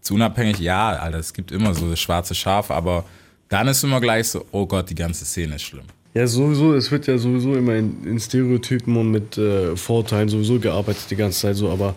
zu 0.00 0.14
unabhängig, 0.14 0.60
ja, 0.60 0.90
Alter, 0.90 1.18
es 1.18 1.32
gibt 1.32 1.50
immer 1.50 1.74
so 1.74 1.90
das 1.90 1.98
schwarze 1.98 2.36
Schaf, 2.36 2.70
aber 2.70 3.04
dann 3.48 3.66
ist 3.66 3.82
immer 3.82 4.00
gleich 4.00 4.28
so, 4.28 4.46
oh 4.52 4.66
Gott, 4.66 4.88
die 4.88 4.94
ganze 4.94 5.24
Szene 5.24 5.56
ist 5.56 5.62
schlimm. 5.62 5.86
Ja, 6.14 6.28
sowieso, 6.28 6.74
es 6.74 6.92
wird 6.92 7.08
ja 7.08 7.18
sowieso 7.18 7.56
immer 7.56 7.74
in, 7.74 8.04
in 8.04 8.20
Stereotypen 8.20 8.96
und 8.96 9.10
mit 9.10 9.36
äh, 9.36 9.76
Vorurteilen 9.76 10.28
sowieso 10.28 10.60
gearbeitet 10.60 11.10
die 11.10 11.16
ganze 11.16 11.40
Zeit 11.40 11.56
so, 11.56 11.70
aber 11.70 11.96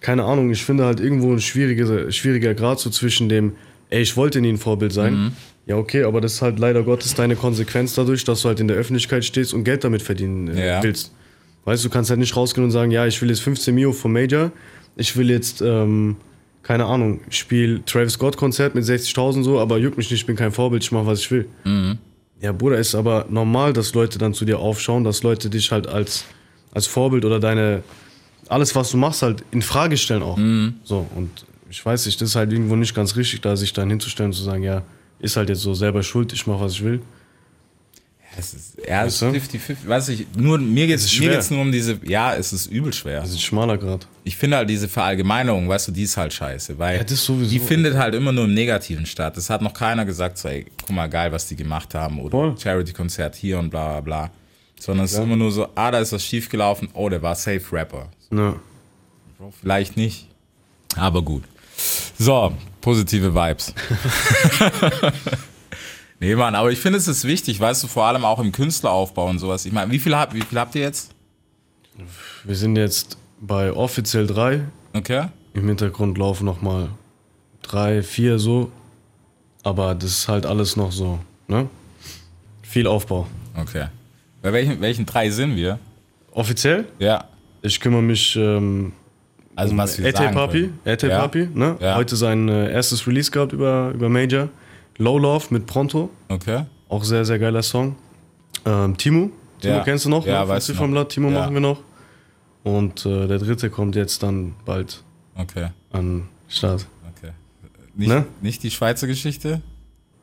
keine 0.00 0.24
Ahnung, 0.24 0.50
ich 0.50 0.64
finde 0.64 0.84
halt 0.84 1.00
irgendwo 1.00 1.32
ein 1.32 1.40
schwieriger, 1.40 2.10
schwieriger 2.12 2.54
Grad 2.54 2.78
so 2.80 2.90
zwischen 2.90 3.28
dem, 3.28 3.52
ey, 3.90 4.02
ich 4.02 4.16
wollte 4.16 4.40
nie 4.40 4.50
ein 4.50 4.58
Vorbild 4.58 4.92
sein. 4.92 5.14
Mhm. 5.14 5.32
Ja, 5.66 5.76
okay, 5.76 6.04
aber 6.04 6.20
das 6.20 6.34
ist 6.34 6.42
halt 6.42 6.58
leider 6.58 6.82
Gottes 6.84 7.14
deine 7.14 7.34
Konsequenz 7.34 7.94
dadurch, 7.94 8.24
dass 8.24 8.42
du 8.42 8.48
halt 8.48 8.60
in 8.60 8.68
der 8.68 8.76
Öffentlichkeit 8.76 9.24
stehst 9.24 9.52
und 9.52 9.64
Geld 9.64 9.82
damit 9.82 10.02
verdienen 10.02 10.48
äh, 10.48 10.66
Ja. 10.66 10.82
willst. 10.82 11.12
Weißt 11.64 11.82
du, 11.82 11.88
du 11.88 11.92
kannst 11.92 12.10
halt 12.10 12.20
nicht 12.20 12.36
rausgehen 12.36 12.64
und 12.64 12.70
sagen, 12.70 12.92
ja, 12.92 13.06
ich 13.06 13.20
will 13.20 13.28
jetzt 13.30 13.40
15 13.42 13.74
Mio 13.74 13.90
vom 13.92 14.12
Major, 14.12 14.52
ich 14.96 15.16
will 15.16 15.28
jetzt, 15.30 15.60
ähm, 15.62 16.16
keine 16.62 16.84
Ahnung, 16.84 17.20
ich 17.28 17.38
spiele 17.38 17.84
Travis 17.84 18.12
Scott 18.12 18.36
Konzert 18.36 18.76
mit 18.76 18.84
60.000 18.84 19.42
so, 19.42 19.58
aber 19.58 19.78
juckt 19.78 19.96
mich 19.96 20.08
nicht, 20.10 20.20
ich 20.20 20.26
bin 20.26 20.36
kein 20.36 20.52
Vorbild, 20.52 20.84
ich 20.84 20.92
mache, 20.92 21.06
was 21.06 21.20
ich 21.20 21.30
will. 21.32 21.46
Ja, 22.40 22.52
Bruder, 22.52 22.78
ist 22.78 22.94
aber 22.94 23.26
normal, 23.28 23.72
dass 23.72 23.94
Leute 23.94 24.18
dann 24.18 24.34
zu 24.34 24.44
dir 24.44 24.58
aufschauen, 24.60 25.02
dass 25.02 25.22
Leute 25.24 25.50
dich 25.50 25.72
halt 25.72 25.88
als, 25.88 26.24
als 26.72 26.86
Vorbild 26.86 27.24
oder 27.24 27.40
deine, 27.40 27.82
alles, 28.48 28.74
was 28.74 28.90
du 28.90 28.96
machst, 28.96 29.22
halt 29.22 29.44
in 29.50 29.62
Frage 29.62 29.96
stellen 29.96 30.22
auch. 30.22 30.38
So, 30.84 31.06
und 31.14 31.30
ich 31.70 31.84
weiß 31.84 32.06
nicht, 32.06 32.20
das 32.20 32.30
ist 32.30 32.36
halt 32.36 32.52
irgendwo 32.52 32.76
nicht 32.76 32.94
ganz 32.94 33.16
richtig, 33.16 33.40
da 33.40 33.56
sich 33.56 33.72
dann 33.72 33.90
hinzustellen 33.90 34.30
und 34.30 34.34
zu 34.36 34.42
sagen, 34.42 34.62
ja, 34.62 34.82
ist 35.18 35.36
halt 35.36 35.48
jetzt 35.48 35.62
so 35.62 35.74
selber 35.74 36.02
schuld, 36.02 36.32
ich 36.32 36.46
mach, 36.46 36.60
was 36.60 36.72
ich 36.72 36.84
will. 36.84 37.00
Es 38.38 38.52
ist, 38.52 38.76
ja, 38.86 39.06
es 39.06 39.14
ist 39.14 39.22
Weißt 39.22 39.54
du? 39.54 39.58
50-50. 39.58 39.76
Weiß 39.86 40.08
ich, 40.10 40.26
nur, 40.36 40.58
mir 40.58 40.86
geht 40.86 40.96
es 40.96 41.10
schwer. 41.10 41.32
geht's 41.32 41.50
nur 41.50 41.60
um 41.62 41.72
diese, 41.72 41.98
ja, 42.04 42.34
es 42.34 42.52
ist 42.52 42.66
übel 42.66 42.92
schwer. 42.92 43.20
Das 43.20 43.30
ist 43.30 43.36
ein 43.36 43.40
schmaler 43.40 43.78
Grad. 43.78 44.06
Ich 44.24 44.36
finde 44.36 44.58
halt 44.58 44.68
diese 44.68 44.88
Verallgemeinerung, 44.88 45.68
weißt 45.68 45.88
du, 45.88 45.92
die 45.92 46.02
ist 46.02 46.16
halt 46.18 46.34
scheiße, 46.34 46.78
weil 46.78 46.98
Ja, 46.98 47.04
die 47.04 47.58
findet 47.58 47.96
halt 47.96 48.14
immer 48.14 48.32
nur 48.32 48.44
im 48.44 48.52
Negativen 48.52 49.06
statt. 49.06 49.36
Das 49.38 49.48
hat 49.48 49.62
noch 49.62 49.72
keiner 49.72 50.04
gesagt, 50.04 50.36
so, 50.36 50.48
ey, 50.48 50.66
guck 50.86 50.94
mal, 50.94 51.08
geil, 51.08 51.32
was 51.32 51.48
die 51.48 51.56
gemacht 51.56 51.94
haben 51.94 52.20
oder. 52.20 52.54
Charity-Konzert 52.58 53.36
hier 53.36 53.58
und 53.58 53.70
bla 53.70 54.00
bla 54.00 54.00
bla. 54.00 54.30
Sondern 54.78 55.04
es 55.06 55.12
ist 55.12 55.18
immer 55.18 55.36
nur 55.36 55.50
so, 55.50 55.68
ah, 55.74 55.90
da 55.90 55.98
ist 56.00 56.12
was 56.12 56.22
schiefgelaufen, 56.24 56.88
oh, 56.94 57.08
der 57.08 57.22
war 57.22 57.34
Safe 57.34 57.62
Rapper. 57.72 58.08
Ja. 58.30 58.56
Vielleicht 59.60 59.96
nicht, 59.96 60.28
aber 60.96 61.22
gut. 61.22 61.44
So, 62.18 62.52
positive 62.80 63.34
Vibes. 63.34 63.74
nee, 66.20 66.34
Mann, 66.34 66.54
aber 66.54 66.70
ich 66.72 66.78
finde, 66.78 66.98
es 66.98 67.08
ist 67.08 67.24
wichtig, 67.24 67.60
weißt 67.60 67.82
du, 67.84 67.88
vor 67.88 68.04
allem 68.04 68.24
auch 68.24 68.38
im 68.38 68.52
Künstleraufbau 68.52 69.28
und 69.28 69.38
sowas. 69.38 69.64
Ich 69.66 69.72
meine, 69.72 69.90
wie 69.92 69.98
viel, 69.98 70.16
habt- 70.16 70.34
wie 70.34 70.40
viel 70.42 70.58
habt 70.58 70.74
ihr 70.74 70.82
jetzt? 70.82 71.12
Wir 72.44 72.54
sind 72.56 72.76
jetzt 72.76 73.16
bei 73.40 73.72
offiziell 73.72 74.26
drei. 74.26 74.62
Okay. 74.94 75.28
Im 75.54 75.66
Hintergrund 75.68 76.18
laufen 76.18 76.44
nochmal 76.44 76.90
drei, 77.62 78.02
vier 78.02 78.38
so. 78.38 78.70
Aber 79.62 79.94
das 79.94 80.10
ist 80.10 80.28
halt 80.28 80.46
alles 80.46 80.76
noch 80.76 80.92
so, 80.92 81.18
ne? 81.48 81.68
Viel 82.62 82.86
Aufbau. 82.86 83.26
Okay. 83.56 83.86
Bei 84.46 84.52
welchen, 84.52 84.80
welchen 84.80 85.04
drei 85.06 85.28
sind 85.28 85.56
wir? 85.56 85.80
Offiziell? 86.30 86.84
Ja. 87.00 87.24
Ich 87.62 87.80
kümmere 87.80 88.00
mich 88.02 88.36
ähm, 88.36 88.92
Also 89.56 89.72
um 89.72 89.78
was 89.78 89.98
wir 89.98 90.06
Ete 90.06 90.18
sagen 90.18 90.34
Papi. 90.36 90.70
Ete 90.84 91.08
Ja. 91.08 91.18
Papi, 91.18 91.48
ne? 91.52 91.76
Ja. 91.80 91.96
Heute 91.96 92.14
sein 92.14 92.48
äh, 92.48 92.70
erstes 92.70 93.08
Release 93.08 93.28
gehabt 93.32 93.52
über, 93.52 93.90
über 93.92 94.08
Major. 94.08 94.48
Low 94.98 95.18
Love 95.18 95.46
mit 95.50 95.66
Pronto. 95.66 96.10
Okay. 96.28 96.62
Auch 96.88 97.02
sehr, 97.02 97.24
sehr 97.24 97.40
geiler 97.40 97.64
Song. 97.64 97.96
Ähm, 98.64 98.96
Timo. 98.96 99.30
Timo 99.60 99.74
Ja. 99.74 99.82
kennst 99.82 100.04
du 100.04 100.10
noch? 100.10 100.24
Ja, 100.24 100.42
ne? 100.44 100.48
weiß 100.48 100.66
Von 100.66 100.72
ich 100.74 100.78
vom. 100.78 100.90
Blatt. 100.92 101.08
Timo 101.08 101.28
machen 101.28 101.52
wir 101.52 101.60
noch. 101.60 101.82
Und 102.62 103.04
äh, 103.04 103.26
der 103.26 103.38
dritte 103.38 103.68
kommt 103.68 103.96
jetzt 103.96 104.22
dann 104.22 104.54
bald 104.64 105.02
Okay. 105.34 105.70
an 105.90 106.28
Start. 106.46 106.86
Okay. 107.18 107.32
Nicht, 107.96 108.08
Ne? 108.10 108.26
nicht 108.42 108.62
die 108.62 108.70
Schweizer 108.70 109.08
Geschichte? 109.08 109.60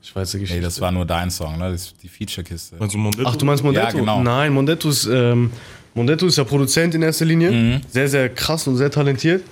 Schweizer 0.03 0.37
Geschichte. 0.37 0.59
Nee, 0.59 0.65
das 0.65 0.81
war 0.81 0.91
nur 0.91 1.05
dein 1.05 1.31
Song, 1.31 1.57
ne? 1.57 1.71
Das 1.71 1.83
ist 1.85 1.95
die 2.03 2.09
Feature-Kiste. 2.09 2.75
Mondetto? 2.77 3.27
Ach, 3.29 3.35
du 3.37 3.45
meinst 3.45 3.63
Mondetto? 3.63 3.85
Ja, 3.87 3.91
genau. 3.93 4.21
Nein, 4.21 4.51
Mondetto 4.53 4.89
ist, 4.89 5.05
ähm, 5.05 5.51
Mondetto 5.93 6.27
ist 6.27 6.37
ja 6.37 6.43
Produzent 6.43 6.93
in 6.93 7.01
erster 7.01 7.25
Linie. 7.25 7.51
Mhm. 7.51 7.81
Sehr, 7.89 8.09
sehr 8.09 8.29
krass 8.29 8.67
und 8.67 8.75
sehr 8.77 8.91
talentiert. 8.91 9.43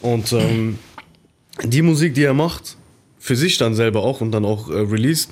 Und 0.00 0.32
ähm, 0.32 0.78
die 1.62 1.82
Musik, 1.82 2.14
die 2.14 2.24
er 2.24 2.34
macht, 2.34 2.76
für 3.20 3.36
sich 3.36 3.56
dann 3.58 3.74
selber 3.74 4.02
auch 4.02 4.20
und 4.20 4.32
dann 4.32 4.44
auch 4.44 4.68
äh, 4.68 4.74
released, 4.80 5.30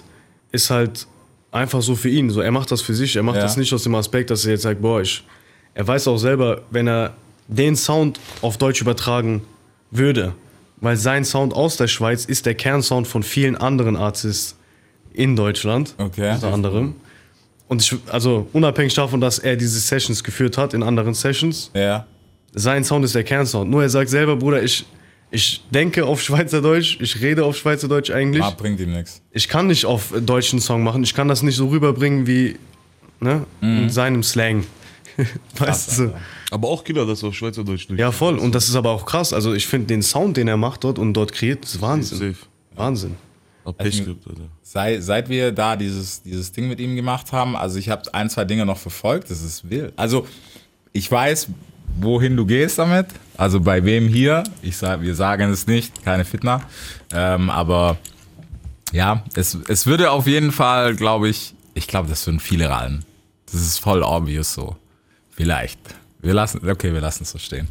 ist 0.52 0.70
halt 0.70 1.06
einfach 1.50 1.82
so 1.82 1.96
für 1.96 2.08
ihn. 2.08 2.30
So, 2.30 2.40
er 2.40 2.52
macht 2.52 2.70
das 2.70 2.82
für 2.82 2.94
sich. 2.94 3.16
Er 3.16 3.22
macht 3.24 3.36
Ja. 3.36 3.42
das 3.42 3.56
nicht 3.56 3.72
aus 3.72 3.82
dem 3.82 3.94
Aspekt, 3.96 4.30
dass 4.30 4.44
er 4.44 4.52
jetzt 4.52 4.62
sagt, 4.62 4.80
boah, 4.80 5.00
ich. 5.00 5.24
Er 5.74 5.86
weiß 5.86 6.08
auch 6.08 6.18
selber, 6.18 6.62
wenn 6.70 6.86
er 6.88 7.14
den 7.48 7.76
Sound 7.76 8.18
auf 8.42 8.56
Deutsch 8.58 8.80
übertragen 8.80 9.42
würde, 9.90 10.34
weil 10.80 10.96
sein 10.96 11.24
Sound 11.24 11.54
aus 11.54 11.76
der 11.76 11.88
Schweiz 11.88 12.24
ist 12.24 12.46
der 12.46 12.54
Kernsound 12.54 13.06
von 13.06 13.22
vielen 13.22 13.56
anderen 13.56 13.96
Artists 13.96 14.56
in 15.12 15.34
Deutschland. 15.36 15.94
Okay. 15.98 16.32
Unter 16.34 16.52
anderem. 16.52 16.94
Und 17.68 17.82
ich, 17.82 17.96
also 18.12 18.46
unabhängig 18.52 18.94
davon, 18.94 19.20
dass 19.20 19.38
er 19.38 19.56
diese 19.56 19.80
Sessions 19.80 20.22
geführt 20.22 20.56
hat 20.58 20.74
in 20.74 20.82
anderen 20.82 21.14
Sessions, 21.14 21.70
Ja. 21.74 22.06
sein 22.54 22.84
Sound 22.84 23.04
ist 23.04 23.14
der 23.14 23.24
Kernsound. 23.24 23.70
Nur 23.70 23.82
er 23.82 23.88
sagt 23.90 24.10
selber, 24.10 24.36
Bruder, 24.36 24.62
ich, 24.62 24.84
Ich 25.32 25.64
denke 25.72 26.04
auf 26.06 26.22
Schweizerdeutsch, 26.22 26.98
ich 27.00 27.20
rede 27.20 27.44
auf 27.44 27.56
Schweizerdeutsch 27.56 28.10
eigentlich. 28.12 28.44
Ah, 28.44 28.50
bringt 28.50 28.78
ihm 28.78 28.92
nichts. 28.92 29.20
Ich 29.32 29.48
kann 29.48 29.66
nicht 29.66 29.84
auf 29.84 30.14
deutschen 30.24 30.60
Song 30.60 30.84
machen. 30.84 31.02
Ich 31.02 31.14
kann 31.14 31.26
das 31.26 31.42
nicht 31.42 31.56
so 31.56 31.66
rüberbringen 31.68 32.28
wie 32.28 32.56
ne, 33.18 33.44
in 33.60 33.90
seinem 33.90 34.22
Slang. 34.22 34.64
weißt 35.58 35.98
du? 35.98 36.14
Aber 36.50 36.68
auch 36.68 36.84
Killer, 36.84 37.06
das 37.06 37.24
auf 37.24 37.34
Schweizerdeutsch 37.34 37.88
durch. 37.88 37.98
Ja, 37.98 38.12
voll. 38.12 38.38
Und 38.38 38.54
das 38.54 38.68
ist 38.68 38.76
aber 38.76 38.90
auch 38.90 39.06
krass. 39.06 39.32
Also 39.32 39.54
ich 39.54 39.66
finde 39.66 39.88
den 39.88 40.02
Sound, 40.02 40.36
den 40.36 40.48
er 40.48 40.56
macht 40.56 40.84
dort 40.84 40.98
und 40.98 41.14
dort 41.14 41.32
kreiert, 41.32 41.64
ist 41.64 41.80
Wahnsinn. 41.80 42.18
Safe. 42.18 42.46
Wahnsinn. 42.74 43.16
Hab 43.64 43.78
Pech 43.78 44.04
gehabt, 44.04 44.26
Alter. 44.28 44.42
Sei, 44.62 45.00
seit 45.00 45.28
wir 45.28 45.50
da 45.50 45.74
dieses, 45.74 46.22
dieses 46.22 46.52
Ding 46.52 46.68
mit 46.68 46.78
ihm 46.78 46.94
gemacht 46.94 47.32
haben, 47.32 47.56
also 47.56 47.78
ich 47.78 47.88
habe 47.88 48.14
ein, 48.14 48.30
zwei 48.30 48.44
Dinge 48.44 48.64
noch 48.64 48.78
verfolgt, 48.78 49.30
das 49.30 49.42
ist 49.42 49.68
wild. 49.68 49.92
Also 49.96 50.26
ich 50.92 51.10
weiß, 51.10 51.48
wohin 52.00 52.36
du 52.36 52.46
gehst 52.46 52.78
damit, 52.78 53.06
also 53.36 53.60
bei 53.60 53.84
wem 53.84 54.06
hier, 54.06 54.44
ich 54.62 54.76
sag, 54.76 55.02
wir 55.02 55.14
sagen 55.14 55.50
es 55.50 55.66
nicht, 55.66 56.04
keine 56.04 56.24
Fitner, 56.24 56.62
ähm, 57.12 57.50
aber 57.50 57.96
ja, 58.92 59.24
es, 59.34 59.58
es 59.68 59.86
würde 59.86 60.12
auf 60.12 60.28
jeden 60.28 60.52
Fall, 60.52 60.94
glaube 60.94 61.28
ich, 61.28 61.54
ich 61.74 61.88
glaube, 61.88 62.08
das 62.08 62.24
würden 62.26 62.40
viele 62.40 62.70
rallen. 62.70 63.04
Das 63.50 63.60
ist 63.60 63.78
voll 63.78 64.02
obvious 64.02 64.54
so. 64.54 64.76
Vielleicht. 65.36 65.78
Wir 66.20 66.34
lassen, 66.34 66.68
okay, 66.68 66.92
wir 66.92 67.00
lassen 67.00 67.22
es 67.24 67.30
so 67.30 67.38
stehen. 67.38 67.68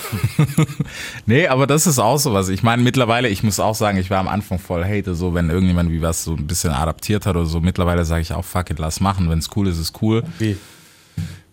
nee, 1.26 1.46
aber 1.46 1.66
das 1.66 1.86
ist 1.86 1.98
auch 1.98 2.18
so 2.18 2.32
was. 2.32 2.48
Ich 2.48 2.62
meine, 2.62 2.82
mittlerweile, 2.82 3.28
ich 3.28 3.42
muss 3.42 3.60
auch 3.60 3.74
sagen, 3.74 3.98
ich 3.98 4.10
war 4.10 4.18
am 4.18 4.28
Anfang 4.28 4.58
voll 4.58 4.84
hate, 4.84 5.14
so 5.14 5.34
wenn 5.34 5.50
irgendjemand 5.50 5.90
wie 5.90 6.00
was 6.02 6.24
so 6.24 6.34
ein 6.34 6.46
bisschen 6.46 6.70
adaptiert 6.70 7.26
hat 7.26 7.36
oder 7.36 7.46
so. 7.46 7.60
Mittlerweile 7.60 8.04
sage 8.04 8.22
ich 8.22 8.32
auch, 8.32 8.44
fuck 8.44 8.70
it, 8.70 8.78
lass 8.78 9.00
machen. 9.00 9.28
Wenn 9.28 9.38
es 9.38 9.48
cool 9.56 9.68
ist, 9.68 9.78
ist 9.78 10.00
cool. 10.02 10.22
Wie? 10.38 10.56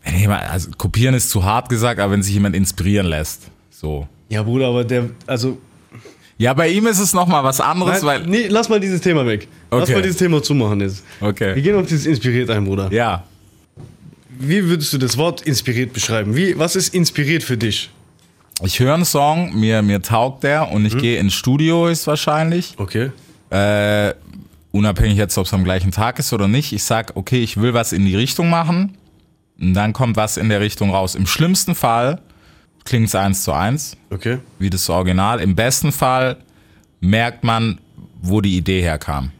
Wenn 0.04 0.18
jemand, 0.20 0.50
also 0.50 0.70
kopieren 0.78 1.16
ist 1.16 1.30
zu 1.30 1.44
hart 1.44 1.70
gesagt, 1.70 2.00
aber 2.00 2.14
wenn 2.14 2.24
sich 2.24 2.34
jemand 2.34 2.56
inspirieren 2.56 3.08
lässt. 3.08 3.44
So. 3.72 4.08
Ja, 4.30 4.44
Bruder, 4.44 4.68
aber 4.68 4.84
der, 4.86 5.10
also. 5.26 5.58
Ja, 6.38 6.54
bei 6.54 6.70
ihm 6.70 6.86
ist 6.88 7.00
es 7.00 7.14
nochmal 7.14 7.44
was 7.44 7.60
anderes, 7.60 8.04
Nein, 8.04 8.06
weil. 8.06 8.28
nee, 8.28 8.48
lass 8.48 8.70
mal 8.70 8.80
dieses 8.80 9.02
Thema 9.02 9.26
weg. 9.26 9.48
Lass 9.72 9.84
Okay. 9.84 9.94
mal 9.96 10.02
dieses 10.04 10.18
Thema 10.18 10.42
zumachen 10.44 10.80
jetzt. 10.82 11.04
Wir 11.20 11.30
Okay. 11.30 11.62
gehen 11.62 11.76
auf 11.76 11.88
dieses 11.88 12.06
inspiriert 12.06 12.50
ein, 12.52 12.64
Bruder. 12.64 12.92
Ja. 12.92 13.24
Wie 14.40 14.66
würdest 14.66 14.94
du 14.94 14.98
das 14.98 15.18
Wort 15.18 15.42
inspiriert 15.42 15.94
beschreiben? 15.94 16.36
Wie, 16.36 16.58
was 16.58 16.76
ist 16.76 16.94
inspiriert 16.94 17.44
für 17.44 17.58
dich? 17.58 17.90
Ich 18.64 18.80
höre 18.80 18.94
einen 18.96 19.06
Song, 19.06 19.54
mir, 19.60 19.82
mir 19.82 20.02
taugt 20.02 20.44
der 20.44 20.72
und 20.72 20.86
ich 20.86 20.98
gehe 20.98 21.20
ins 21.20 21.34
Studio 21.34 21.88
höchstwahrscheinlich. 21.88 22.74
Okay. 22.78 23.12
Äh, 23.52 24.14
unabhängig 24.72 25.18
jetzt, 25.18 25.38
ob 25.38 25.46
es 25.46 25.54
am 25.54 25.64
gleichen 25.64 25.92
Tag 25.92 26.18
ist 26.20 26.34
oder 26.34 26.48
nicht. 26.48 26.74
Ich 26.74 26.84
sag, 26.84 27.16
okay, 27.16 27.42
ich 27.44 27.58
will 27.58 27.74
was 27.74 27.94
in 27.94 28.06
die 28.06 28.16
Richtung 28.16 28.50
machen. 28.50 28.98
Und 29.60 29.74
dann 29.74 29.94
kommt 29.94 30.18
was 30.18 30.38
in 30.38 30.50
der 30.50 30.60
Richtung 30.60 30.92
raus. 30.92 31.16
Im 31.16 31.28
schlimmsten 31.28 31.76
Fall 31.76 32.22
klingt 32.84 33.08
es 33.08 33.16
eins 33.16 33.44
zu 33.44 33.52
eins, 33.54 33.96
Okay. 34.10 34.40
wie 34.60 34.70
das 34.70 34.90
Original. 34.90 35.40
Im 35.40 35.56
besten 35.56 35.92
Fall 35.92 36.38
merkt 37.00 37.44
man, 37.44 37.80
wo 38.22 38.42
die 38.42 38.58
Idee 38.58 38.82
herkam. 38.82 39.32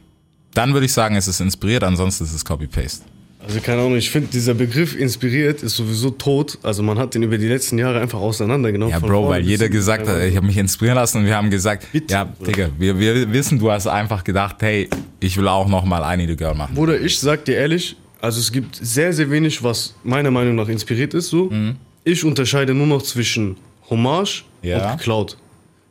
Dann 0.54 0.74
würde 0.74 0.86
ich 0.86 0.92
sagen, 0.92 1.16
es 1.16 1.28
ist 1.28 1.40
inspiriert, 1.40 1.82
ansonsten 1.84 2.24
ist 2.24 2.32
es 2.34 2.44
Copy-Paste. 2.44 3.04
Also 3.48 3.60
keine 3.60 3.80
Ahnung, 3.80 3.96
ich 3.96 4.10
finde, 4.10 4.28
dieser 4.30 4.52
Begriff 4.52 4.94
inspiriert 4.94 5.62
ist 5.62 5.74
sowieso 5.76 6.10
tot. 6.10 6.58
Also 6.62 6.82
man 6.82 6.98
hat 6.98 7.14
den 7.14 7.22
über 7.22 7.38
die 7.38 7.48
letzten 7.48 7.78
Jahre 7.78 7.98
einfach 7.98 8.18
auseinandergenommen. 8.20 8.92
Ja, 8.92 8.98
Bro, 8.98 9.30
weil 9.30 9.42
jeder 9.42 9.70
gesagt 9.70 10.06
hat, 10.06 10.20
ich 10.20 10.36
habe 10.36 10.44
mich 10.44 10.58
inspirieren 10.58 10.96
lassen 10.96 11.20
und 11.20 11.24
wir 11.24 11.34
haben 11.34 11.48
gesagt, 11.48 11.90
Bitte, 11.90 12.12
ja. 12.12 12.28
Digga, 12.46 12.68
wir, 12.78 12.98
wir 12.98 13.32
wissen, 13.32 13.58
du 13.58 13.70
hast 13.70 13.86
einfach 13.86 14.22
gedacht, 14.22 14.56
hey, 14.60 14.90
ich 15.20 15.38
will 15.38 15.48
auch 15.48 15.66
nochmal 15.66 16.02
I 16.12 16.18
Need 16.18 16.32
a 16.32 16.34
Girl 16.34 16.54
machen. 16.54 16.74
Bruder, 16.74 17.00
ich 17.00 17.18
sag 17.18 17.46
dir 17.46 17.54
ehrlich, 17.56 17.96
also 18.20 18.38
es 18.38 18.52
gibt 18.52 18.76
sehr, 18.76 19.14
sehr 19.14 19.30
wenig, 19.30 19.62
was 19.64 19.94
meiner 20.04 20.30
Meinung 20.30 20.54
nach 20.54 20.68
inspiriert 20.68 21.14
ist. 21.14 21.28
So. 21.30 21.44
Mhm. 21.46 21.76
Ich 22.04 22.22
unterscheide 22.24 22.74
nur 22.74 22.86
noch 22.86 23.00
zwischen 23.00 23.56
Hommage 23.88 24.44
Ja. 24.60 24.90
und 24.92 24.98
geklaut. 24.98 25.38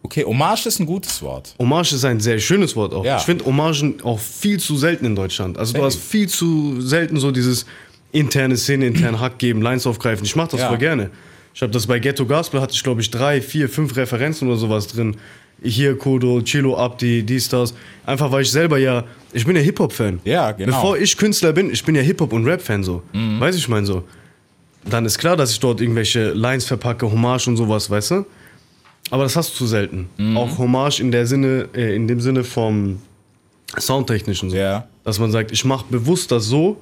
Okay, 0.04 0.24
Hommage 0.24 0.66
ist 0.68 0.80
ein 0.80 0.86
gutes 0.86 1.22
Wort. 1.22 1.54
Hommage 1.60 1.94
ist 1.94 2.06
ein 2.06 2.20
sehr 2.20 2.40
schönes 2.40 2.76
Wort 2.76 2.94
auch. 2.94 3.04
Ja. 3.04 3.18
Ich 3.18 3.24
finde 3.24 3.44
Hommagen 3.46 4.02
auch 4.04 4.20
viel 4.20 4.60
zu 4.60 4.78
selten 4.78 5.06
in 5.06 5.16
Deutschland. 5.16 5.58
Also 5.58 5.74
du 5.74 5.80
Safe. 5.80 5.86
hast 5.88 6.00
viel 6.00 6.30
zu 6.30 6.80
selten 6.82 7.18
so 7.20 7.32
dieses 7.32 7.66
interne 8.14 8.56
Szene, 8.56 8.88
intern 8.88 9.20
Hack 9.20 9.38
geben, 9.38 9.62
Lines 9.62 9.86
aufgreifen. 9.86 10.24
Ich 10.26 10.36
mache 10.36 10.52
das 10.52 10.62
Ja. 10.62 10.70
voll 10.70 10.78
gerne. 10.78 11.10
Ich 11.54 11.62
habe 11.62 11.72
das 11.74 11.88
bei 11.88 12.00
Ghetto 12.00 12.26
Gospel, 12.26 12.62
hatte 12.62 12.74
ich 12.74 12.84
glaube 12.84 13.02
ich 13.02 13.12
drei, 13.12 13.42
vier, 13.42 13.68
fünf 13.68 13.96
Referenzen 13.98 14.48
oder 14.48 14.58
sowas 14.58 14.88
drin. 14.88 15.18
Hier 15.62 15.98
Kodo, 15.98 16.40
Chilo, 16.42 16.78
Abdi, 16.78 17.24
dies, 17.24 17.50
das. 17.50 17.74
Einfach 18.06 18.32
weil 18.32 18.44
ich 18.44 18.52
selber 18.52 18.78
ja, 18.78 19.04
ich 19.34 19.44
bin 19.46 19.56
ja 19.56 19.62
Hip-Hop-Fan. 19.64 20.20
Ja, 20.24 20.52
genau. 20.52 20.68
Bevor 20.76 20.98
ich 21.00 21.18
Künstler 21.18 21.52
bin, 21.52 21.72
ich 21.72 21.84
bin 21.84 21.96
ja 21.96 22.02
Hip-Hop- 22.04 22.32
und 22.32 22.46
Rap-Fan 22.46 22.84
so. 22.84 23.02
Mhm. 23.12 23.40
Weiß 23.40 23.56
ich 23.56 23.68
mein 23.68 23.86
so. 23.86 24.04
Dann 24.86 25.04
ist 25.06 25.18
klar, 25.18 25.36
dass 25.36 25.52
ich 25.52 25.60
dort 25.60 25.82
irgendwelche 25.82 26.30
Lines 26.32 26.64
verpacke, 26.66 27.12
Hommage 27.12 27.48
und 27.48 27.58
sowas, 27.58 27.90
weißt 27.90 28.12
du? 28.12 28.26
Aber 29.10 29.24
das 29.24 29.36
hast 29.36 29.54
du 29.54 29.56
zu 29.56 29.68
selten. 29.68 30.10
Mhm. 30.18 30.38
Auch 30.38 30.58
Hommage 30.58 31.00
in, 31.00 31.12
der 31.12 31.26
Sinne, 31.28 31.70
äh, 31.74 31.96
in 31.96 32.08
dem 32.08 32.20
Sinne 32.20 32.44
vom 32.44 33.00
Soundtechnischen. 33.78 34.50
So. 34.50 34.56
Ja. 34.56 34.88
Dass 35.04 35.20
man 35.20 35.32
sagt, 35.32 35.52
ich 35.52 35.64
mache 35.66 35.86
bewusst 35.90 36.32
das 36.32 36.46
so, 36.46 36.82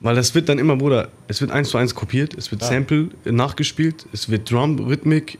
weil 0.00 0.14
das 0.14 0.34
wird 0.34 0.48
dann 0.48 0.58
immer, 0.58 0.76
Bruder, 0.76 1.08
es 1.28 1.40
wird 1.40 1.50
eins 1.50 1.70
zu 1.70 1.78
eins 1.78 1.94
kopiert, 1.94 2.34
es 2.34 2.50
wird 2.50 2.62
Sample 2.62 3.08
äh, 3.24 3.32
nachgespielt, 3.32 4.06
es 4.12 4.28
wird 4.28 4.50
Drum, 4.50 4.78
Rhythmik, 4.78 5.38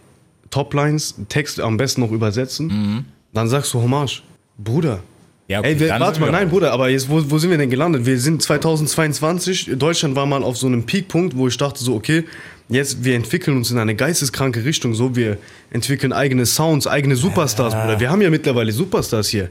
Toplines, 0.51 1.17
Text 1.29 1.61
am 1.61 1.77
besten 1.77 2.01
noch 2.01 2.13
übersetzen. 2.13 3.05
Dann 3.33 3.49
sagst 3.49 3.75
du 3.75 3.83
Hommage. 3.83 4.23
Bruder. 4.57 4.97
Mhm. 4.97 5.15
Ja, 5.47 5.59
okay, 5.59 5.73
Ey, 5.73 5.81
wir, 5.81 5.89
warte 6.01 6.21
mal, 6.21 6.31
nein. 6.31 6.49
Bruder, 6.49 6.73
aber 6.73 6.89
jetzt, 6.89 7.09
wo, 7.11 7.23
wo 7.31 7.37
sind 7.37 7.51
wir 7.51 7.59
denn 7.59 7.69
gelandet? 7.69 8.07
Wir 8.07 8.19
sind 8.19 8.41
2022, 8.41 9.73
Deutschland 9.77 10.17
war 10.17 10.25
mal 10.25 10.43
auf 10.43 10.57
so 10.57 10.67
einem 10.67 10.85
Peakpunkt, 10.85 11.37
wo 11.37 11.49
ich 11.49 11.57
dachte 11.59 11.85
so, 11.85 11.95
okay, 11.95 12.25
jetzt, 12.69 13.05
wir 13.05 13.15
entwickeln 13.17 13.57
uns 13.57 13.71
in 13.71 13.79
eine 13.79 13.95
geisteskranke 13.95 14.65
Richtung, 14.65 14.95
so, 14.95 15.15
wir 15.17 15.39
entwickeln 15.71 16.13
eigene 16.13 16.47
Sounds, 16.47 16.87
eigene 16.87 17.17
Superstars, 17.17 17.75
Bruder. 17.75 18.01
Wir 18.01 18.11
haben 18.11 18.23
ja 18.23 18.31
mittlerweile 18.31 18.73
Superstars 18.73 19.29
hier. 19.29 19.49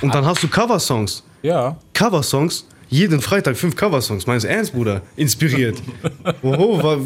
Und 0.00 0.14
dann 0.14 0.24
hast 0.24 0.42
du 0.42 0.48
Coversongs. 0.48 1.24
Ja. 1.42 1.76
Coversongs, 1.94 2.66
jeden 2.88 3.20
Freitag 3.20 3.56
fünf 3.56 3.74
Coversongs, 3.76 4.26
meines 4.26 4.44
Ernst, 4.44 4.72
Bruder, 4.72 5.02
inspiriert. 5.16 5.82
Oho, 6.42 6.82
wa- 6.82 6.98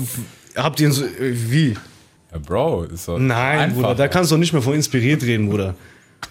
habt 0.56 0.80
ihr 0.80 0.90
so, 0.92 1.04
äh, 1.04 1.08
wie? 1.34 1.74
ja 2.32 2.38
Bro, 2.38 2.84
ist 2.84 3.04
so 3.06 3.18
Nein, 3.18 3.58
einfach. 3.58 3.76
Bruder, 3.76 3.94
da 3.94 4.08
kannst 4.08 4.30
du 4.30 4.34
doch 4.36 4.40
nicht 4.40 4.52
mehr 4.52 4.62
von 4.62 4.74
inspiriert 4.74 5.22
reden, 5.22 5.48
Bruder. 5.48 5.74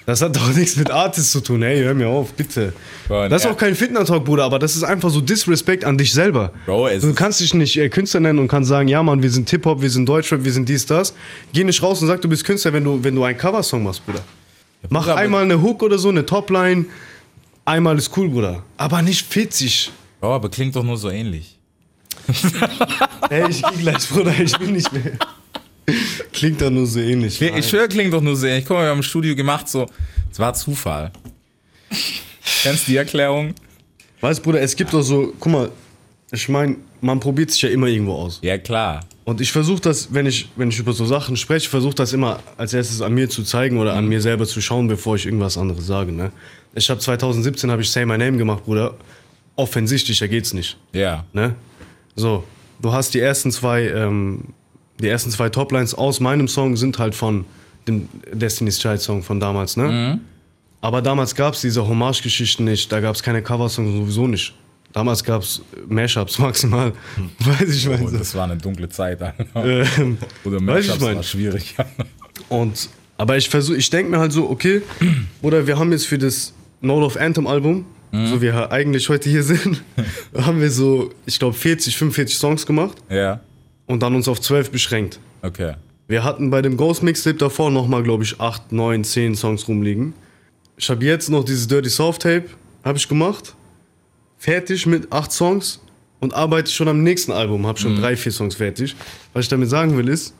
Das 0.05 0.21
hat 0.21 0.35
doch 0.35 0.53
nichts 0.55 0.75
mit 0.75 0.89
Artist 0.89 1.31
zu 1.31 1.41
tun. 1.41 1.61
Ey, 1.63 1.81
hör 1.81 1.93
mir 1.93 2.07
auf, 2.07 2.33
bitte. 2.33 2.73
Bro, 3.07 3.29
Das 3.29 3.41
ist 3.41 3.45
ja. 3.45 3.51
auch 3.51 3.57
kein 3.57 3.75
Fitner-Talk, 3.75 4.25
Bruder, 4.25 4.43
aber 4.43 4.59
das 4.59 4.75
ist 4.75 4.83
einfach 4.83 5.09
so 5.09 5.21
Disrespect 5.21 5.85
an 5.85 5.97
dich 5.97 6.13
selber. 6.13 6.51
Bro, 6.65 6.89
du 6.99 7.13
kannst 7.13 7.39
dich 7.39 7.53
nicht 7.53 7.77
äh, 7.77 7.89
Künstler 7.89 8.19
nennen 8.19 8.39
und 8.39 8.47
kannst 8.47 8.69
sagen, 8.69 8.87
ja, 8.87 9.01
Mann, 9.03 9.21
wir 9.21 9.29
sind 9.31 9.49
Hip-Hop, 9.49 9.81
wir 9.81 9.89
sind 9.89 10.07
Deutschrap, 10.07 10.43
wir 10.43 10.51
sind 10.53 10.67
dies, 10.69 10.85
das. 10.85 11.13
Geh 11.53 11.63
nicht 11.63 11.81
raus 11.83 12.01
und 12.01 12.07
sag, 12.07 12.21
du 12.21 12.29
bist 12.29 12.43
Künstler, 12.43 12.73
wenn 12.73 12.83
du, 12.83 13.03
wenn 13.03 13.15
du 13.15 13.23
einen 13.23 13.37
Coversong 13.37 13.83
machst, 13.83 14.05
Bruder. 14.05 14.23
Mach 14.89 15.03
Bruder, 15.03 15.15
einmal 15.17 15.43
eine 15.43 15.61
Hook 15.61 15.83
oder 15.83 15.97
so, 15.99 16.09
eine 16.09 16.25
Topline. 16.25 16.85
Einmal 17.65 17.97
ist 17.97 18.15
cool, 18.17 18.29
Bruder. 18.29 18.63
Aber 18.77 19.01
nicht 19.01 19.25
40. 19.31 19.91
Bro, 20.19 20.33
aber 20.35 20.49
klingt 20.49 20.75
doch 20.75 20.83
nur 20.83 20.97
so 20.97 21.09
ähnlich. 21.09 21.57
Ey, 23.29 23.49
ich 23.49 23.61
geh 23.61 23.75
gleich, 23.81 24.09
Bruder, 24.09 24.33
ich 24.39 24.59
will 24.59 24.71
nicht 24.71 24.91
mehr. 24.91 25.13
Klingt 26.33 26.61
da 26.61 26.69
nur 26.69 26.85
so 26.85 26.99
ähnlich. 26.99 27.41
Ich, 27.41 27.53
ich 27.55 27.67
schwöre, 27.67 27.87
klingt 27.87 28.13
doch 28.13 28.21
nur 28.21 28.35
so 28.35 28.47
ähnlich. 28.47 28.65
Guck 28.65 28.77
mal, 28.77 28.83
wir 28.83 28.89
haben 28.89 28.99
im 28.99 29.03
Studio 29.03 29.35
gemacht, 29.35 29.67
so, 29.67 29.87
es 30.31 30.39
war 30.39 30.53
Zufall. 30.53 31.11
Kennst 32.63 32.87
du 32.87 32.91
die 32.91 32.97
Erklärung? 32.97 33.53
Weißt 34.21 34.43
Bruder, 34.43 34.61
es 34.61 34.75
gibt 34.75 34.93
doch 34.93 35.01
so, 35.01 35.33
guck 35.39 35.51
mal, 35.51 35.71
ich 36.31 36.47
meine, 36.47 36.77
man 37.01 37.19
probiert 37.19 37.51
sich 37.51 37.61
ja 37.61 37.69
immer 37.69 37.87
irgendwo 37.87 38.13
aus. 38.13 38.39
Ja, 38.41 38.57
klar. 38.57 39.01
Und 39.23 39.41
ich 39.41 39.51
versuche 39.51 39.81
das, 39.81 40.13
wenn 40.13 40.25
ich, 40.25 40.49
wenn 40.55 40.69
ich 40.69 40.79
über 40.79 40.93
so 40.93 41.05
Sachen 41.05 41.37
spreche, 41.37 41.69
versuche 41.69 41.95
das 41.95 42.13
immer 42.13 42.39
als 42.57 42.73
erstes 42.73 43.01
an 43.01 43.13
mir 43.13 43.29
zu 43.29 43.43
zeigen 43.43 43.77
oder 43.77 43.93
an 43.93 44.07
mir 44.07 44.21
selber 44.21 44.45
zu 44.45 44.61
schauen, 44.61 44.87
bevor 44.87 45.15
ich 45.15 45.25
irgendwas 45.25 45.57
anderes 45.57 45.85
sage. 45.85 46.11
Ne? 46.11 46.31
Ich 46.73 46.89
habe 46.89 46.99
2017 46.99 47.69
habe 47.69 47.81
ich 47.81 47.89
Say 47.89 48.05
My 48.05 48.17
Name 48.17 48.37
gemacht, 48.37 48.65
Bruder. 48.65 48.95
Offensichtlicher 49.55 50.27
geht's 50.27 50.53
nicht. 50.53 50.77
Ja. 50.93 51.25
Ne? 51.33 51.55
So, 52.15 52.43
du 52.81 52.91
hast 52.93 53.13
die 53.13 53.19
ersten 53.19 53.51
zwei, 53.51 53.87
ähm, 53.89 54.45
die 55.01 55.07
ersten 55.07 55.31
zwei 55.31 55.49
Toplines 55.49 55.93
aus 55.93 56.19
meinem 56.19 56.47
Song 56.47 56.77
sind 56.77 56.99
halt 56.99 57.15
von 57.15 57.45
dem 57.87 58.07
Destiny's 58.31 58.79
Child 58.79 59.01
Song 59.01 59.23
von 59.23 59.39
damals, 59.39 59.75
ne? 59.77 60.19
Aber 60.81 61.01
damals 61.01 61.35
gab 61.35 61.53
es 61.53 61.61
diese 61.61 61.87
Hommage-Geschichten 61.87 62.63
nicht, 62.63 62.91
da 62.91 62.99
gab 62.99 63.15
es 63.15 63.21
keine 63.21 63.41
Coversongs 63.41 63.91
sowieso 63.95 64.27
nicht. 64.27 64.53
Damals 64.93 65.23
gab 65.23 65.41
es 65.43 65.61
Mashups 65.87 66.37
maximal. 66.39 66.93
Weiß 67.39 67.69
ich 67.69 67.87
Oh, 67.87 68.09
das 68.11 68.35
war 68.35 68.45
eine 68.45 68.57
dunkle 68.57 68.89
Zeit. 68.89 69.21
Alter. 69.21 69.85
Ähm, 69.97 70.17
Oder 70.43 70.65
weiß 70.65 70.85
ich 70.87 70.99
mein. 70.99 71.15
war 71.15 71.23
schwierig. 71.23 71.75
Und, 72.49 72.89
aber 73.17 73.37
ich 73.37 73.47
versuche, 73.49 73.77
ich 73.77 73.89
denke 73.89 74.11
mir 74.11 74.19
halt 74.19 74.31
so, 74.33 74.49
okay, 74.49 74.81
oder 75.41 75.65
wir 75.67 75.77
haben 75.79 75.91
jetzt 75.91 76.07
für 76.07 76.17
das 76.17 76.53
Note 76.81 77.05
of 77.05 77.17
Anthem 77.17 77.47
Album, 77.47 77.85
so 78.11 78.37
wie 78.37 78.47
wir 78.47 78.71
eigentlich 78.71 79.07
heute 79.07 79.29
hier 79.29 79.43
sind, 79.43 79.81
haben 80.35 80.59
wir 80.59 80.69
so, 80.69 81.11
ich 81.25 81.39
glaube 81.39 81.53
40, 81.55 81.95
45 81.95 82.37
Songs 82.37 82.65
gemacht 82.65 82.97
ja. 83.09 83.39
Und 83.91 84.01
dann 84.01 84.15
uns 84.15 84.27
auf 84.27 84.39
12 84.39 84.71
beschränkt. 84.71 85.19
Okay. 85.41 85.73
Wir 86.07 86.23
hatten 86.23 86.49
bei 86.49 86.61
dem 86.61 86.77
Ghost 86.77 87.03
Mixtape 87.03 87.37
davor 87.37 87.71
nochmal, 87.71 88.03
glaube 88.03 88.23
ich, 88.23 88.39
8, 88.39 88.71
9, 88.71 89.03
10 89.03 89.35
Songs 89.35 89.67
rumliegen. 89.67 90.13
Ich 90.77 90.89
habe 90.89 91.05
jetzt 91.05 91.29
noch 91.29 91.43
dieses 91.43 91.67
Dirty 91.67 91.89
Soft 91.89 92.23
Tape, 92.23 92.45
habe 92.83 92.97
ich 92.97 93.07
gemacht. 93.07 93.55
Fertig 94.37 94.85
mit 94.85 95.11
8 95.11 95.31
Songs 95.31 95.79
und 96.19 96.33
arbeite 96.33 96.71
schon 96.71 96.87
am 96.87 97.03
nächsten 97.03 97.31
Album, 97.31 97.67
habe 97.67 97.79
schon 97.79 97.95
drei, 97.95 98.15
vier 98.15 98.31
Songs 98.31 98.55
fertig. 98.55 98.95
Was 99.33 99.45
ich 99.45 99.49
damit 99.49 99.69
sagen 99.69 99.95
will 99.97 100.07
ist, 100.07 100.33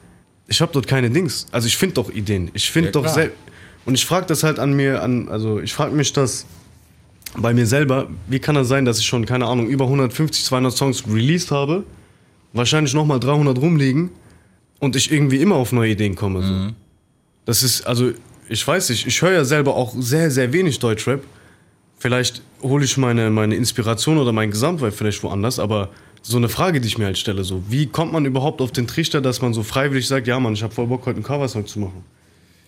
ich 0.47 0.61
habe 0.61 0.71
dort 0.73 0.87
keine 0.87 1.09
Dings. 1.09 1.45
Also 1.51 1.67
ich 1.67 1.77
finde 1.77 1.95
doch 1.95 2.09
Ideen. 2.09 2.49
Ich 2.53 2.71
finde 2.71 2.89
Ja, 2.89 2.93
doch 2.93 3.07
selbst. 3.07 3.37
Und 3.85 3.95
ich 3.95 4.05
frage 4.05 4.25
das 4.27 4.43
halt 4.43 4.59
an 4.59 4.73
mir, 4.73 5.01
an, 5.01 5.27
also 5.29 5.59
ich 5.59 5.73
frage 5.73 5.93
mich 5.93 6.13
das 6.13 6.45
bei 7.37 7.53
mir 7.53 7.65
selber, 7.65 8.09
wie 8.27 8.39
kann 8.39 8.55
das 8.55 8.67
sein, 8.67 8.85
dass 8.85 8.99
ich 8.99 9.05
schon, 9.05 9.25
keine 9.25 9.45
Ahnung, 9.45 9.67
über 9.67 9.85
150, 9.85 10.45
200 10.45 10.75
Songs 10.75 11.03
released 11.07 11.51
habe, 11.51 11.83
wahrscheinlich 12.53 12.93
nochmal 12.93 13.19
300 13.19 13.57
rumliegen 13.57 14.11
und 14.79 14.95
ich 14.95 15.11
irgendwie 15.11 15.37
immer 15.37 15.55
auf 15.55 15.71
neue 15.71 15.91
Ideen 15.91 16.15
komme. 16.15 16.41
So. 16.41 16.53
Mhm. 16.53 16.73
Das 17.45 17.63
ist, 17.63 17.81
also 17.83 18.11
ich 18.49 18.67
weiß 18.67 18.89
nicht, 18.89 19.07
ich 19.07 19.21
höre 19.21 19.31
ja 19.31 19.45
selber 19.45 19.75
auch 19.75 19.93
sehr, 19.97 20.29
sehr 20.31 20.51
wenig 20.53 20.79
Deutschrap. 20.79 21.23
Vielleicht 21.97 22.41
hole 22.61 22.83
ich 22.83 22.97
meine, 22.97 23.29
meine 23.29 23.55
Inspiration 23.55 24.17
oder 24.17 24.31
mein 24.31 24.51
Gesamtvibe 24.51 24.91
vielleicht 24.91 25.23
woanders, 25.23 25.59
aber 25.59 25.89
so 26.23 26.37
eine 26.37 26.49
Frage, 26.49 26.81
die 26.81 26.87
ich 26.87 26.97
mir 26.97 27.05
halt 27.05 27.17
stelle, 27.17 27.43
so, 27.43 27.63
wie 27.69 27.87
kommt 27.87 28.13
man 28.13 28.25
überhaupt 28.25 28.61
auf 28.61 28.71
den 28.71 28.87
Trichter, 28.87 29.21
dass 29.21 29.41
man 29.41 29.53
so 29.53 29.63
freiwillig 29.63 30.07
sagt, 30.07 30.27
ja 30.27 30.39
Mann, 30.39 30.53
ich 30.53 30.63
habe 30.63 30.73
voll 30.73 30.87
Bock, 30.87 31.05
heute 31.05 31.17
einen 31.17 31.23
Coversong 31.23 31.65
zu 31.65 31.79
machen. 31.79 32.03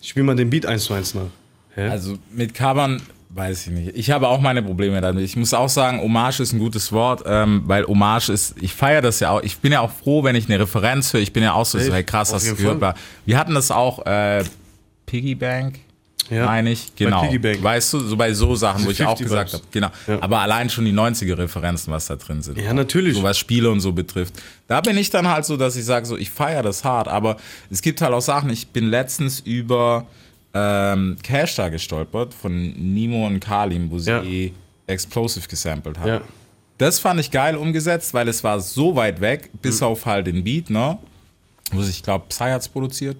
Ich 0.00 0.08
spiele 0.08 0.24
mal 0.24 0.36
den 0.36 0.50
Beat 0.50 0.66
eins 0.66 0.84
zu 0.84 0.94
eins 0.94 1.14
nach. 1.14 1.30
Hä? 1.74 1.88
Also 1.88 2.18
mit 2.30 2.54
Covern 2.54 3.00
weiß 3.34 3.66
ich 3.66 3.72
nicht. 3.72 3.96
Ich 3.96 4.10
habe 4.10 4.28
auch 4.28 4.40
meine 4.40 4.62
Probleme 4.62 5.00
damit. 5.00 5.24
Ich 5.24 5.36
muss 5.36 5.52
auch 5.54 5.68
sagen, 5.68 6.00
Hommage 6.00 6.40
ist 6.40 6.52
ein 6.52 6.58
gutes 6.58 6.92
Wort, 6.92 7.22
ähm, 7.26 7.62
weil 7.66 7.84
Hommage 7.86 8.28
ist, 8.30 8.54
ich 8.60 8.72
feiere 8.74 9.02
das 9.02 9.20
ja 9.20 9.30
auch. 9.30 9.42
Ich 9.42 9.58
bin 9.58 9.72
ja 9.72 9.80
auch 9.80 9.90
froh, 9.90 10.22
wenn 10.22 10.36
ich 10.36 10.46
eine 10.48 10.60
Referenz 10.60 11.12
höre. 11.12 11.20
Ich 11.20 11.32
bin 11.32 11.42
ja 11.42 11.52
auch 11.54 11.66
so, 11.66 11.78
so 11.78 11.84
Safe, 11.84 11.96
hey 11.96 12.04
krass, 12.04 12.32
hast 12.32 12.46
du 12.48 12.54
gehört. 12.54 12.80
War- 12.80 12.94
Wir 13.26 13.36
hatten 13.38 13.54
das 13.54 13.70
auch, 13.70 14.04
äh, 14.06 14.44
Piggy 15.06 15.34
Bank, 15.34 15.80
Ja. 16.30 16.46
meine 16.46 16.70
ich. 16.70 16.94
Genau. 16.96 17.22
Weißt 17.24 17.92
du, 17.92 18.00
so 18.00 18.16
bei 18.16 18.32
so 18.32 18.54
Sachen, 18.54 18.84
wo 18.86 18.90
ich 18.90 19.02
auch 19.04 19.18
50 19.18 19.24
gesagt 19.26 19.52
habe, 19.52 19.64
genau. 19.70 19.88
Ja. 20.06 20.22
Aber 20.22 20.38
allein 20.40 20.70
schon 20.70 20.84
die 20.84 20.92
90er-Referenzen, 20.92 21.92
was 21.92 22.06
da 22.06 22.16
drin 22.16 22.40
sind. 22.40 22.56
Ja, 22.58 22.72
natürlich. 22.72 23.14
So 23.16 23.22
was 23.22 23.36
Spiele 23.36 23.70
und 23.70 23.80
so 23.80 23.92
betrifft. 23.92 24.34
Da 24.68 24.80
bin 24.80 24.96
ich 24.96 25.10
dann 25.10 25.28
halt 25.28 25.44
so, 25.44 25.56
dass 25.56 25.76
ich 25.76 25.84
sage, 25.84 26.06
so, 26.06 26.16
ich 26.16 26.30
feiere 26.30 26.62
das 26.62 26.84
hart, 26.84 27.08
aber 27.08 27.36
es 27.70 27.82
gibt 27.82 28.00
halt 28.00 28.12
auch 28.14 28.22
Sachen, 28.22 28.48
ich 28.50 28.68
bin 28.68 28.86
letztens 28.88 29.40
über 29.40 30.06
ähm, 30.54 31.16
Cash 31.22 31.56
da 31.56 31.68
gestolpert 31.68 32.32
von 32.32 32.72
Nemo 32.94 33.26
und 33.26 33.40
Kalim, 33.40 33.90
wo 33.90 33.98
sie 33.98 34.10
Ja. 34.10 34.22
Explosive 34.86 35.48
gesampelt 35.48 35.98
haben. 35.98 36.08
Ja. 36.08 36.20
Das 36.78 36.98
fand 36.98 37.20
ich 37.20 37.30
geil 37.30 37.56
umgesetzt, 37.56 38.12
weil 38.14 38.28
es 38.28 38.42
war 38.44 38.60
so 38.60 38.96
weit 38.96 39.20
weg, 39.20 39.50
bis 39.62 39.80
Mhm. 39.80 39.86
auf 39.86 40.06
halt 40.06 40.26
den 40.26 40.42
Beat, 40.44 40.70
ne? 40.70 40.98
Wo 41.72 41.80
sich, 41.82 41.96
ich 41.96 42.02
glaube, 42.02 42.24
Psy 42.28 42.44
hat's 42.50 42.68
produziert. 42.68 43.16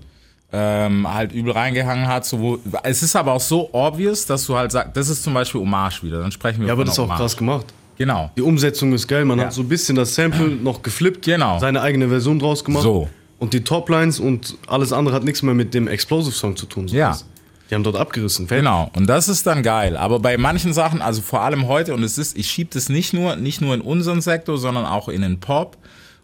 Ähm, 0.52 1.12
halt 1.12 1.32
übel 1.32 1.52
reingehangen 1.52 2.06
hat. 2.06 2.24
So, 2.26 2.38
wo, 2.40 2.58
es 2.84 3.02
ist 3.02 3.16
aber 3.16 3.32
auch 3.32 3.40
so 3.40 3.70
obvious, 3.72 4.24
dass 4.26 4.46
du 4.46 4.56
halt 4.56 4.70
sagst, 4.70 4.96
das 4.96 5.08
ist 5.08 5.22
zum 5.24 5.34
Beispiel 5.34 5.60
Hommage 5.60 6.02
wieder. 6.04 6.20
Dann 6.20 6.30
sprechen 6.30 6.60
wir 6.60 6.68
Ja, 6.68 6.72
aber 6.74 6.84
das 6.84 6.94
ist 6.94 6.98
auch 7.00 7.04
Hommage. 7.04 7.18
krass 7.18 7.36
gemacht. 7.36 7.66
Genau. 7.96 8.30
Die 8.36 8.42
Umsetzung 8.42 8.92
ist 8.92 9.08
geil. 9.08 9.24
Man 9.24 9.38
Ja. 9.38 9.46
hat 9.46 9.52
so 9.52 9.62
ein 9.62 9.68
bisschen 9.68 9.96
das 9.96 10.14
Sample 10.14 10.48
noch 10.50 10.82
geflippt, 10.82 11.24
Genau. 11.24 11.58
seine 11.58 11.80
eigene 11.80 12.08
Version 12.08 12.38
draus 12.38 12.62
gemacht. 12.64 12.82
So. 12.84 13.08
Und 13.44 13.52
die 13.52 13.62
Toplines 13.62 14.20
und 14.20 14.56
alles 14.66 14.92
andere 14.94 15.14
hat 15.14 15.22
nichts 15.24 15.42
mehr 15.42 15.52
mit 15.54 15.74
dem 15.74 15.86
Explosive-Song 15.86 16.56
zu 16.56 16.64
tun. 16.64 16.88
So 16.88 16.96
Ja. 16.96 17.10
was. 17.10 17.26
Die 17.70 17.74
haben 17.74 17.84
dort 17.84 17.96
abgerissen. 17.96 18.46
Fertig. 18.48 18.64
Genau, 18.64 18.90
und 18.94 19.06
das 19.06 19.28
ist 19.28 19.46
dann 19.46 19.62
geil. 19.62 19.96
Aber 19.98 20.18
bei 20.18 20.36
manchen 20.38 20.72
Sachen, 20.72 21.02
also 21.02 21.20
vor 21.20 21.42
allem 21.42 21.66
heute, 21.68 21.92
und 21.94 22.02
es 22.02 22.16
ist, 22.16 22.38
ich 22.38 22.46
schiebe 22.50 22.70
das 22.72 22.88
nicht 22.88 23.12
nur, 23.12 23.36
nicht 23.36 23.60
nur 23.60 23.74
in 23.74 23.80
unseren 23.82 24.20
Sektor, 24.22 24.56
sondern 24.58 24.86
auch 24.86 25.08
in 25.08 25.20
den 25.22 25.40
Pop. 25.40 25.76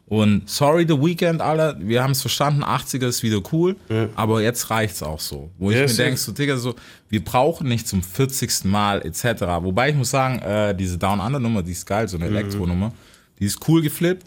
Und 0.07 0.49
sorry, 0.49 0.87
The 0.89 1.01
Weeknd, 1.01 1.41
Alter, 1.43 1.77
wir 1.79 2.03
haben 2.03 2.11
es 2.13 2.21
verstanden, 2.23 2.65
80er 2.65 3.07
ist 3.07 3.23
wieder 3.23 3.41
cool, 3.53 3.77
aber 4.17 4.41
jetzt 4.43 4.69
reicht's 4.71 5.03
auch 5.03 5.21
so. 5.21 5.51
Wo 5.59 5.71
Ja, 5.71 5.85
ich 5.85 5.91
mir 5.91 5.97
denke, 5.97 6.17
so, 6.19 6.33
Digga, 6.33 6.57
so, 6.57 6.75
wir 7.11 7.23
brauchen 7.25 7.69
nicht 7.69 7.87
zum 7.87 8.03
40. 8.03 8.65
Mal 8.65 9.03
etc. 9.03 9.43
Wobei 9.61 9.91
ich 9.91 9.95
muss 9.97 10.11
sagen, 10.11 10.41
äh, 10.41 10.75
diese 10.75 10.99
Down 10.99 11.21
Under 11.21 11.39
Nummer, 11.39 11.63
die 11.63 11.73
ist 11.73 11.87
geil, 11.87 12.09
so 12.09 12.17
eine 12.17 12.29
Mhm. 12.31 12.37
Elektro-Nummer, 12.37 12.93
die 13.39 13.45
ist 13.45 13.61
cool 13.69 13.83
geflippt. 13.83 14.27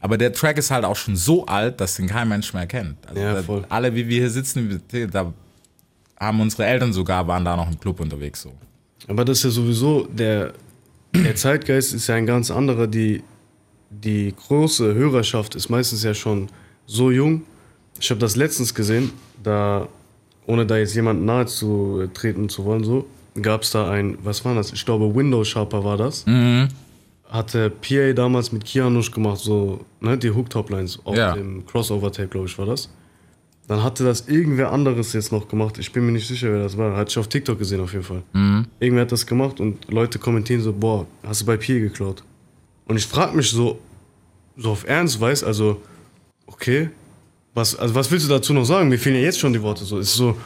Aber 0.00 0.16
der 0.16 0.32
Track 0.32 0.56
ist 0.58 0.70
halt 0.70 0.84
auch 0.84 0.96
schon 0.96 1.14
so 1.16 1.44
alt, 1.46 1.80
dass 1.80 1.96
den 1.96 2.06
kein 2.06 2.28
Mensch 2.28 2.54
mehr 2.54 2.66
kennt. 2.66 2.96
Also 3.06 3.20
Ja, 3.20 3.42
voll. 3.42 3.64
alle, 3.68 3.94
wie 3.94 4.08
wir 4.08 4.20
hier 4.20 4.30
sitzen, 4.30 4.80
da 5.12 5.32
haben 6.18 6.40
unsere 6.40 6.64
Eltern 6.66 6.92
sogar, 6.92 7.26
waren 7.28 7.44
da 7.44 7.56
noch 7.56 7.70
im 7.70 7.78
Club 7.78 8.00
unterwegs 8.00 8.42
so. 8.42 8.52
Aber 9.08 9.24
das 9.24 9.38
ist 9.38 9.44
ja 9.44 9.50
sowieso, 9.50 10.06
der, 10.06 10.52
der 11.14 11.34
Zeitgeist 11.34 11.92
ist 11.94 12.06
ja 12.06 12.14
ein 12.14 12.26
ganz 12.26 12.50
anderer. 12.50 12.86
Die, 12.86 13.22
die 13.90 14.32
große 14.34 14.94
Hörerschaft 14.94 15.54
ist 15.54 15.68
meistens 15.68 16.02
ja 16.02 16.14
schon 16.14 16.48
so 16.86 17.10
jung. 17.10 17.42
Ich 18.00 18.08
habe 18.10 18.20
das 18.20 18.36
letztens 18.36 18.74
gesehen, 18.74 19.12
da, 19.42 19.86
ohne 20.46 20.64
da 20.64 20.78
jetzt 20.78 20.94
jemand 20.94 21.24
nahe 21.24 21.46
zu 21.46 22.08
treten 22.14 22.48
zu 22.48 22.64
wollen, 22.64 22.84
so, 22.84 23.06
gab 23.40 23.62
es 23.62 23.70
da 23.70 23.90
ein, 23.90 24.16
was 24.22 24.44
war 24.44 24.54
das? 24.54 24.72
Ich 24.72 24.84
glaube, 24.84 25.14
Window 25.14 25.44
Sharper 25.44 25.84
war 25.84 25.96
das. 25.96 26.24
Hatte 27.30 27.70
PA 27.70 28.12
damals 28.12 28.50
mit 28.50 28.64
Kianush 28.64 29.12
gemacht, 29.12 29.38
so, 29.38 29.84
ne, 30.00 30.18
die 30.18 30.30
Hook-Top-Lines 30.30 30.98
auf 31.04 31.16
Ja. 31.16 31.34
dem 31.34 31.64
Crossover-Tape, 31.64 32.26
glaube 32.28 32.46
ich, 32.48 32.58
war 32.58 32.66
das. 32.66 32.88
Dann 33.68 33.84
hatte 33.84 34.02
das 34.02 34.26
irgendwer 34.26 34.72
anderes 34.72 35.12
jetzt 35.12 35.30
noch 35.30 35.46
gemacht. 35.46 35.78
Ich 35.78 35.92
bin 35.92 36.04
mir 36.04 36.10
nicht 36.10 36.26
sicher, 36.26 36.50
wer 36.52 36.60
das 36.60 36.76
war. 36.76 36.96
Hatte 36.96 37.10
ich 37.10 37.18
auf 37.18 37.28
TikTok 37.28 37.56
gesehen, 37.56 37.80
auf 37.80 37.92
jeden 37.92 38.02
Fall. 38.04 38.22
Irgendwer 38.80 39.02
hat 39.02 39.12
das 39.12 39.24
gemacht 39.24 39.60
und 39.60 39.88
Leute 39.88 40.18
kommentieren 40.18 40.60
so, 40.60 40.72
boah, 40.72 41.06
hast 41.22 41.42
du 41.42 41.46
bei 41.46 41.56
Pi 41.56 41.78
geklaut? 41.78 42.24
Und 42.86 42.96
ich 42.96 43.06
frage 43.06 43.36
mich 43.36 43.48
so, 43.50 43.78
so 44.56 44.72
auf 44.72 44.84
Ernst, 44.88 45.20
weiß, 45.20 45.44
also, 45.44 45.80
okay, 46.48 46.90
was, 47.54 47.76
also 47.76 47.94
was 47.94 48.10
willst 48.10 48.26
du 48.26 48.30
dazu 48.30 48.52
noch 48.52 48.64
sagen? 48.64 48.88
Mir 48.88 48.98
fehlen 48.98 49.14
ja 49.14 49.22
jetzt 49.22 49.38
schon 49.38 49.52
die 49.52 49.62
Worte. 49.62 49.84
So, 49.84 49.98
es 50.00 50.08
ist 50.08 50.16
so, 50.16 50.36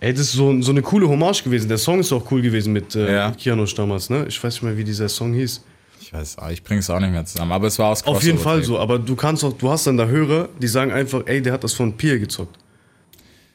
ey, 0.00 0.12
das 0.12 0.20
ist 0.22 0.32
so, 0.32 0.60
so 0.60 0.70
eine 0.70 0.82
coole 0.82 1.08
Hommage 1.08 1.42
gewesen. 1.44 1.66
Der 1.70 1.78
Song 1.78 1.98
ist 2.00 2.12
auch 2.12 2.30
cool 2.30 2.42
gewesen 2.42 2.74
mit, 2.74 2.94
äh, 2.94 3.10
Ja. 3.10 3.28
mit 3.30 3.38
Kianosch 3.38 3.74
damals, 3.74 4.10
ne? 4.10 4.26
Ich 4.28 4.42
weiß 4.44 4.52
nicht 4.56 4.62
mehr, 4.64 4.76
wie 4.76 4.84
dieser 4.84 5.08
Song 5.08 5.32
hieß. 5.32 5.64
Ich 6.08 6.14
weiß, 6.14 6.36
ich 6.52 6.62
bringe 6.64 6.80
es 6.80 6.88
auch 6.88 7.00
nicht 7.00 7.10
mehr 7.12 7.26
zusammen, 7.26 7.52
aber 7.52 7.66
es 7.66 7.78
war 7.78 7.90
aus 7.90 8.02
Auf 8.06 8.22
jeden 8.22 8.38
Fall 8.38 8.62
so, 8.64 8.78
aber 8.78 8.98
du 8.98 9.14
kannst 9.14 9.44
auch, 9.44 9.52
du 9.52 9.68
hast 9.68 9.86
dann 9.86 9.98
da 9.98 10.06
Hörer, 10.06 10.48
die 10.58 10.66
sagen 10.66 10.90
einfach, 10.90 11.20
ey, 11.26 11.42
der 11.42 11.52
hat 11.52 11.62
das 11.64 11.74
von 11.74 11.92
Pierre 11.98 12.18
gezockt. 12.18 12.56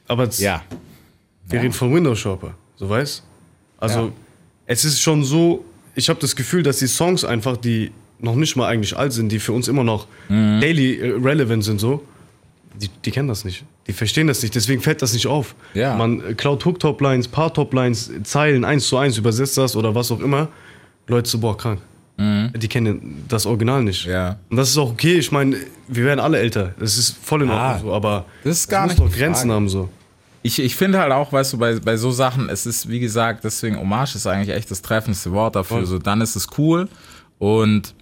Aber 0.06 0.28
Ja, 0.36 0.62
wir 1.48 1.60
reden 1.60 1.72
von 1.72 1.92
Windows 1.92 2.20
Shopper, 2.20 2.54
so 2.76 2.88
weißt? 2.88 3.24
Also, 3.78 3.98
Ja. 4.00 4.12
es 4.66 4.84
ist 4.84 5.00
schon 5.00 5.24
so, 5.24 5.64
ich 5.96 6.08
habe 6.08 6.20
das 6.20 6.36
Gefühl, 6.36 6.62
dass 6.62 6.78
die 6.78 6.86
Songs 6.86 7.24
einfach, 7.24 7.56
die 7.56 7.90
noch 8.20 8.36
nicht 8.36 8.54
mal 8.54 8.68
eigentlich 8.68 8.96
alt 8.96 9.12
sind, 9.12 9.30
die 9.32 9.40
für 9.40 9.52
uns 9.52 9.66
immer 9.66 9.82
noch 9.82 10.06
Mhm. 10.28 10.60
daily 10.60 11.00
äh, 11.00 11.10
relevant 11.20 11.64
sind, 11.64 11.80
so, 11.80 12.04
die, 12.80 12.88
die 13.04 13.10
kennen 13.10 13.26
das 13.26 13.44
nicht. 13.44 13.64
Die 13.88 13.92
verstehen 13.92 14.28
das 14.28 14.40
nicht, 14.42 14.54
deswegen 14.54 14.80
fällt 14.80 15.02
das 15.02 15.12
nicht 15.12 15.26
auf. 15.26 15.56
Ja. 15.74 15.96
Man 15.96 16.24
äh, 16.24 16.34
klaut 16.34 16.64
Hook-Top-Lines, 16.64 17.26
Paar-Top-Lines, 17.26 18.12
Zeilen 18.22 18.64
eins 18.64 18.86
zu 18.86 18.96
eins, 18.96 19.18
übersetzt 19.18 19.58
das 19.58 19.74
oder 19.74 19.92
was 19.96 20.12
auch 20.12 20.20
immer. 20.20 20.46
Leute 21.08 21.36
boah, 21.38 21.56
krank. 21.56 21.80
Die 22.16 22.68
kennen 22.68 23.24
das 23.28 23.44
Original 23.44 23.82
nicht. 23.82 24.06
Mhm. 24.06 24.12
Ja. 24.12 24.38
Und 24.48 24.56
das 24.56 24.70
ist 24.70 24.78
auch 24.78 24.90
okay. 24.90 25.18
Ich 25.18 25.32
meine, 25.32 25.56
wir 25.88 26.04
werden 26.04 26.20
alle 26.20 26.38
älter. 26.38 26.74
Das 26.78 26.96
ist 26.96 27.16
voll 27.16 27.42
in 27.42 27.50
Ordnung 27.50 27.66
Ah, 27.66 27.78
so. 27.78 27.92
Aber 27.92 28.24
das 28.44 28.58
ist 28.60 28.68
gar 28.68 28.86
nicht 28.86 28.98
muss 28.98 29.10
doch 29.10 29.16
Grenzen 29.16 29.50
haben 29.50 29.68
so. 29.68 29.88
Ich, 30.42 30.60
ich 30.60 30.76
finde 30.76 30.98
halt 30.98 31.10
auch, 31.10 31.32
weißt 31.32 31.54
du, 31.54 31.58
bei, 31.58 31.78
bei 31.80 31.96
so 31.96 32.10
Sachen, 32.10 32.48
es 32.48 32.66
ist, 32.66 32.88
wie 32.88 33.00
gesagt, 33.00 33.44
deswegen 33.44 33.78
Hommage 33.78 34.14
ist 34.14 34.26
eigentlich 34.26 34.54
echt 34.54 34.70
das 34.70 34.82
treffendste 34.82 35.32
Wort 35.32 35.56
dafür. 35.56 35.78
Voll. 35.78 35.86
So, 35.86 35.98
dann 35.98 36.20
ist 36.20 36.36
es 36.36 36.46
cool. 36.58 36.88
Und 37.38 37.94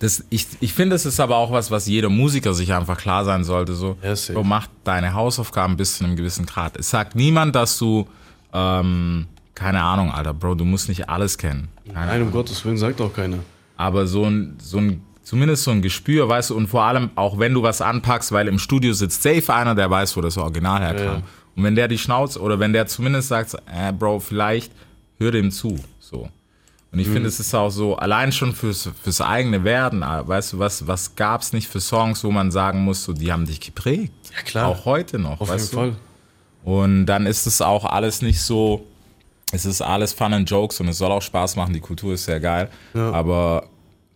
das, 0.00 0.24
ich, 0.30 0.46
ich 0.60 0.72
finde, 0.72 0.96
es 0.96 1.04
ist 1.04 1.20
aber 1.20 1.36
auch 1.36 1.52
was, 1.52 1.70
was 1.70 1.86
jeder 1.86 2.08
Musiker 2.08 2.54
sich 2.54 2.72
einfach 2.72 2.98
klar 2.98 3.24
sein 3.24 3.44
sollte. 3.44 3.74
So, 3.74 3.96
safe. 4.02 4.32
so 4.32 4.42
mach 4.42 4.66
deine 4.84 5.12
Hausaufgaben 5.12 5.76
bis 5.76 5.98
zu 5.98 6.04
einem 6.04 6.16
gewissen 6.16 6.46
Grad. 6.46 6.76
Es 6.78 6.90
sagt 6.90 7.14
niemand, 7.14 7.54
dass 7.54 7.78
du, 7.78 8.08
ähm, 8.52 9.26
keine 9.60 9.82
Ahnung, 9.82 10.10
Alter, 10.10 10.32
Bro, 10.34 10.54
du 10.54 10.64
musst 10.64 10.88
nicht 10.88 11.08
alles 11.08 11.36
kennen. 11.36 11.68
Keine 11.92 12.06
Nein, 12.06 12.22
um 12.22 12.30
Gottes 12.32 12.64
Willen 12.64 12.78
sagt 12.78 13.00
auch 13.00 13.12
keiner. 13.12 13.38
aber 13.76 14.06
so 14.06 14.24
ein, 14.24 14.56
so 14.58 14.78
ein, 14.78 15.02
zumindest 15.22 15.64
so 15.64 15.70
ein 15.70 15.82
Gespür, 15.82 16.28
weißt 16.28 16.50
du, 16.50 16.56
und 16.56 16.66
vor 16.68 16.82
allem 16.84 17.10
auch 17.14 17.38
wenn 17.38 17.52
du 17.54 17.62
was 17.62 17.80
anpackst, 17.82 18.32
weil 18.32 18.48
im 18.48 18.58
Studio 18.58 18.92
sitzt 18.94 19.22
safe 19.22 19.52
einer, 19.54 19.74
der 19.74 19.90
weiß, 19.90 20.16
wo 20.16 20.20
das 20.22 20.38
Original 20.38 20.80
herkam. 20.80 21.04
Ja, 21.04 21.12
ja. 21.18 21.22
Und 21.56 21.64
wenn 21.64 21.74
der 21.74 21.88
die 21.88 21.98
Schnauze, 21.98 22.40
oder 22.40 22.58
wenn 22.58 22.72
der 22.72 22.86
zumindest 22.86 23.28
sagt, 23.28 23.54
äh, 23.72 23.92
Bro, 23.92 24.20
vielleicht 24.20 24.72
hör 25.18 25.30
dem 25.30 25.50
zu, 25.50 25.78
so. 25.98 26.28
Und 26.92 26.98
ich 26.98 27.06
Mhm. 27.08 27.12
finde, 27.12 27.28
es 27.28 27.38
ist 27.38 27.54
auch 27.54 27.70
so, 27.70 27.96
allein 27.96 28.32
schon 28.32 28.52
fürs, 28.52 28.88
fürs 29.02 29.20
eigene 29.20 29.62
Werden, 29.62 30.02
äh, 30.02 30.26
weißt 30.26 30.54
du, 30.54 30.58
was, 30.58 30.86
was 30.88 31.14
gab's 31.16 31.52
nicht 31.52 31.68
für 31.68 31.80
Songs, 31.80 32.24
wo 32.24 32.30
man 32.32 32.50
sagen 32.50 32.80
muss, 32.82 33.04
so, 33.04 33.12
die 33.12 33.30
haben 33.30 33.46
dich 33.46 33.60
geprägt. 33.60 34.12
Ja, 34.36 34.42
klar. 34.42 34.66
Auch 34.68 34.84
heute 34.86 35.18
noch, 35.18 35.40
Auf 35.40 35.50
jeden 35.50 35.70
du? 35.70 35.76
Fall. 35.76 35.96
Und 36.64 37.06
dann 37.06 37.26
ist 37.26 37.46
es 37.46 37.62
auch 37.62 37.84
alles 37.84 38.22
nicht 38.22 38.40
so, 38.40 38.86
es 39.52 39.64
ist 39.64 39.82
alles 39.82 40.12
Fun 40.12 40.32
and 40.32 40.48
Jokes 40.48 40.80
und 40.80 40.88
es 40.88 40.98
soll 40.98 41.10
auch 41.10 41.22
Spaß 41.22 41.56
machen, 41.56 41.72
die 41.72 41.80
Kultur 41.80 42.14
ist 42.14 42.24
sehr 42.24 42.40
geil. 42.40 42.68
Ja. 42.94 43.10
Aber 43.12 43.68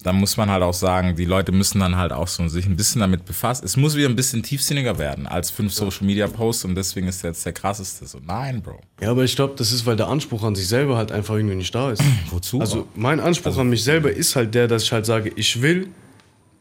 dann 0.05 0.16
muss 0.16 0.37
man 0.37 0.51
halt 0.51 0.62
auch 0.62 0.75
sagen, 0.75 1.16
die 1.16 1.25
Leute 1.25 1.51
müssen 1.51 1.81
dann 1.81 1.97
halt 1.97 2.12
auch 2.12 2.29
so 2.29 2.47
sich 2.47 2.66
ein 2.66 2.77
bisschen 2.77 3.01
damit 3.01 3.25
befassen. 3.25 3.64
Es 3.64 3.77
muss 3.77 3.97
wieder 3.97 4.09
ein 4.09 4.16
bisschen 4.16 4.42
tiefsinniger 4.42 4.99
werden 4.99 5.27
als 5.27 5.51
fünf 5.51 5.73
Social 5.73 6.07
Media 6.07 6.27
Posts 6.27 6.66
und 6.66 6.75
deswegen 6.75 7.09
ist 7.09 7.23
jetzt 7.23 7.44
der 7.47 7.55
krasseste. 7.55 8.07
So, 8.07 8.18
nein, 8.25 8.61
Bro. 8.61 8.81
Ja, 9.01 9.11
aber 9.11 9.25
ich 9.25 9.35
glaube, 9.35 9.55
das 9.57 9.73
ist, 9.73 9.87
weil 9.87 9.97
der 9.97 10.09
Anspruch 10.09 10.44
an 10.44 10.55
sich 10.55 10.68
selber 10.68 10.99
halt 10.99 11.11
einfach 11.11 11.35
irgendwie 11.37 11.57
nicht 11.57 11.75
da 11.75 11.90
ist. 11.90 12.03
Wozu? 12.31 12.61
Also 12.61 12.87
mein 12.94 13.18
Anspruch 13.18 13.57
an 13.57 13.70
mich 13.70 13.83
selber 13.83 14.12
ist 14.12 14.37
halt 14.37 14.55
der, 14.55 14.68
dass 14.68 14.85
ich 14.85 14.92
halt 14.92 15.07
sage, 15.07 15.33
ich 15.37 15.62
will, 15.62 15.88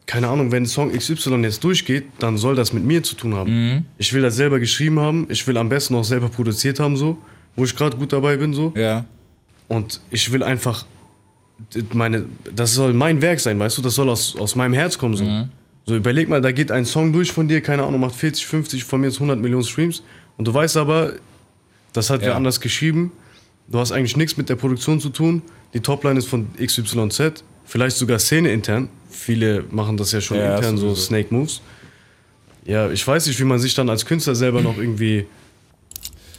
keine 0.06 0.28
Ahnung, 0.28 0.50
wenn 0.50 0.64
Song 0.64 0.90
XY 0.92 1.42
jetzt 1.42 1.62
durchgeht, 1.62 2.06
dann 2.18 2.38
soll 2.38 2.54
das 2.56 2.72
mit 2.72 2.84
mir 2.84 3.02
zu 3.02 3.14
tun 3.14 3.34
haben. 3.34 3.86
Ich 3.98 4.12
will 4.12 4.22
das 4.22 4.36
selber 4.36 4.58
geschrieben 4.58 5.00
haben, 5.00 5.26
ich 5.30 5.46
will 5.46 5.56
am 5.58 5.68
besten 5.68 5.94
auch 5.94 6.04
selber 6.04 6.28
produziert 6.28 6.80
haben, 6.80 6.96
so, 6.96 7.18
wo 7.56 7.64
ich 7.64 7.74
gerade 7.76 7.96
gut 7.96 8.12
dabei 8.12 8.36
bin, 8.36 8.52
so. 8.54 8.72
ja. 8.76 9.04
Und 9.66 10.00
ich 10.10 10.30
will 10.30 10.42
einfach 10.42 10.84
meine, 11.92 12.26
das 12.54 12.74
soll 12.74 12.92
mein 12.92 13.22
Werk 13.22 13.40
sein, 13.40 13.58
weißt 13.58 13.78
du, 13.78 13.82
das 13.82 13.94
soll 13.94 14.10
aus, 14.10 14.36
aus 14.36 14.54
meinem 14.56 14.74
Herz 14.74 14.98
kommen, 14.98 15.16
so. 15.16 15.24
So 15.86 15.94
überleg 15.96 16.28
mal, 16.28 16.40
da 16.40 16.50
geht 16.52 16.70
ein 16.70 16.84
Song 16.86 17.12
durch 17.12 17.30
von 17.32 17.46
dir, 17.48 17.60
keine 17.60 17.82
Ahnung, 17.84 18.00
macht 18.00 18.14
40, 18.14 18.46
50, 18.46 18.84
von 18.84 19.00
mir 19.00 19.08
jetzt 19.08 19.16
100 19.16 19.38
Millionen 19.38 19.64
Streams. 19.64 20.02
Und 20.38 20.46
du 20.48 20.52
weißt 20.54 20.76
aber, 20.78 21.12
das 21.92 22.08
hat 22.10 22.20
Ja. 22.22 22.28
wer 22.28 22.36
anders 22.36 22.60
geschrieben. 22.60 23.12
Du 23.68 23.78
hast 23.78 23.92
eigentlich 23.92 24.16
nichts 24.16 24.36
mit 24.36 24.48
der 24.48 24.56
Produktion 24.56 24.98
zu 25.00 25.10
tun. 25.10 25.42
Die 25.74 25.80
Topline 25.80 26.18
ist 26.18 26.26
von 26.26 26.46
XYZ, 26.58 27.44
vielleicht 27.66 27.96
sogar 27.96 28.18
Szene 28.18 28.50
intern. 28.52 28.88
Viele 29.10 29.64
machen 29.70 29.96
das 29.98 30.12
ja 30.12 30.20
schon 30.22 30.38
Ja, 30.38 30.56
intern, 30.56 30.76
so. 30.78 30.94
Snake 30.94 31.32
Moves. 31.34 31.60
Ja, 32.64 32.90
ich 32.90 33.06
weiß 33.06 33.26
nicht, 33.26 33.38
wie 33.38 33.44
man 33.44 33.58
sich 33.58 33.74
dann 33.74 33.88
als 33.90 34.04
Künstler 34.06 34.34
selber 34.34 34.62
noch 34.62 34.78
irgendwie, 34.78 35.26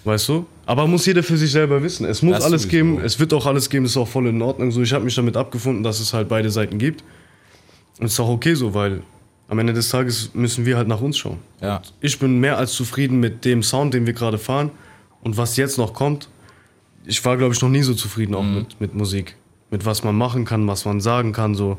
weißt 0.05 0.27
du? 0.29 0.45
Aber 0.65 0.87
muss 0.87 1.05
jeder 1.05 1.21
für 1.23 1.37
sich 1.37 1.51
selber 1.51 1.83
wissen. 1.83 2.05
Es 2.05 2.21
muss 2.21 2.37
Das 2.37 2.45
alles 2.45 2.67
geben, 2.67 2.99
es 3.03 3.19
wird 3.19 3.33
auch 3.33 3.45
alles 3.45 3.69
geben, 3.69 3.85
das 3.85 3.91
ist 3.91 3.97
auch 3.97 4.07
voll 4.07 4.27
in 4.27 4.41
Ordnung. 4.41 4.71
So, 4.71 4.81
ich 4.81 4.93
habe 4.93 5.05
mich 5.05 5.13
damit 5.15 5.37
abgefunden, 5.37 5.83
dass 5.83 5.99
es 5.99 6.13
halt 6.13 6.27
beide 6.27 6.49
Seiten 6.49 6.77
gibt. 6.79 7.03
Und 7.99 8.07
ist 8.07 8.19
auch 8.19 8.29
okay 8.29 8.55
so, 8.55 8.73
weil 8.73 9.01
am 9.47 9.59
Ende 9.59 9.73
des 9.73 9.89
Tages 9.89 10.31
müssen 10.33 10.65
wir 10.65 10.75
halt 10.77 10.87
nach 10.87 11.01
uns 11.01 11.17
schauen. 11.17 11.37
Ja. 11.61 11.81
Ich 12.01 12.17
bin 12.17 12.39
mehr 12.39 12.57
als 12.57 12.73
zufrieden 12.73 13.19
mit 13.19 13.45
dem 13.45 13.61
Sound, 13.61 13.93
den 13.93 14.05
wir 14.07 14.13
gerade 14.13 14.37
fahren 14.39 14.71
und 15.21 15.37
was 15.37 15.55
jetzt 15.55 15.77
noch 15.77 15.93
kommt. 15.93 16.29
Ich 17.05 17.23
war, 17.23 17.37
glaube 17.37 17.53
ich, 17.53 17.61
noch 17.61 17.69
nie 17.69 17.83
so 17.83 17.93
zufrieden 17.93 18.33
auch 18.33 18.41
Mhm. 18.43 18.55
mit, 18.55 18.81
mit 18.81 18.95
Musik. 18.95 19.35
Mit 19.69 19.85
was 19.85 20.03
man 20.03 20.15
machen 20.15 20.45
kann, 20.45 20.67
was 20.67 20.85
man 20.85 20.99
sagen 20.99 21.31
kann. 21.31 21.53
So. 21.53 21.77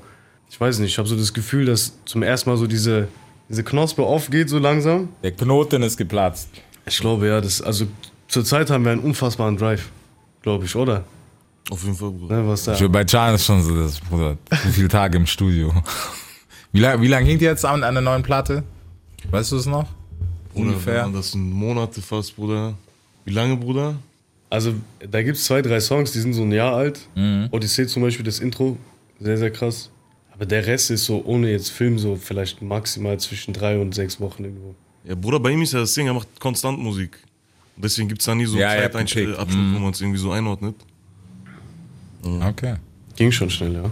Ich 0.48 0.60
weiß 0.60 0.78
nicht, 0.78 0.92
ich 0.92 0.98
habe 0.98 1.08
so 1.08 1.16
das 1.16 1.34
Gefühl, 1.34 1.66
dass 1.66 1.98
zum 2.04 2.22
ersten 2.22 2.50
Mal 2.50 2.56
so 2.56 2.68
diese, 2.68 3.08
diese 3.48 3.64
Knospe 3.64 4.02
aufgeht, 4.04 4.48
so 4.48 4.58
langsam. 4.60 5.08
Der 5.24 5.32
Knoten 5.32 5.82
ist 5.82 5.96
geplatzt. 5.96 6.48
Ich 6.86 6.98
glaube, 6.98 7.26
ja, 7.26 7.40
das, 7.40 7.60
also 7.60 7.86
zurzeit 8.36 8.68
haben 8.68 8.84
wir 8.84 8.92
einen 8.92 9.00
unfassbaren 9.00 9.56
Drive, 9.56 9.88
glaube 10.42 10.66
ich, 10.66 10.76
oder? 10.76 11.04
Auf 11.70 11.82
jeden 11.82 11.96
Fall, 11.96 12.10
Bruder. 12.10 12.42
Ne, 12.42 12.48
was 12.48 12.64
da. 12.64 12.76
Schon 12.76 12.92
Bei 12.92 13.02
Can 13.02 13.34
ist 13.34 13.46
schon 13.46 13.62
so 13.62 13.74
das, 13.82 13.98
Bruder. 13.98 14.36
Zu 14.62 14.68
viele 14.68 14.88
Tage 14.88 15.16
im 15.16 15.26
Studio. 15.26 15.72
Wie 16.72 16.80
lange 16.80 17.00
wie 17.00 17.06
lang 17.06 17.24
hängt 17.24 17.40
ihr 17.40 17.48
jetzt 17.48 17.64
an 17.64 17.82
einer 17.82 18.02
neuen 18.02 18.22
Platte? 18.22 18.62
Weißt 19.30 19.52
du 19.52 19.56
es 19.56 19.64
noch? 19.64 19.88
Bruder, 20.52 20.68
Ungefähr. 20.68 21.08
Das 21.08 21.32
sind 21.32 21.50
Monate 21.50 22.02
fast, 22.02 22.36
Bruder. 22.36 22.74
Wie 23.24 23.32
lange, 23.32 23.56
Bruder? 23.56 23.94
Also, 24.50 24.74
da 24.98 25.22
gibt 25.22 25.38
es 25.38 25.46
zwei, 25.46 25.62
drei 25.62 25.80
Songs, 25.80 26.12
die 26.12 26.18
sind 26.18 26.34
so 26.34 26.42
ein 26.42 26.52
Jahr 26.52 26.74
alt. 26.74 27.00
Mhm. 27.14 27.48
Odyssee 27.50 27.86
zum 27.86 28.02
Beispiel, 28.02 28.26
das 28.26 28.40
Intro, 28.40 28.76
sehr, 29.18 29.38
sehr 29.38 29.50
krass. 29.50 29.88
Aber 30.34 30.44
der 30.44 30.66
Rest 30.66 30.90
ist 30.90 31.06
so, 31.06 31.22
ohne 31.24 31.50
jetzt 31.50 31.70
Film, 31.70 31.98
so 31.98 32.14
vielleicht 32.16 32.60
maximal 32.60 33.18
zwischen 33.18 33.54
drei 33.54 33.78
und 33.78 33.94
sechs 33.94 34.20
Wochen 34.20 34.44
irgendwo. 34.44 34.74
Ja, 35.04 35.14
Bruder, 35.14 35.40
bei 35.40 35.52
ihm 35.52 35.62
ist 35.62 35.72
ja 35.72 35.78
das 35.80 35.94
Ding, 35.94 36.08
er 36.08 36.14
macht 36.14 36.28
konstant 36.38 36.78
Musik. 36.78 37.18
Und 37.76 37.84
deswegen 37.84 38.08
gibt 38.08 38.20
es 38.22 38.26
da 38.26 38.34
nie 38.34 38.46
so 38.46 38.56
Ja, 38.58 38.70
einen 38.70 38.82
Zeitabschnitt, 38.82 39.24
gepickt. 39.26 39.38
Abschnitt, 39.40 39.74
wo 39.74 39.78
man 39.80 39.90
es 39.92 40.00
irgendwie 40.00 40.18
so 40.18 40.30
einordnet. 40.32 40.74
Okay. 42.24 42.76
Ging 43.16 43.30
schon 43.30 43.50
schnell, 43.50 43.74
ja. 43.74 43.90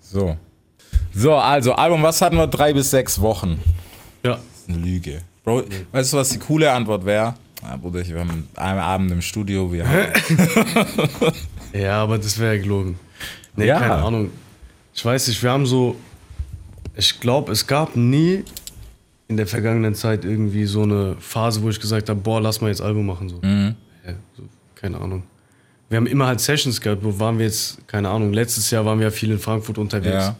So. 0.00 0.36
So, 1.14 1.34
also 1.36 1.72
Album, 1.74 2.02
was 2.02 2.20
hatten 2.20 2.36
wir? 2.36 2.46
Drei 2.46 2.72
bis 2.72 2.90
sechs 2.90 3.20
Wochen. 3.20 3.60
Ja. 4.22 4.38
Eine 4.68 4.78
Lüge. 4.78 5.20
Bro, 5.44 5.62
weißt 5.92 6.12
du, 6.12 6.16
was 6.16 6.30
die 6.30 6.38
coole 6.38 6.70
Antwort 6.72 7.04
wäre? 7.04 7.34
Ja, 7.62 7.76
Bruder, 7.76 8.00
ich 8.00 8.12
war 8.14 8.22
am 8.22 8.44
Abend 8.78 9.10
im 9.12 9.22
Studio, 9.22 9.72
wir 9.72 9.86
haben 9.88 10.12
Ja, 11.72 12.02
aber 12.02 12.18
das 12.18 12.38
wäre 12.38 12.56
ja 12.56 12.62
gelogen. 12.62 12.98
Nee, 13.56 13.66
Ja. 13.66 13.78
keine 13.78 13.94
Ahnung. 13.94 14.30
Ich 14.94 15.04
weiß 15.04 15.28
nicht, 15.28 15.42
wir 15.42 15.50
haben 15.50 15.66
so. 15.66 15.96
Ich 16.96 17.18
glaube, 17.20 17.50
es 17.52 17.66
gab 17.66 17.96
nie 17.96 18.44
in 19.28 19.36
der 19.36 19.46
vergangenen 19.46 19.94
Zeit 19.94 20.24
irgendwie 20.24 20.66
so 20.66 20.82
eine 20.82 21.16
Phase, 21.18 21.62
wo 21.62 21.70
ich 21.70 21.80
gesagt 21.80 22.08
habe, 22.08 22.20
boah, 22.20 22.40
lass 22.40 22.60
mal 22.60 22.68
jetzt 22.68 22.82
Album 22.82 23.06
machen. 23.06 23.28
So. 23.28 23.36
Mhm. 23.42 23.74
Ja, 24.06 24.12
so 24.36 24.42
keine 24.74 25.00
Ahnung. 25.00 25.22
Wir 25.88 25.96
haben 25.98 26.06
immer 26.06 26.26
halt 26.26 26.40
Sessions 26.40 26.80
gehabt, 26.80 27.04
wo 27.04 27.18
waren 27.20 27.38
wir 27.38 27.46
jetzt, 27.46 27.86
keine 27.86 28.08
Ahnung, 28.08 28.32
letztes 28.32 28.70
Jahr 28.70 28.84
waren 28.84 28.98
wir 28.98 29.06
ja 29.06 29.10
viel 29.10 29.30
in 29.30 29.38
Frankfurt 29.38 29.78
unterwegs. 29.78 30.32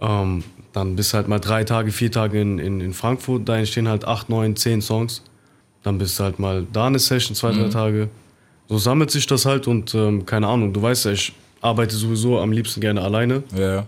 Ja. 0.00 0.22
Ähm, 0.22 0.42
dann 0.72 0.96
bist 0.96 1.14
halt 1.14 1.28
mal 1.28 1.38
drei 1.38 1.64
Tage, 1.64 1.90
vier 1.92 2.10
Tage 2.10 2.40
in, 2.40 2.58
in, 2.58 2.80
in 2.80 2.92
Frankfurt, 2.92 3.48
da 3.48 3.56
entstehen 3.56 3.88
halt 3.88 4.04
acht, 4.04 4.28
neun, 4.28 4.56
zehn 4.56 4.82
Songs. 4.82 5.22
Dann 5.82 5.96
bist 5.98 6.18
du 6.18 6.24
halt 6.24 6.38
mal 6.38 6.66
da 6.72 6.86
eine 6.88 6.98
Session, 6.98 7.34
zwei, 7.36 7.52
Mhm. 7.52 7.60
drei 7.62 7.68
Tage. 7.68 8.08
So 8.68 8.76
sammelt 8.78 9.10
sich 9.10 9.26
das 9.26 9.46
halt 9.46 9.66
und 9.68 9.94
ähm, 9.94 10.26
keine 10.26 10.48
Ahnung, 10.48 10.72
du 10.72 10.82
weißt 10.82 11.04
ja, 11.06 11.12
ich 11.12 11.32
arbeite 11.62 11.94
sowieso 11.94 12.38
am 12.40 12.52
liebsten 12.52 12.80
gerne 12.80 13.00
alleine. 13.00 13.42
ja. 13.56 13.86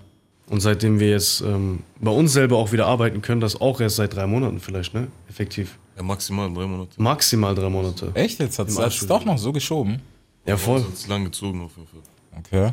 Und 0.48 0.60
seitdem 0.60 0.98
wir 0.98 1.10
jetzt 1.10 1.42
ähm, 1.42 1.80
bei 2.00 2.10
uns 2.10 2.32
selber 2.32 2.56
auch 2.56 2.72
wieder 2.72 2.86
arbeiten 2.86 3.20
können, 3.20 3.40
das 3.40 3.60
auch 3.60 3.80
erst 3.80 3.96
seit 3.96 4.14
drei 4.14 4.26
Monaten 4.26 4.60
vielleicht, 4.60 4.94
ne? 4.94 5.08
Effektiv. 5.28 5.78
Ja, 5.96 6.02
maximal 6.02 6.52
drei 6.52 6.66
Monate. 6.66 6.90
Maximal 6.96 7.54
drei 7.54 7.68
Monate. 7.68 8.10
Echt? 8.14 8.38
Jetzt 8.38 8.58
hat 8.58 8.68
es 8.68 9.06
doch 9.06 9.24
noch 9.24 9.36
so 9.36 9.52
geschoben. 9.52 10.00
Ja, 10.46 10.56
voll. 10.56 10.84
Ist 10.92 11.08
lang 11.08 11.24
gezogen 11.24 11.60
auf 11.60 11.72
jeden 11.76 11.88
Fall. 11.88 12.00
Okay. 12.38 12.72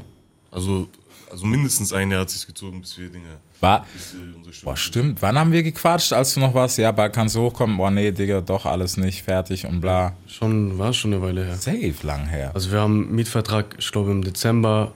Also, 0.52 0.88
also 1.30 1.46
mindestens 1.46 1.92
ein 1.92 2.12
Jahr 2.12 2.22
hat 2.22 2.30
sich 2.30 2.48
gezogen, 2.48 2.80
bis 2.80 2.98
wir 2.98 3.10
Dinge. 3.10 3.26
War, 3.60 3.86
Bis 3.94 4.14
äh, 4.14 4.64
boah, 4.64 4.78
stimmt. 4.78 5.22
Wann 5.22 5.38
haben 5.38 5.52
wir 5.52 5.64
gequatscht, 5.64 6.14
als 6.14 6.34
du 6.34 6.40
noch 6.40 6.54
warst? 6.54 6.78
Ja, 6.78 6.92
bald 6.92 7.14
kannst 7.14 7.36
du 7.36 7.42
hochkommen. 7.42 7.76
Boah, 7.78 7.92
nee, 7.92 8.12
Digga, 8.12 8.42
doch 8.42 8.66
alles 8.66 8.96
nicht 8.96 9.24
fertig 9.24 9.66
und 9.66 9.82
bla. 9.82 10.16
Schon, 10.28 10.78
war 10.78 10.94
schon 10.94 11.14
eine 11.14 11.22
Weile 11.22 11.46
her. 11.46 11.56
Safe 11.56 11.96
lang 12.04 12.28
her. 12.28 12.52
Also 12.54 12.72
wir 12.72 12.80
haben 12.80 13.06
einen 13.06 13.16
Mietvertrag, 13.16 13.76
ich 13.78 13.92
glaube 13.92 14.12
im 14.12 14.24
Dezember 14.24 14.94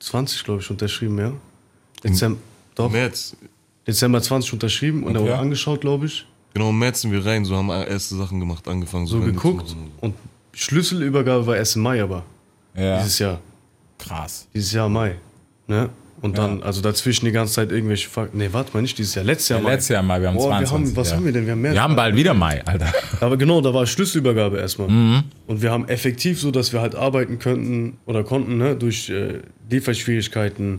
20, 0.00 0.44
glaube 0.44 0.60
ich, 0.60 0.70
unterschrieben, 0.70 1.18
ja? 1.18 1.32
Dezember, 2.04 2.38
doch, 2.74 2.90
März. 2.90 3.36
Dezember 3.86 4.20
20 4.20 4.52
unterschrieben 4.54 5.02
und 5.04 5.16
Okay. 5.16 5.28
dann 5.28 5.38
angeschaut, 5.40 5.80
glaube 5.80 6.06
ich. 6.06 6.26
Genau, 6.54 6.70
im 6.70 6.78
März 6.78 7.02
sind 7.02 7.12
wir 7.12 7.24
rein, 7.24 7.44
so 7.44 7.56
haben 7.56 7.66
wir 7.66 7.86
erste 7.86 8.16
Sachen 8.16 8.40
gemacht, 8.40 8.66
angefangen. 8.68 9.06
So 9.06 9.20
zu 9.20 9.26
geguckt 9.26 9.76
und 10.00 10.14
Schlüsselübergabe 10.52 11.46
war 11.46 11.56
erst 11.56 11.76
im 11.76 11.82
Mai, 11.82 12.02
aber 12.02 12.24
Ja, 12.74 12.98
dieses 12.98 13.18
Jahr. 13.18 13.40
krass. 13.98 14.48
Dieses 14.54 14.72
Jahr 14.72 14.88
Mai. 14.88 15.16
Ne? 15.66 15.90
Und 16.22 16.38
dann, 16.38 16.62
also 16.62 16.80
dazwischen 16.80 17.26
die 17.26 17.30
ganze 17.30 17.52
Zeit 17.52 17.70
irgendwelche 17.70 18.08
Fakten. 18.08 18.38
Nee, 18.38 18.48
warte 18.50 18.72
mal 18.72 18.80
nicht 18.80 18.96
dieses 18.96 19.14
Jahr, 19.14 19.24
letztes 19.24 19.50
Jahr 19.50 19.60
Mai. 19.60 19.72
Letztes 19.72 19.88
Jahr 19.90 20.02
mal, 20.02 20.20
wir 20.20 20.28
haben 20.28 20.36
Boah, 20.36 20.58
wir 20.60 20.66
22. 20.66 20.72
haben, 20.90 20.96
was 20.96 21.10
ja. 21.10 21.16
haben 21.16 21.24
wir 21.26 21.32
denn? 21.32 21.44
Wir 21.44 21.52
haben 21.52 21.60
mehr. 21.60 21.72
Wir 21.74 21.82
haben 21.82 21.94
bald 21.94 22.16
wieder 22.16 22.32
Mai, 22.32 22.64
Alter. 22.64 22.90
Aber 23.20 23.36
genau, 23.36 23.60
da 23.60 23.74
war 23.74 23.86
Schlüsselübergabe 23.86 24.56
erstmal. 24.58 24.88
Und 25.46 25.60
wir 25.62 25.70
haben 25.70 25.86
effektiv 25.88 26.40
so, 26.40 26.50
dass 26.50 26.72
wir 26.72 26.80
halt 26.80 26.94
arbeiten 26.94 27.38
könnten 27.38 27.98
oder 28.06 28.24
konnten, 28.24 28.56
ne, 28.56 28.74
durch 28.76 29.10
äh, 29.10 29.40
Lieferschwierigkeiten, 29.68 30.78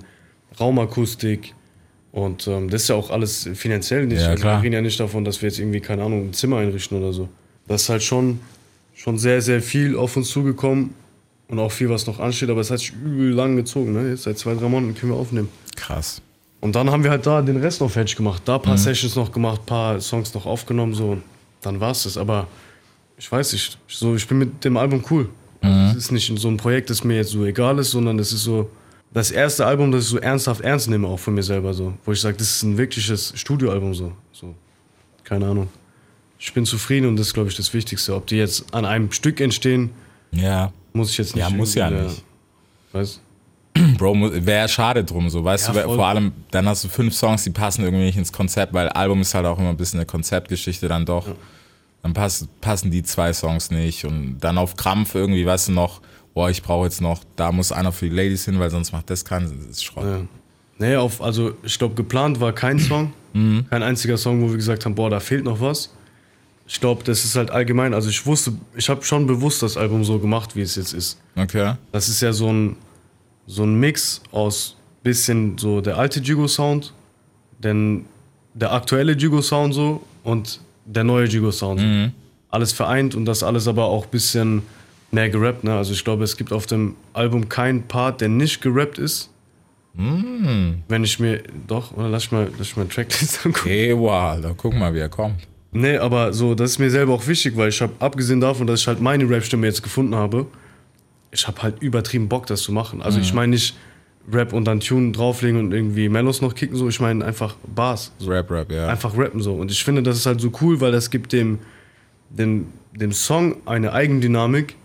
Raumakustik. 0.60 1.54
Und 2.12 2.48
ähm, 2.48 2.70
das 2.70 2.84
ist 2.84 2.88
ja 2.89 2.96
auch 2.96 3.10
alles 3.12 3.50
finanziell 3.54 4.06
nicht. 4.08 4.22
Ja, 4.22 4.30
also 4.30 4.43
wir 4.43 4.62
reden 4.62 4.74
ja 4.74 4.82
nicht 4.82 5.00
davon, 5.00 5.24
dass 5.24 5.41
wir 5.41 5.50
jetzt 5.50 5.60
irgendwie, 5.60 5.82
keine 5.82 6.04
Ahnung, 6.04 6.30
ein 6.30 6.34
Zimmer 6.34 6.58
einrichten 6.58 6.98
oder 6.98 7.13
so. 7.13 7.30
Das 7.67 7.84
ist 7.84 7.89
halt 7.89 8.02
schon, 8.04 8.39
schon 8.96 9.17
sehr, 9.20 9.41
sehr 9.41 9.62
viel 9.62 9.96
auf 9.96 10.15
uns 10.17 10.30
zugekommen 10.30 10.93
und 11.48 11.60
auch 11.60 11.72
viel, 11.72 11.89
was 11.89 12.08
noch 12.08 12.20
ansteht. 12.20 12.50
Aber 12.50 12.62
es 12.62 12.72
hat 12.72 12.80
sich 12.80 12.91
übel 12.93 13.32
lang 13.34 13.56
gezogen. 13.56 13.93
Ne? 13.93 14.10
Jetzt 14.12 14.24
seit 14.24 14.38
zwei, 14.39 14.56
drei 14.56 14.67
Monaten 14.67 14.96
können 14.96 15.12
wir 15.12 15.17
aufnehmen. 15.20 15.50
Krass. 15.76 16.22
Und 16.60 16.76
dann 16.76 16.89
haben 16.89 17.04
wir 17.04 17.12
halt 17.12 17.26
da 17.28 17.41
den 17.43 17.58
Rest 17.58 17.82
noch 17.82 17.91
fertig 17.91 18.15
gemacht. 18.15 18.41
Da 18.46 18.56
ein 18.56 18.62
Mhm. 18.62 18.63
paar 18.65 18.78
Sessions 18.78 19.15
noch 19.15 19.32
gemacht, 19.32 19.65
paar 19.67 20.00
Songs 20.02 20.34
noch 20.34 20.46
aufgenommen, 20.48 20.93
so. 20.96 21.10
Und 21.12 21.24
dann 21.62 21.80
war's 21.80 22.04
das. 22.04 22.17
Aber 22.17 22.48
ich 23.20 23.32
weiß 23.32 23.54
nicht, 23.54 23.78
so, 23.88 24.15
ich 24.15 24.28
bin 24.28 24.39
mit 24.39 24.63
dem 24.65 24.76
Album 24.78 25.04
cool. 25.12 25.30
Mhm. 25.62 25.89
Es 25.91 25.96
ist 25.98 26.12
nicht 26.12 26.32
so 26.39 26.48
ein 26.48 26.58
Projekt, 26.58 26.89
das 26.89 27.04
mir 27.04 27.17
jetzt 27.17 27.30
so 27.32 27.46
egal 27.46 27.78
ist, 27.78 27.91
sondern 27.91 28.17
es 28.17 28.32
ist 28.34 28.43
so 28.43 28.70
das 29.13 29.32
erste 29.32 29.65
Album, 29.65 29.91
das 29.91 30.04
ich 30.06 30.10
so 30.10 30.17
ernsthaft 30.20 30.62
ernst 30.62 30.89
nehme, 30.89 31.08
auch 31.08 31.20
von 31.20 31.34
mir 31.34 31.43
selber 31.43 31.74
so. 31.74 31.93
Wo 32.06 32.12
ich 32.12 32.22
sage, 32.22 32.38
das 32.38 32.48
ist 32.58 32.63
ein 32.63 32.78
wirkliches 32.78 33.34
Studioalbum, 33.36 33.93
so. 33.93 34.12
so. 34.32 34.54
Keine 35.24 35.48
Ahnung. 35.48 35.70
Ich 36.39 36.54
bin 36.54 36.65
zufrieden 36.65 37.08
und 37.08 37.15
das 37.17 37.28
ist, 37.28 37.34
glaube 37.34 37.50
ich, 37.50 37.56
das 37.56 37.74
Wichtigste. 37.74 38.15
Ob 38.15 38.28
die 38.28 38.36
jetzt 38.38 38.74
an 38.74 38.86
einem 38.86 39.12
Stück 39.12 39.41
entstehen, 39.41 39.89
Ja. 40.32 40.72
muss 40.93 41.12
ich 41.12 41.17
jetzt 41.17 41.36
nicht. 41.36 41.50
Ja, 41.50 41.56
muss 41.56 41.74
ja 41.74 41.89
nicht. 41.89 42.24
Weißt 42.91 43.22
Bro, 43.98 44.15
wäre 44.46 44.67
schade 44.67 45.04
drum, 45.04 45.30
so, 45.30 45.43
weißt 45.43 45.67
Ja, 45.67 45.74
du, 45.84 45.96
vor 45.96 46.06
allem, 46.08 46.32
dann 46.52 46.67
hast 46.67 46.84
du 46.84 46.88
fünf 46.88 47.13
Songs, 47.13 47.43
die 47.43 47.52
passen 47.52 47.84
irgendwie 47.84 48.06
nicht 48.06 48.17
ins 48.17 48.34
Konzept, 48.34 48.74
weil 48.74 48.89
Album 48.89 49.22
ist 49.22 49.34
halt 49.36 49.46
auch 49.46 49.60
immer 49.60 49.70
ein 49.70 49.78
bisschen 49.78 50.00
eine 50.00 50.06
Konzeptgeschichte 50.08 50.88
dann 50.88 51.06
doch. 51.06 51.28
Dann 52.02 52.13
pass, 52.13 52.48
passen 52.62 52.89
die 52.91 53.04
zwei 53.04 53.34
Songs 53.34 53.70
nicht 53.72 54.06
und 54.06 54.39
dann 54.39 54.58
auf 54.58 54.76
Krampf 54.78 55.13
irgendwie, 55.15 55.46
weißt 55.46 55.67
du 55.70 55.72
noch, 55.74 56.02
boah, 56.38 56.52
ich 56.52 56.62
brauche 56.62 56.86
jetzt 56.86 57.02
noch, 57.02 57.23
da 57.36 57.52
muss 57.52 57.71
einer 57.71 57.91
für 57.91 58.08
die 58.08 58.15
Ladies 58.15 58.45
hin, 58.45 58.60
weil 58.60 58.69
sonst 58.69 58.91
macht 58.91 59.10
das 59.10 59.26
keinen 59.26 59.47
Sinn, 59.47 59.58
das 59.58 59.78
ist 59.78 59.86
Schrott. 59.86 60.06
Ja. 60.06 60.21
Nee, 60.78 60.95
auf, 60.95 61.19
also 61.19 61.54
ich 61.63 61.80
glaube, 61.80 61.95
geplant 61.95 62.39
war 62.39 62.54
kein 62.54 62.78
Song. 62.78 63.12
Kein 63.34 63.82
einziger 63.82 64.17
Song, 64.17 64.43
wo 64.43 64.50
wir 64.50 64.56
gesagt 64.56 64.86
haben, 64.86 64.93
boah, 64.93 65.10
da 65.10 65.19
fehlt 65.19 65.43
noch 65.43 65.60
was. 65.60 65.91
Ich 66.67 66.80
glaube, 66.80 67.04
das 67.04 67.26
ist 67.26 67.36
halt 67.36 67.50
allgemein. 67.50 67.95
Also 67.95 68.10
ich 68.10 68.23
wusste, 68.28 68.54
ich 68.76 68.88
habe 68.88 69.04
schon 69.04 69.26
bewusst 69.26 69.63
das 69.63 69.78
Album 69.78 70.04
so 70.04 70.19
gemacht, 70.19 70.56
wie 70.56 70.62
es 70.62 70.76
jetzt 70.76 70.93
ist. 70.93 71.19
Okay. 71.36 71.73
Das 71.91 72.08
ist 72.08 72.21
ja 72.21 72.32
so 72.32 72.54
ein, 72.54 72.76
so 73.47 73.63
ein 73.63 73.80
Mix 73.80 74.21
aus 74.32 74.76
bisschen 75.02 75.58
so 75.58 75.82
der 75.82 75.97
alte 75.97 76.19
Jigo-Sound, 76.19 76.94
denn 77.58 78.06
der 78.54 78.73
aktuelle 78.73 79.13
Jigo-Sound 79.13 79.73
so 79.73 80.04
und 80.23 80.60
der 80.85 81.04
neue 81.04 81.25
Jigo-Sound. 81.25 82.13
Alles 82.50 82.73
vereint 82.73 83.15
und 83.15 83.25
das 83.25 83.42
alles 83.42 83.67
aber 83.67 83.85
auch 83.85 84.06
bisschen 84.06 84.62
mehr 85.12 85.29
gerappt. 85.29 85.63
Ne? 85.63 85.75
Also 85.75 85.93
ich 85.93 86.03
glaube, 86.03 86.23
es 86.23 86.37
gibt 86.37 86.51
auf 86.51 86.65
dem 86.65 86.95
Album 87.13 87.49
keinen 87.49 87.83
Part, 87.83 88.21
der 88.21 88.29
nicht 88.29 88.62
gerappt 88.62 88.97
ist. 88.97 89.29
Wenn 89.99 91.03
ich 91.03 91.19
mir, 91.19 91.41
doch, 91.65 91.91
oder 91.97 92.08
lass 92.08 92.25
ich 92.25 92.31
mal, 92.31 92.51
lass 92.60 92.67
ich 92.67 92.77
mal 92.77 92.85
Tracklist 92.85 93.39
angucken. 93.45 93.99
Wow, 93.99 94.12
Alter, 94.12 94.53
guck 94.55 94.75
mal, 94.75 94.93
wie 94.93 94.99
er 94.99 95.10
kommt. 95.10 95.47
Nee, 95.71 95.97
aber 95.97 96.33
so, 96.33 96.53
das 96.53 96.71
ist 96.71 96.79
mir 96.79 96.91
selber 96.91 97.13
auch 97.13 97.25
wichtig, 97.25 97.58
weil 97.58 97.69
ich 97.69 97.81
habe, 97.81 97.93
abgesehen 97.97 98.39
davon, 98.39 98.67
dass 98.67 98.81
ich 98.81 98.87
halt 98.87 99.01
meine 99.01 99.27
Rap-Stimme 99.27 99.65
jetzt 99.65 99.81
gefunden 99.81 100.13
habe, 100.13 100.45
ich 101.31 101.47
habe 101.47 101.63
halt 101.63 101.81
übertrieben 101.81 102.29
Bock, 102.29 102.45
das 102.45 102.62
zu 102.62 102.71
machen. 102.71 103.01
Also 103.01 103.19
ich 103.19 103.33
meine 103.33 103.51
nicht 103.51 103.75
Rap 104.31 104.53
und 104.53 104.65
dann 104.65 104.79
Tune 104.81 105.12
drauflegen 105.13 105.60
und 105.60 105.73
irgendwie 105.73 106.10
Mellows 106.10 106.41
noch 106.41 106.53
kicken, 106.53 106.75
so. 106.75 106.87
Ich 106.89 106.99
meine 106.99 107.23
einfach 107.23 107.55
Bars. 107.73 108.12
So. 108.19 108.29
Rap, 108.29 108.51
Rap, 108.51 108.71
ja. 108.71 108.87
Einfach 108.87 109.17
rappen 109.17 109.41
so. 109.41 109.55
Und 109.55 109.71
ich 109.71 109.83
finde, 109.83 110.03
das 110.03 110.17
ist 110.17 110.25
halt 110.25 110.41
so 110.41 110.51
cool, 110.62 110.79
weil 110.81 110.91
das 110.91 111.10
gibt 111.10 111.33
dem, 111.33 111.60
dem, 112.29 112.67
dem 112.93 113.12
Song 113.13 113.58
eine 113.65 113.93
Eigendynamik, 113.93 114.75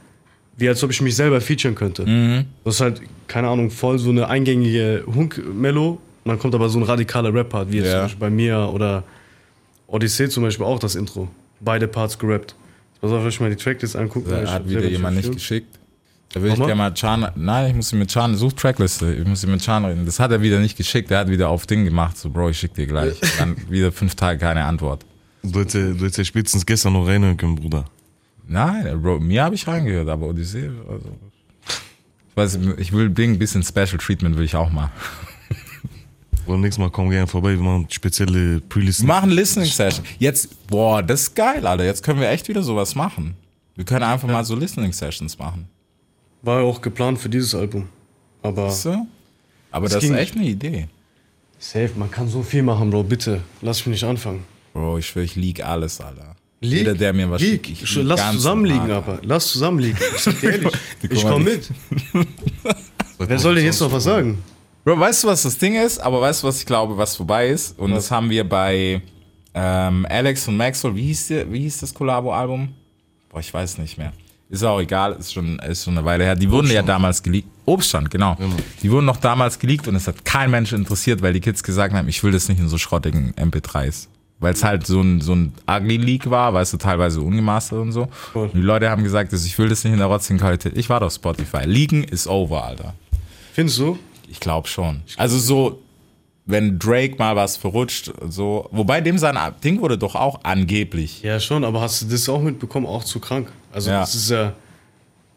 wie 0.56 0.68
als 0.68 0.82
ob 0.84 0.90
ich 0.90 1.00
mich 1.00 1.16
selber 1.16 1.40
featuren 1.40 1.74
könnte. 1.74 2.04
Mhm. 2.06 2.44
Das 2.64 2.74
ist 2.76 2.80
halt, 2.80 3.00
keine 3.26 3.48
Ahnung, 3.48 3.70
voll 3.70 3.98
so 3.98 4.10
eine 4.10 4.28
eingängige 4.28 5.04
Hunk-Mellow 5.06 5.90
und 5.92 6.00
dann 6.28 6.38
kommt 6.38 6.54
aber 6.54 6.68
so 6.68 6.78
ein 6.78 6.84
radikaler 6.84 7.32
Rap-Part, 7.34 7.72
wie 7.72 7.78
jetzt 7.78 7.86
Ja. 7.86 7.92
zum 7.92 8.02
Beispiel 8.02 8.20
bei 8.20 8.30
mir 8.30 8.70
oder 8.72 9.02
Odyssey 9.86 10.28
zum 10.28 10.42
Beispiel 10.44 10.64
auch 10.66 10.78
das 10.78 10.94
Intro. 10.94 11.28
Beide 11.60 11.88
Parts 11.88 12.18
gerappt. 12.18 12.54
Pass 13.00 13.10
auf, 13.10 13.26
ich 13.26 13.40
mal 13.40 13.50
die 13.50 13.56
Tracklist 13.56 13.96
angucken. 13.96 14.30
weil 14.30 14.44
Da 14.44 14.52
hat 14.52 14.68
wieder 14.68 14.84
jemand 14.84 15.16
nicht 15.16 15.32
geschickt. 15.32 15.78
Da 16.32 16.40
will 16.40 16.50
ich 16.50 16.56
gerne 16.56 16.74
mal 16.76 16.94
Chan. 16.94 17.30
Nein, 17.36 17.70
ich 17.70 17.74
muss 17.76 17.92
mit 17.92 18.08
Chan. 18.08 18.34
Such 18.36 18.52
Trackliste. 18.54 19.12
Ich 19.14 19.26
muss 19.26 19.44
mit 19.46 19.60
Chan 19.60 19.84
reden. 19.84 20.06
Das 20.06 20.18
hat 20.18 20.30
er 20.30 20.40
wieder 20.40 20.60
nicht 20.60 20.76
geschickt. 20.78 21.10
Er 21.10 21.18
hat 21.18 21.28
wieder 21.28 21.48
auf 21.50 21.66
Ding 21.66 21.84
gemacht. 21.84 22.16
So, 22.16 22.30
Bro, 22.30 22.50
ich 22.50 22.58
schick 22.58 22.72
dir 22.74 22.86
gleich. 22.86 23.14
Dann 23.38 23.56
wieder 23.68 23.92
fünf 23.92 24.14
Tage 24.14 24.38
keine 24.38 24.64
Antwort. 24.64 25.04
Du 25.42 25.60
hättest, 25.60 25.74
ja- 25.74 25.80
du 25.92 25.98
hättest 25.98 26.18
ja 26.18 26.24
spätestens 26.24 26.64
gestern 26.64 26.94
noch 26.94 27.06
reinhören 27.06 27.36
können, 27.36 27.56
Bruder. 27.56 27.84
Nein, 28.46 29.00
Bro, 29.02 29.20
mir 29.20 29.44
habe 29.44 29.54
ich 29.54 29.66
reingehört, 29.66 30.08
aber 30.08 30.26
Odyssee. 30.26 30.70
Also, 30.88 31.08
ich 32.30 32.36
weiß, 32.36 32.58
ich 32.78 32.92
will 32.92 33.10
Ding, 33.10 33.32
ein 33.32 33.38
bisschen 33.38 33.62
Special 33.62 33.98
Treatment 33.98 34.36
will 34.36 34.44
ich 34.44 34.56
auch 34.56 34.70
mal. 34.70 34.90
Oder 36.46 36.58
nächstes 36.58 36.78
Mal 36.80 36.90
komm 36.90 37.10
gerne 37.10 37.26
vorbei, 37.26 37.50
wir 37.50 37.58
machen 37.62 37.86
spezielle 37.88 38.60
Pre-Listen. 38.60 39.04
Wir 39.06 39.14
machen 39.14 39.30
Listening 39.30 39.68
Session. 39.68 40.04
Jetzt, 40.18 40.66
boah, 40.66 41.02
das 41.02 41.22
ist 41.22 41.34
geil, 41.36 41.64
Alter. 41.66 41.84
Jetzt 41.84 42.02
können 42.02 42.20
wir 42.20 42.28
echt 42.30 42.48
wieder 42.48 42.62
sowas 42.62 42.94
machen. 42.94 43.34
Wir 43.76 43.84
können 43.84 44.02
einfach 44.02 44.28
mal 44.28 44.44
so 44.44 44.56
Listening 44.56 44.92
Sessions 44.92 45.38
machen. 45.38 45.68
War 46.42 46.60
ja 46.60 46.66
auch 46.66 46.80
geplant 46.82 47.18
für 47.20 47.28
dieses 47.28 47.54
Album. 47.54 47.88
Aber 48.42 48.66
Weißt 48.66 48.86
du? 48.86 49.06
Aber 49.70 49.86
Das 49.86 49.94
das, 49.94 50.04
ist 50.04 50.10
echt 50.10 50.34
eine 50.36 50.44
Idee. 50.46 50.88
safe, 51.58 51.92
man 51.96 52.10
kann 52.10 52.28
so 52.28 52.42
viel 52.42 52.62
machen, 52.64 52.90
Bro. 52.90 53.04
Bitte, 53.04 53.40
lass 53.62 53.78
mich 53.86 53.92
nicht 54.02 54.04
anfangen. 54.04 54.44
Bro, 54.74 54.98
ich 54.98 55.06
schwöre, 55.06 55.24
ich 55.24 55.36
lieg 55.36 55.64
alles, 55.64 56.00
Alter. 56.00 56.31
Lieg? 56.62 56.78
Jeder, 56.78 56.94
der 56.94 57.12
mir 57.12 57.30
was 57.30 57.40
Lieg. 57.42 57.66
schickt, 57.66 57.82
ich 57.82 57.94
Lass 57.96 58.32
zusammenliegen, 58.32 58.86
normal. 58.86 58.96
aber. 58.96 59.18
Lass 59.22 59.48
zusammenliegen. 59.48 59.98
Ich 60.14 60.20
sag 60.22 60.40
dir 60.40 60.52
ehrlich. 60.52 60.72
Die 61.02 61.12
ich 61.12 61.22
komm 61.22 61.44
mit. 61.44 61.68
Wer 63.18 63.38
soll 63.38 63.56
denn 63.56 63.64
jetzt 63.64 63.80
noch 63.80 63.92
was 63.92 64.04
sagen? 64.04 64.38
Bro, 64.84 64.98
weißt 64.98 65.24
du, 65.24 65.28
was 65.28 65.42
das 65.42 65.58
Ding 65.58 65.74
ist? 65.76 65.98
Aber 65.98 66.20
weißt 66.20 66.42
du, 66.42 66.48
was 66.48 66.58
ich 66.58 66.66
glaube, 66.66 66.96
was 66.96 67.16
vorbei 67.16 67.48
ist? 67.48 67.78
Und 67.78 67.92
das 67.92 68.10
haben 68.10 68.30
wir 68.30 68.48
bei 68.48 69.00
ähm, 69.54 70.06
Alex 70.08 70.48
und 70.48 70.56
Maxwell. 70.56 70.94
Wie 70.96 71.02
hieß, 71.02 71.28
der, 71.28 71.52
wie 71.52 71.60
hieß 71.60 71.78
das 71.78 71.94
Collabo-Album? 71.94 72.72
Boah, 73.28 73.40
ich 73.40 73.52
weiß 73.52 73.78
nicht 73.78 73.98
mehr. 73.98 74.12
Ist 74.48 74.62
auch 74.64 74.80
egal, 74.80 75.12
ist 75.14 75.32
schon, 75.32 75.58
ist 75.60 75.84
schon 75.84 75.96
eine 75.96 76.04
Weile 76.04 76.24
her. 76.24 76.36
Die 76.36 76.50
wurden 76.50 76.70
ja 76.70 76.82
damals 76.82 77.22
geleakt. 77.22 77.48
Obststand, 77.64 78.10
genau. 78.10 78.36
Die 78.82 78.90
wurden 78.90 79.06
noch 79.06 79.16
damals 79.16 79.58
geleakt 79.58 79.88
und 79.88 79.94
es 79.94 80.06
hat 80.08 80.24
kein 80.26 80.50
Mensch 80.50 80.72
interessiert, 80.72 81.22
weil 81.22 81.32
die 81.32 81.40
Kids 81.40 81.62
gesagt 81.62 81.94
haben, 81.94 82.06
ich 82.08 82.22
will 82.22 82.32
das 82.32 82.48
nicht 82.48 82.58
in 82.60 82.68
so 82.68 82.76
schrottigen 82.76 83.32
MP3s. 83.36 84.08
Weil 84.42 84.52
es 84.54 84.62
halt 84.64 84.86
so 84.86 85.00
ein, 85.00 85.20
so 85.20 85.34
ein 85.34 85.52
ugly 85.70 85.96
Leak 85.96 86.28
war, 86.28 86.52
weißt 86.52 86.72
du, 86.74 86.76
teilweise 86.76 87.20
ungemastert 87.22 87.78
und 87.78 87.92
so. 87.92 88.08
Voll. 88.10 88.48
Und 88.48 88.54
die 88.54 88.60
Leute 88.60 88.90
haben 88.90 89.02
gesagt, 89.04 89.32
dass 89.32 89.46
ich 89.46 89.56
will 89.58 89.68
das 89.68 89.84
nicht 89.84 89.92
in 89.92 89.98
der 90.00 90.08
rotzigen 90.08 90.38
Qualität. 90.38 90.76
Ich 90.76 90.90
war 90.90 91.00
auf 91.00 91.12
Spotify. 91.14 91.64
Leaken 91.64 92.04
ist 92.04 92.26
over, 92.26 92.64
Alter. 92.64 92.94
Findest 93.52 93.78
du? 93.78 93.98
Ich 94.28 94.40
glaube 94.40 94.66
schon. 94.68 95.02
Also 95.16 95.38
so, 95.38 95.80
wenn 96.44 96.78
Drake 96.78 97.16
mal 97.18 97.36
was 97.36 97.56
verrutscht, 97.56 98.12
so. 98.28 98.68
Wobei 98.72 99.00
dem 99.00 99.16
sein 99.16 99.38
Ding 99.62 99.80
wurde 99.80 99.96
doch 99.96 100.16
auch 100.16 100.40
angeblich. 100.42 101.22
Ja, 101.22 101.38
schon, 101.38 101.64
aber 101.64 101.80
hast 101.80 102.02
du 102.02 102.06
das 102.06 102.28
auch 102.28 102.42
mitbekommen? 102.42 102.86
Auch 102.86 103.04
zu 103.04 103.20
krank. 103.20 103.48
Also, 103.72 103.90
Ja. 103.90 104.00
das 104.00 104.14
ist 104.14 104.30
ja. 104.30 104.52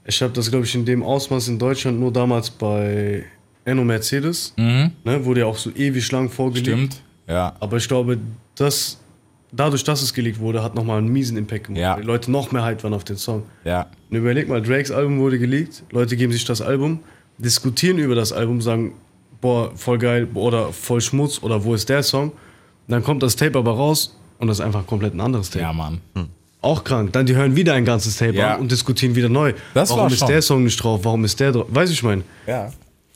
Ich 0.07 0.21
habe 0.21 0.33
das, 0.33 0.49
glaube 0.49 0.65
ich, 0.65 0.73
in 0.75 0.85
dem 0.85 1.03
Ausmaß 1.03 1.47
in 1.47 1.57
Deutschland 1.59 1.99
nur 1.99 2.11
damals 2.11 2.49
bei 2.49 3.23
Enno 3.65 3.83
Mercedes. 3.83 4.53
Ne, 4.57 4.91
wurde 5.03 5.41
ja 5.41 5.45
auch 5.45 5.57
so 5.57 5.71
ewig 5.75 6.11
lang 6.11 6.29
vorgelegt. 6.29 6.67
Stimmt? 6.67 7.01
Ja. 7.27 7.55
Aber 7.59 7.77
ich 7.77 7.87
glaube, 7.87 8.17
das, 8.55 8.97
dadurch, 9.51 9.83
dass 9.83 10.01
es 10.01 10.13
geleakt 10.13 10.39
wurde, 10.39 10.63
hat 10.63 10.75
nochmal 10.75 10.97
einen 10.99 11.09
miesen 11.09 11.37
Impact 11.37 11.65
gemacht. 11.65 11.81
Ja. 11.81 11.95
Die 11.97 12.03
Leute 12.03 12.31
noch 12.31 12.51
mehr 12.51 12.63
hyped 12.65 12.83
waren 12.83 12.93
auf 12.93 13.03
den 13.03 13.17
Song. 13.17 13.43
Ja. 13.63 13.87
Und 14.09 14.17
überleg 14.17 14.47
mal, 14.47 14.61
Drakes 14.61 14.91
Album 14.91 15.19
wurde 15.19 15.39
geleakt, 15.39 15.83
Leute 15.91 16.15
geben 16.15 16.31
sich 16.31 16.45
das 16.45 16.61
Album, 16.61 16.99
diskutieren 17.37 17.97
über 17.97 18.15
das 18.15 18.31
Album, 18.31 18.61
sagen, 18.61 18.93
boah, 19.41 19.71
voll 19.75 19.97
geil 19.97 20.27
oder 20.33 20.71
voll 20.71 21.01
Schmutz 21.01 21.41
oder 21.43 21.63
wo 21.63 21.73
ist 21.75 21.89
der 21.89 22.03
Song? 22.03 22.31
Dann 22.87 23.03
kommt 23.03 23.23
das 23.23 23.35
Tape 23.35 23.57
aber 23.57 23.71
raus 23.73 24.17
und 24.39 24.47
das 24.47 24.59
ist 24.59 24.65
einfach 24.65 24.85
komplett 24.85 25.13
ein 25.13 25.21
anderes 25.21 25.49
Tape. 25.49 25.63
Ja, 25.63 25.73
Mann. 25.73 25.99
Auch 26.61 26.83
krank. 26.83 27.13
Dann 27.13 27.25
die 27.25 27.35
hören 27.35 27.55
wieder 27.55 27.73
ein 27.73 27.85
ganzes 27.85 28.17
Tape 28.17 28.33
Ja. 28.33 28.55
an 28.55 28.61
und 28.61 28.71
diskutieren 28.71 29.15
wieder 29.15 29.29
neu. 29.29 29.53
Das 29.73 29.89
Warum 29.89 30.03
war 30.03 30.11
ist 30.11 30.27
der 30.27 30.41
Song 30.41 30.63
nicht 30.63 30.81
drauf? 30.81 31.01
Warum 31.03 31.23
ist 31.23 31.39
der 31.39 31.51
drauf? 31.51 31.65
Weiß 31.69 31.89
ich 31.91 32.01
mein. 32.01 32.23
Ja. 32.47 32.71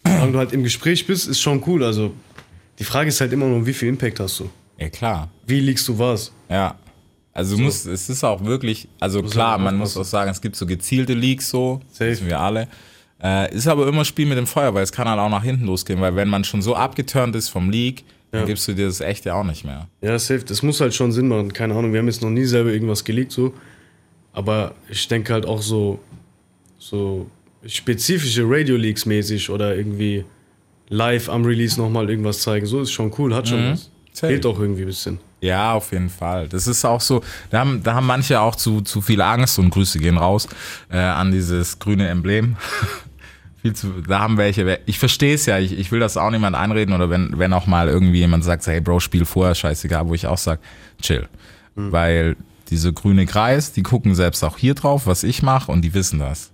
Solange 0.06 0.32
du 0.32 0.38
halt 0.38 0.54
im 0.54 0.64
Gespräch 0.64 1.06
bist, 1.08 1.28
ist 1.28 1.40
schon 1.42 1.64
cool. 1.66 1.84
Also 1.84 2.12
die 2.78 2.84
Frage 2.84 3.10
ist 3.10 3.20
halt 3.22 3.34
immer 3.34 3.46
nur, 3.48 3.66
wie 3.66 3.74
viel 3.74 3.90
Impact 3.90 4.20
hast 4.20 4.40
du? 4.40 4.50
Ja, 4.80 4.90
klar. 4.90 5.30
Wie 5.46 5.60
liegst 5.60 5.88
du 5.88 5.98
was? 6.00 6.32
Ja. 6.50 6.76
Also 7.34 7.56
du 7.58 7.64
musst, 7.64 7.86
es 7.86 8.10
ist 8.10 8.24
auch 8.24 8.44
wirklich, 8.44 8.88
also 9.00 9.22
klar, 9.22 9.54
halt 9.54 9.62
man 9.62 9.78
muss 9.78 9.96
auch 9.96 10.04
sagen, 10.04 10.30
es 10.32 10.42
gibt 10.42 10.56
so 10.56 10.66
gezielte 10.66 11.14
Leaks 11.14 11.50
so, 11.50 11.80
Safe. 11.92 12.10
wissen 12.12 12.28
wir 12.28 12.40
alle. 12.40 12.68
Äh, 13.22 13.54
ist 13.54 13.68
aber 13.68 13.88
immer 13.88 14.04
Spiel 14.06 14.26
mit 14.26 14.38
dem 14.38 14.48
Feuer, 14.48 14.74
weil 14.74 14.84
es 14.84 14.92
kann 14.92 15.08
halt 15.08 15.20
auch 15.20 15.30
nach 15.30 15.44
hinten 15.44 15.66
losgehen, 15.66 16.02
weil 16.02 16.16
wenn 16.16 16.28
man 16.30 16.44
schon 16.44 16.62
so 16.62 16.76
abgeturnt 16.76 17.36
ist 17.36 17.50
vom 17.50 17.70
Leak, 17.70 18.04
dann 18.32 18.42
Ja. 18.42 18.48
gibst 18.48 18.68
du 18.68 18.74
dir 18.74 18.86
das 18.88 19.02
echte 19.02 19.34
auch 19.36 19.44
nicht 19.44 19.64
mehr. 19.66 19.88
Ja, 20.02 20.18
safe. 20.20 20.44
Das 20.44 20.64
muss 20.64 20.80
halt 20.82 20.94
schon 20.94 21.12
Sinn 21.12 21.28
machen. 21.28 21.52
Keine 21.54 21.76
Ahnung, 21.76 21.92
wir 21.94 22.00
haben 22.00 22.08
jetzt 22.08 22.22
noch 22.22 22.30
nie 22.30 22.46
selber 22.46 22.72
irgendwas 22.72 23.04
geleakt, 23.04 23.32
so. 23.32 23.54
Aber 24.34 24.76
ich 24.90 25.08
denke 25.08 25.34
halt 25.34 25.46
auch 25.46 25.62
so, 25.62 26.00
so 26.78 27.30
spezifische 27.66 28.44
Radio-Leaks 28.46 29.06
mäßig 29.06 29.50
oder 29.50 29.76
irgendwie 29.76 30.26
live 30.90 31.30
am 31.30 31.44
Release 31.46 31.80
nochmal 31.80 32.10
irgendwas 32.10 32.42
zeigen. 32.42 32.66
So 32.66 32.82
ist 32.82 32.92
schon 32.92 33.12
cool, 33.18 33.34
hat 33.36 33.48
schon 33.48 33.72
was. 33.72 33.88
Mhm. 33.88 33.92
Safe. 33.99 33.99
Fehlt 34.14 34.45
auch 34.45 34.60
irgendwie 34.60 34.82
ein 34.82 34.88
bisschen. 34.88 35.20
Ja, 35.41 35.74
auf 35.74 35.91
jeden 35.91 36.10
Fall. 36.10 36.49
Das 36.49 36.68
ist 36.68 36.84
auch 36.84 36.99
so, 36.99 37.22
da 37.49 37.60
haben, 37.60 37.82
da 37.84 37.93
haben 37.93 38.05
manche 38.05 38.41
auch 38.41 38.55
zu, 38.55 38.82
zu 38.82 39.01
viel 39.01 39.22
Angst 39.22 39.57
und 39.57 39.70
Grüße 39.70 39.99
gehen 39.99 40.18
raus 40.18 40.47
äh, 40.91 40.97
an 40.97 41.32
dieses 41.32 41.80
grüne 41.80 42.07
Emblem. 42.10 42.57
viel 43.62 43.74
zu, 43.74 44.01
da 44.07 44.20
haben 44.20 44.38
welche, 44.38 44.80
ich 44.86 44.99
verstehe 44.99 45.36
es 45.36 45.45
ja, 45.45 45.60
ich, 45.60 45.78
ich 45.78 45.91
will 45.91 45.99
das 45.99 46.18
auch 46.18 46.32
niemand 46.32 46.55
einreden 46.55 46.93
oder 46.93 47.10
wenn, 47.10 47.38
wenn 47.38 47.53
auch 47.53 47.68
mal 47.68 47.88
irgendwie 47.88 48.20
jemand 48.20 48.43
sagt, 48.43 48.66
hey 48.68 48.82
Bro, 48.82 48.99
spiel 48.99 49.26
vorher, 49.26 49.55
scheißegal, 49.55 50.07
wo 50.07 50.14
ich 50.14 50.28
auch 50.28 50.38
sag, 50.38 50.60
chill. 51.01 51.28
Weil 51.76 52.36
diese 52.70 52.91
grüne 52.91 53.26
Kreis, 53.26 53.72
die 53.72 53.84
gucken 53.84 54.16
selbst 54.16 54.43
auch 54.43 54.57
hier 54.57 54.76
drauf, 54.76 55.07
was 55.07 55.24
ich 55.24 55.41
mache 55.41 55.72
und 55.72 55.82
die 55.82 55.93
wissen 55.93 56.20
das. 56.20 56.51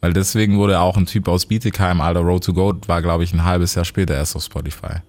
Weil 0.00 0.12
deswegen 0.12 0.58
wurde 0.58 0.80
auch 0.80 0.96
ein 0.96 1.06
Typ 1.06 1.28
aus 1.28 1.46
Bietigheim, 1.46 2.00
alter 2.00 2.20
Road 2.20 2.44
to 2.44 2.52
Goat, 2.52 2.88
war 2.88 3.00
glaube 3.00 3.24
ich 3.24 3.32
ein 3.32 3.44
halbes 3.44 3.74
Jahr 3.74 3.84
später 3.84 4.14
erst 4.14 4.36
auf 4.36 4.42
Spotify, 4.42 5.00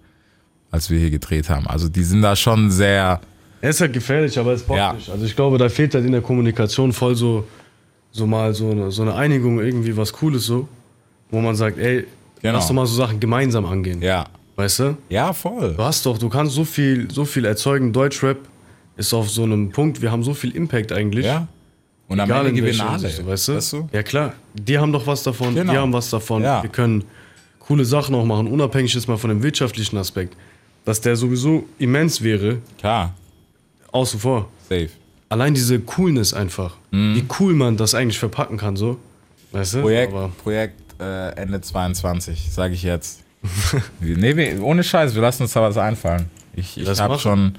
als 0.71 0.89
wir 0.89 0.99
hier 0.99 1.09
gedreht 1.11 1.49
haben. 1.49 1.67
Also 1.67 1.89
die 1.89 2.03
sind 2.03 2.21
da 2.21 2.35
schon 2.35 2.69
sehr, 2.71 3.21
Er 3.61 3.69
ist 3.71 3.81
halt 3.81 3.93
gefährlich, 3.93 4.37
aber 4.37 4.53
es 4.53 4.63
braucht 4.63 4.77
Ja. 4.77 4.93
nicht. 4.93 5.09
Also 5.09 5.25
ich 5.25 5.35
glaube, 5.35 5.57
da 5.57 5.67
fehlt 5.69 5.93
halt 5.95 6.05
in 6.05 6.11
der 6.11 6.21
Kommunikation 6.21 6.93
voll 6.93 7.15
so, 7.15 7.45
so 8.11 8.27
mal 8.27 8.53
so 8.53 8.69
eine, 8.71 8.91
so 8.91 9.01
eine 9.01 9.15
Einigung, 9.15 9.59
irgendwie 9.59 9.95
was 9.97 10.13
Cooles 10.13 10.45
so, 10.45 10.67
wo 11.31 11.39
man 11.41 11.55
sagt, 11.55 11.77
ey, 11.79 12.05
Genau. 12.41 12.53
lass 12.53 12.67
doch 12.67 12.73
mal 12.75 12.85
so 12.85 12.95
Sachen 12.95 13.19
gemeinsam 13.19 13.65
angehen. 13.65 14.01
ja, 14.01 14.25
Weißt 14.55 14.79
du? 14.79 14.97
Ja, 15.09 15.33
voll. 15.33 15.73
Du 15.75 15.83
hast 15.83 16.03
doch, 16.05 16.17
du 16.17 16.29
kannst 16.29 16.55
so 16.55 16.63
viel, 16.65 17.09
so 17.11 17.25
viel 17.25 17.45
erzeugen. 17.45 17.93
Deutschrap 17.93 18.37
ist 18.95 19.13
auf 19.13 19.29
so 19.29 19.43
einem 19.43 19.69
Punkt, 19.71 20.01
wir 20.01 20.11
haben 20.11 20.23
so 20.23 20.33
viel 20.33 20.55
Impact 20.55 20.91
eigentlich. 20.91 21.25
Ja. 21.27 21.47
Und 22.07 22.19
am 22.19 22.29
Ende 22.31 22.49
in 22.49 22.55
gewinnen 22.55 22.81
alle. 22.81 22.91
Hinsicht, 23.07 23.25
weißt 23.27 23.47
du? 23.49 23.53
Weißt 23.55 23.73
du? 23.73 23.89
Ja 23.93 24.01
klar, 24.01 24.33
die 24.55 24.77
haben 24.79 24.91
doch 24.91 25.05
was 25.05 25.21
davon, 25.23 25.53
Genau. 25.55 25.73
wir 25.73 25.81
haben 25.81 25.93
was 25.93 26.09
davon. 26.09 26.41
Ja. 26.41 26.63
Wir 26.63 26.69
können 26.71 27.03
coole 27.59 27.85
Sachen 27.85 28.15
auch 28.15 28.23
machen, 28.25 28.47
unabhängig 28.47 28.93
jetzt 28.95 29.07
mal 29.07 29.17
von 29.17 29.29
dem 29.29 29.43
wirtschaftlichen 29.43 29.97
Aspekt. 29.97 30.35
Dass 30.87 31.01
der 31.01 31.17
sowieso 31.17 31.67
immens 31.79 32.21
wäre, 32.21 32.59
Klar, 32.77 33.13
außen 33.91 34.21
vor. 34.21 34.47
safe. 34.69 34.87
Allein 35.27 35.53
diese 35.53 35.81
Coolness 35.81 36.33
einfach. 36.33 36.77
Mhm. 36.91 37.15
Wie 37.15 37.25
cool 37.41 37.53
man 37.55 37.75
das 37.75 37.93
eigentlich 37.93 38.17
verpacken 38.17 38.55
kann, 38.55 38.77
so. 38.77 38.97
Weißt 39.51 39.73
du? 39.73 39.81
Projekt, 39.81 40.13
Aber 40.13 40.29
Projekt 40.41 40.79
äh, 41.01 41.31
Ende 41.35 41.59
22, 41.59 42.49
sage 42.49 42.73
ich 42.73 42.83
jetzt. 42.83 43.19
nee, 43.99 44.57
ohne 44.59 44.81
Scheiß, 44.81 45.13
wir 45.13 45.21
lassen 45.21 45.43
uns 45.43 45.51
da 45.51 45.61
was 45.61 45.75
einfallen. 45.77 46.27
Ich, 46.55 46.77
ich 46.77 46.87
habe 47.01 47.19
schon 47.19 47.55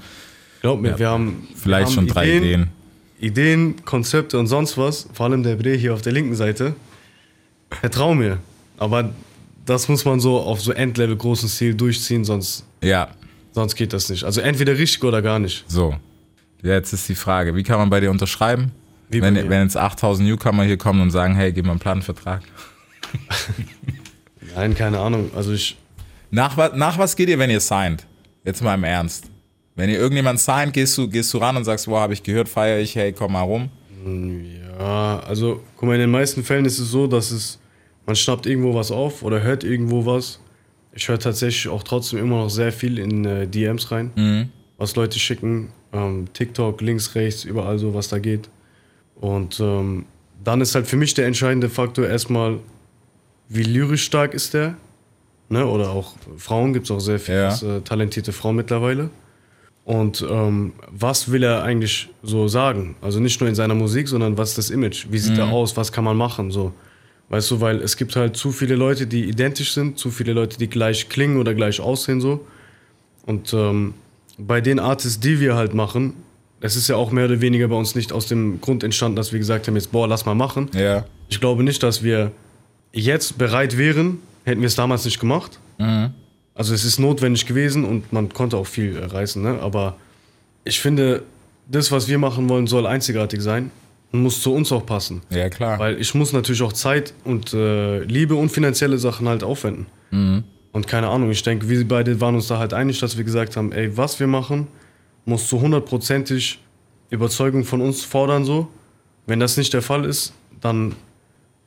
glaub 0.61 0.81
mir, 0.81 0.97
wir 0.97 1.09
haben 1.09 1.47
vielleicht 1.55 1.89
wir 1.89 1.93
schon 1.93 2.05
haben 2.05 2.13
drei 2.13 2.35
Ideen. 2.35 2.69
Ideen, 3.19 3.85
Konzepte 3.85 4.39
und 4.39 4.47
sonst 4.47 4.75
was. 4.75 5.07
Vor 5.13 5.27
allem 5.27 5.43
der 5.43 5.55
Bre 5.55 5.75
hier 5.75 5.93
auf 5.93 6.01
der 6.01 6.13
linken 6.13 6.35
Seite. 6.35 6.73
Vertrau 7.69 8.15
mir. 8.15 8.39
Aber 8.79 9.11
das 9.67 9.87
muss 9.87 10.03
man 10.03 10.19
so 10.19 10.39
auf 10.39 10.61
so 10.61 10.71
Endlevel 10.71 11.15
großen 11.15 11.47
Stil 11.47 11.75
durchziehen, 11.75 12.25
sonst, 12.25 12.65
Ja, 12.81 13.09
sonst 13.59 13.75
geht 13.75 13.93
das 13.93 14.09
nicht. 14.09 14.23
Also 14.23 14.41
entweder 14.41 14.77
richtig 14.77 15.03
oder 15.03 15.21
gar 15.21 15.39
nicht. 15.39 15.65
so. 15.67 15.95
Jetzt 16.61 16.91
ist 16.91 17.07
die 17.07 17.15
Frage, 17.15 17.55
wie 17.55 17.63
kann 17.63 17.77
man 17.77 17.89
bei 17.89 18.01
dir 18.01 18.11
unterschreiben? 18.11 18.71
Wie 19.09 19.21
wenn, 19.21 19.33
mir. 19.33 19.49
wenn 19.49 19.63
jetzt 19.63 19.77
8000 19.77 20.27
Newcomer 20.27 20.63
hier 20.63 20.77
kommen 20.77 21.01
und 21.01 21.11
sagen, 21.11 21.35
hey, 21.35 21.53
gib 21.53 21.65
mal 21.65 21.71
einen 21.71 21.79
Plattenvertrag. 21.79 22.41
Nein, 24.55 24.75
keine 24.75 24.99
Ahnung. 24.99 25.31
Also 25.35 25.53
ich, 25.53 25.77
Nach, 26.31 26.55
nach 26.75 26.97
was 26.97 27.15
geht 27.15 27.29
ihr, 27.29 27.39
wenn 27.39 27.49
ihr 27.49 27.59
signed? 27.59 28.05
Jetzt 28.43 28.61
mal 28.61 28.75
im 28.75 28.83
Ernst. 28.83 29.25
Wenn 29.75 29.89
ihr 29.89 29.97
irgendjemand 29.97 30.39
signed, 30.39 30.73
gehst 30.73 30.97
du, 30.97 31.07
gehst 31.07 31.33
du 31.33 31.37
ran 31.37 31.55
und 31.55 31.63
sagst, 31.63 31.87
wow, 31.87 31.99
habe 31.99 32.13
ich 32.13 32.23
gehört, 32.23 32.49
feiere 32.49 32.79
ich, 32.79 32.95
hey, 32.95 33.13
komm 33.13 33.33
mal 33.33 33.43
rum. 33.43 33.69
ja, 34.77 35.19
also 35.21 35.63
guck 35.77 35.87
mal, 35.87 35.95
in 35.95 36.01
den 36.01 36.11
meisten 36.11 36.43
Fällen 36.43 36.65
ist 36.65 36.79
es 36.79 36.91
so, 36.91 37.07
dass 37.07 37.31
es, 37.31 37.59
man 38.05 38.15
schnappt 38.15 38.45
irgendwo 38.45 38.75
was 38.75 38.91
auf 38.91 39.23
oder 39.23 39.41
hört 39.41 39.63
irgendwo 39.63 40.05
was. 40.05 40.39
Ich 40.99 41.07
höre 41.07 41.17
tatsächlich 41.17 41.69
auch 41.69 41.83
trotzdem 41.83 42.19
immer 42.19 42.37
noch 42.43 42.49
sehr 42.49 42.73
viel 42.73 42.99
in 42.99 43.23
äh, 43.25 43.47
DMs 43.47 43.89
rein, 43.91 44.11
Mhm. 44.15 44.49
was 44.77 44.95
Leute 44.97 45.17
schicken. 45.17 45.69
Ähm, 45.93 46.27
TikTok, 46.33 46.81
links, 46.81 47.15
rechts, 47.15 47.45
überall 47.45 47.79
so, 47.79 47.93
was 47.93 48.09
da 48.09 48.19
geht. 48.19 48.49
Und 49.15 49.59
ähm, 49.61 50.05
dann 50.43 50.59
ist 50.61 50.75
halt 50.75 50.87
für 50.87 50.97
mich 50.97 51.13
der 51.13 51.25
entscheidende 51.25 51.69
Faktor 51.69 52.05
erstmal, 52.05 52.59
wie 53.47 53.63
lyrisch 53.63 54.03
stark 54.03 54.33
ist 54.33 54.53
der. 54.53 54.75
Ne? 55.47 55.65
Oder 55.65 55.89
auch 55.91 56.13
Frauen, 56.37 56.73
gibt 56.73 56.85
es 56.85 56.91
auch 56.91 56.99
sehr 56.99 57.19
viele 57.19 57.37
Ja. 57.47 57.77
äh, 57.77 57.81
talentierte 57.81 58.31
Frauen 58.33 58.57
mittlerweile. 58.57 59.09
Und 59.85 60.23
ähm, 60.29 60.73
was 60.91 61.31
will 61.31 61.41
er 61.43 61.63
eigentlich 61.63 62.09
so 62.21 62.47
sagen? 62.47 62.95
Also 63.01 63.19
nicht 63.19 63.39
nur 63.39 63.49
in 63.49 63.55
seiner 63.55 63.73
Musik, 63.73 64.07
sondern 64.09 64.37
was 64.37 64.49
ist 64.49 64.57
das 64.59 64.69
Image? 64.69 65.07
Wie 65.09 65.17
sieht 65.17 65.37
er 65.37 65.47
aus? 65.47 65.75
Was 65.77 65.91
kann 65.91 66.03
man 66.03 66.15
machen? 66.17 66.51
So. 66.51 66.73
Weißt 67.29 67.51
du, 67.51 67.61
weil 67.61 67.81
es 67.81 67.95
gibt 67.95 68.15
halt 68.15 68.35
zu 68.35 68.51
viele 68.51 68.75
Leute, 68.75 69.05
die 69.05 69.25
identisch 69.25 69.73
sind, 69.73 69.99
zu 69.99 70.09
viele 70.09 70.33
Leute, 70.33 70.57
die 70.57 70.67
gleich 70.67 71.09
klingen 71.09 71.37
oder 71.37 71.53
gleich 71.53 71.79
aussehen 71.79 72.21
so. 72.21 72.45
Und 73.25 73.53
ähm, 73.53 73.93
bei 74.39 74.61
den 74.61 74.79
Artists, 74.79 75.19
die 75.19 75.39
wir 75.39 75.55
halt 75.55 75.75
machen, 75.75 76.13
es 76.61 76.75
ist 76.75 76.87
ja 76.87 76.95
auch 76.95 77.11
mehr 77.11 77.25
oder 77.25 77.39
weniger 77.39 77.67
bei 77.67 77.75
uns 77.75 77.93
nicht 77.93 78.11
aus 78.11 78.25
dem 78.27 78.59
Grund 78.61 78.83
entstanden, 78.83 79.15
dass 79.15 79.31
wir 79.31 79.39
gesagt 79.39 79.67
haben, 79.67 79.75
jetzt 79.75 79.91
boah, 79.91 80.07
lass 80.07 80.25
mal 80.25 80.35
machen. 80.35 80.69
Ja. 80.73 81.05
Ich 81.29 81.39
glaube 81.39 81.63
nicht, 81.63 81.83
dass 81.83 82.03
wir 82.03 82.31
jetzt 82.91 83.37
bereit 83.37 83.77
wären, 83.77 84.19
hätten 84.43 84.61
wir 84.61 84.67
es 84.67 84.75
damals 84.75 85.05
nicht 85.05 85.19
gemacht. 85.19 85.59
Also 86.55 86.73
es 86.73 86.83
ist 86.83 86.99
notwendig 86.99 87.45
gewesen 87.45 87.85
und 87.85 88.11
man 88.11 88.29
konnte 88.33 88.57
auch 88.57 88.67
viel 88.67 88.97
äh, 88.97 89.05
reißen, 89.05 89.41
ne? 89.41 89.59
aber 89.61 89.95
ich 90.65 90.79
finde, 90.81 91.23
das, 91.67 91.91
was 91.91 92.07
wir 92.07 92.17
machen 92.17 92.49
wollen, 92.49 92.67
soll 92.67 92.85
einzigartig 92.85 93.41
sein 93.41 93.71
muss 94.11 94.41
zu 94.41 94.53
uns 94.53 94.71
auch 94.71 94.85
passen. 94.85 95.21
Ja, 95.29 95.49
klar. 95.49 95.77
Weil 95.79 95.99
ich 95.99 96.13
muss 96.15 96.33
natürlich 96.33 96.61
auch 96.63 96.73
Zeit 96.73 97.13
und 97.23 97.53
äh, 97.53 97.99
Liebe 98.03 98.35
und 98.35 98.49
finanzielle 98.51 98.97
Sachen 98.97 99.27
halt 99.27 99.43
aufwenden. 99.43 99.85
Und 100.71 100.87
keine 100.87 101.07
Ahnung, 101.09 101.29
ich 101.29 101.43
denke, 101.43 101.69
wir 101.69 101.87
beide 101.87 102.19
waren 102.19 102.33
uns 102.35 102.47
da 102.47 102.57
halt 102.57 102.73
einig, 102.73 102.99
dass 102.99 103.15
wir 103.17 103.23
gesagt 103.23 103.55
haben, 103.57 103.71
ey, 103.71 103.95
was 103.95 104.19
wir 104.19 104.25
machen, 104.27 104.67
muss 105.25 105.47
zu 105.47 105.61
hundertprozentig 105.61 106.59
Überzeugung 107.11 107.63
von 107.63 107.81
uns 107.81 108.03
fordern 108.03 108.45
so. 108.45 108.67
Wenn 109.27 109.39
das 109.39 109.57
nicht 109.57 109.71
der 109.73 109.83
Fall 109.83 110.05
ist, 110.05 110.33
dann, 110.61 110.95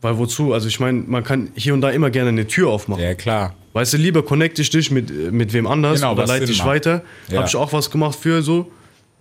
weil 0.01 0.19
wozu? 0.19 0.53
Also 0.53 0.67
ich 0.67 0.81
meine, 0.81 1.03
man 1.07 1.23
kann 1.23 1.51
hier 1.55 1.75
und 1.75 1.81
da 1.81 1.91
immer 1.91 2.11
gerne 2.11 2.31
eine 2.31 2.47
Tür 2.49 2.69
aufmachen. 2.71 3.03
ja, 3.03 3.15
klar. 3.15 3.55
Weißt 3.75 3.95
du, 3.95 3.97
lieber 3.99 4.23
connecte 4.25 4.61
ich 4.61 4.69
dich 4.71 4.91
mit, 4.91 5.33
mit 5.33 5.53
wem 5.53 5.67
anders 5.67 6.01
Genau, 6.01 6.13
oder 6.13 6.27
leite 6.27 6.45
dich 6.47 6.59
macht. 6.59 6.69
weiter. 6.69 7.03
Ja. 7.29 7.39
Habe 7.39 7.49
ich 7.49 7.57
auch 7.57 7.73
was 7.73 7.91
gemacht 7.91 8.19
für 8.21 8.43
so. 8.43 8.71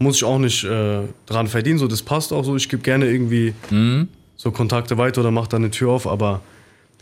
Muss 0.02 0.18
ich 0.18 0.24
auch 0.24 0.39
nicht 0.39 0.64
äh, 0.64 1.02
dran 1.26 1.47
verdienen, 1.47 1.78
so 1.80 1.88
das 1.88 2.02
passt 2.02 2.34
auch 2.34 2.43
so. 2.43 2.56
Ich 2.56 2.68
gebe 2.70 2.82
gerne 2.82 3.06
irgendwie 3.10 3.54
Mhm. 3.70 4.08
so 4.36 4.52
Kontakte 4.52 4.97
weiter 4.97 5.22
oder 5.22 5.32
mache 5.32 5.49
da 5.49 5.58
eine 5.58 5.70
Tür 5.72 5.91
auf, 5.91 6.08
aber 6.08 6.41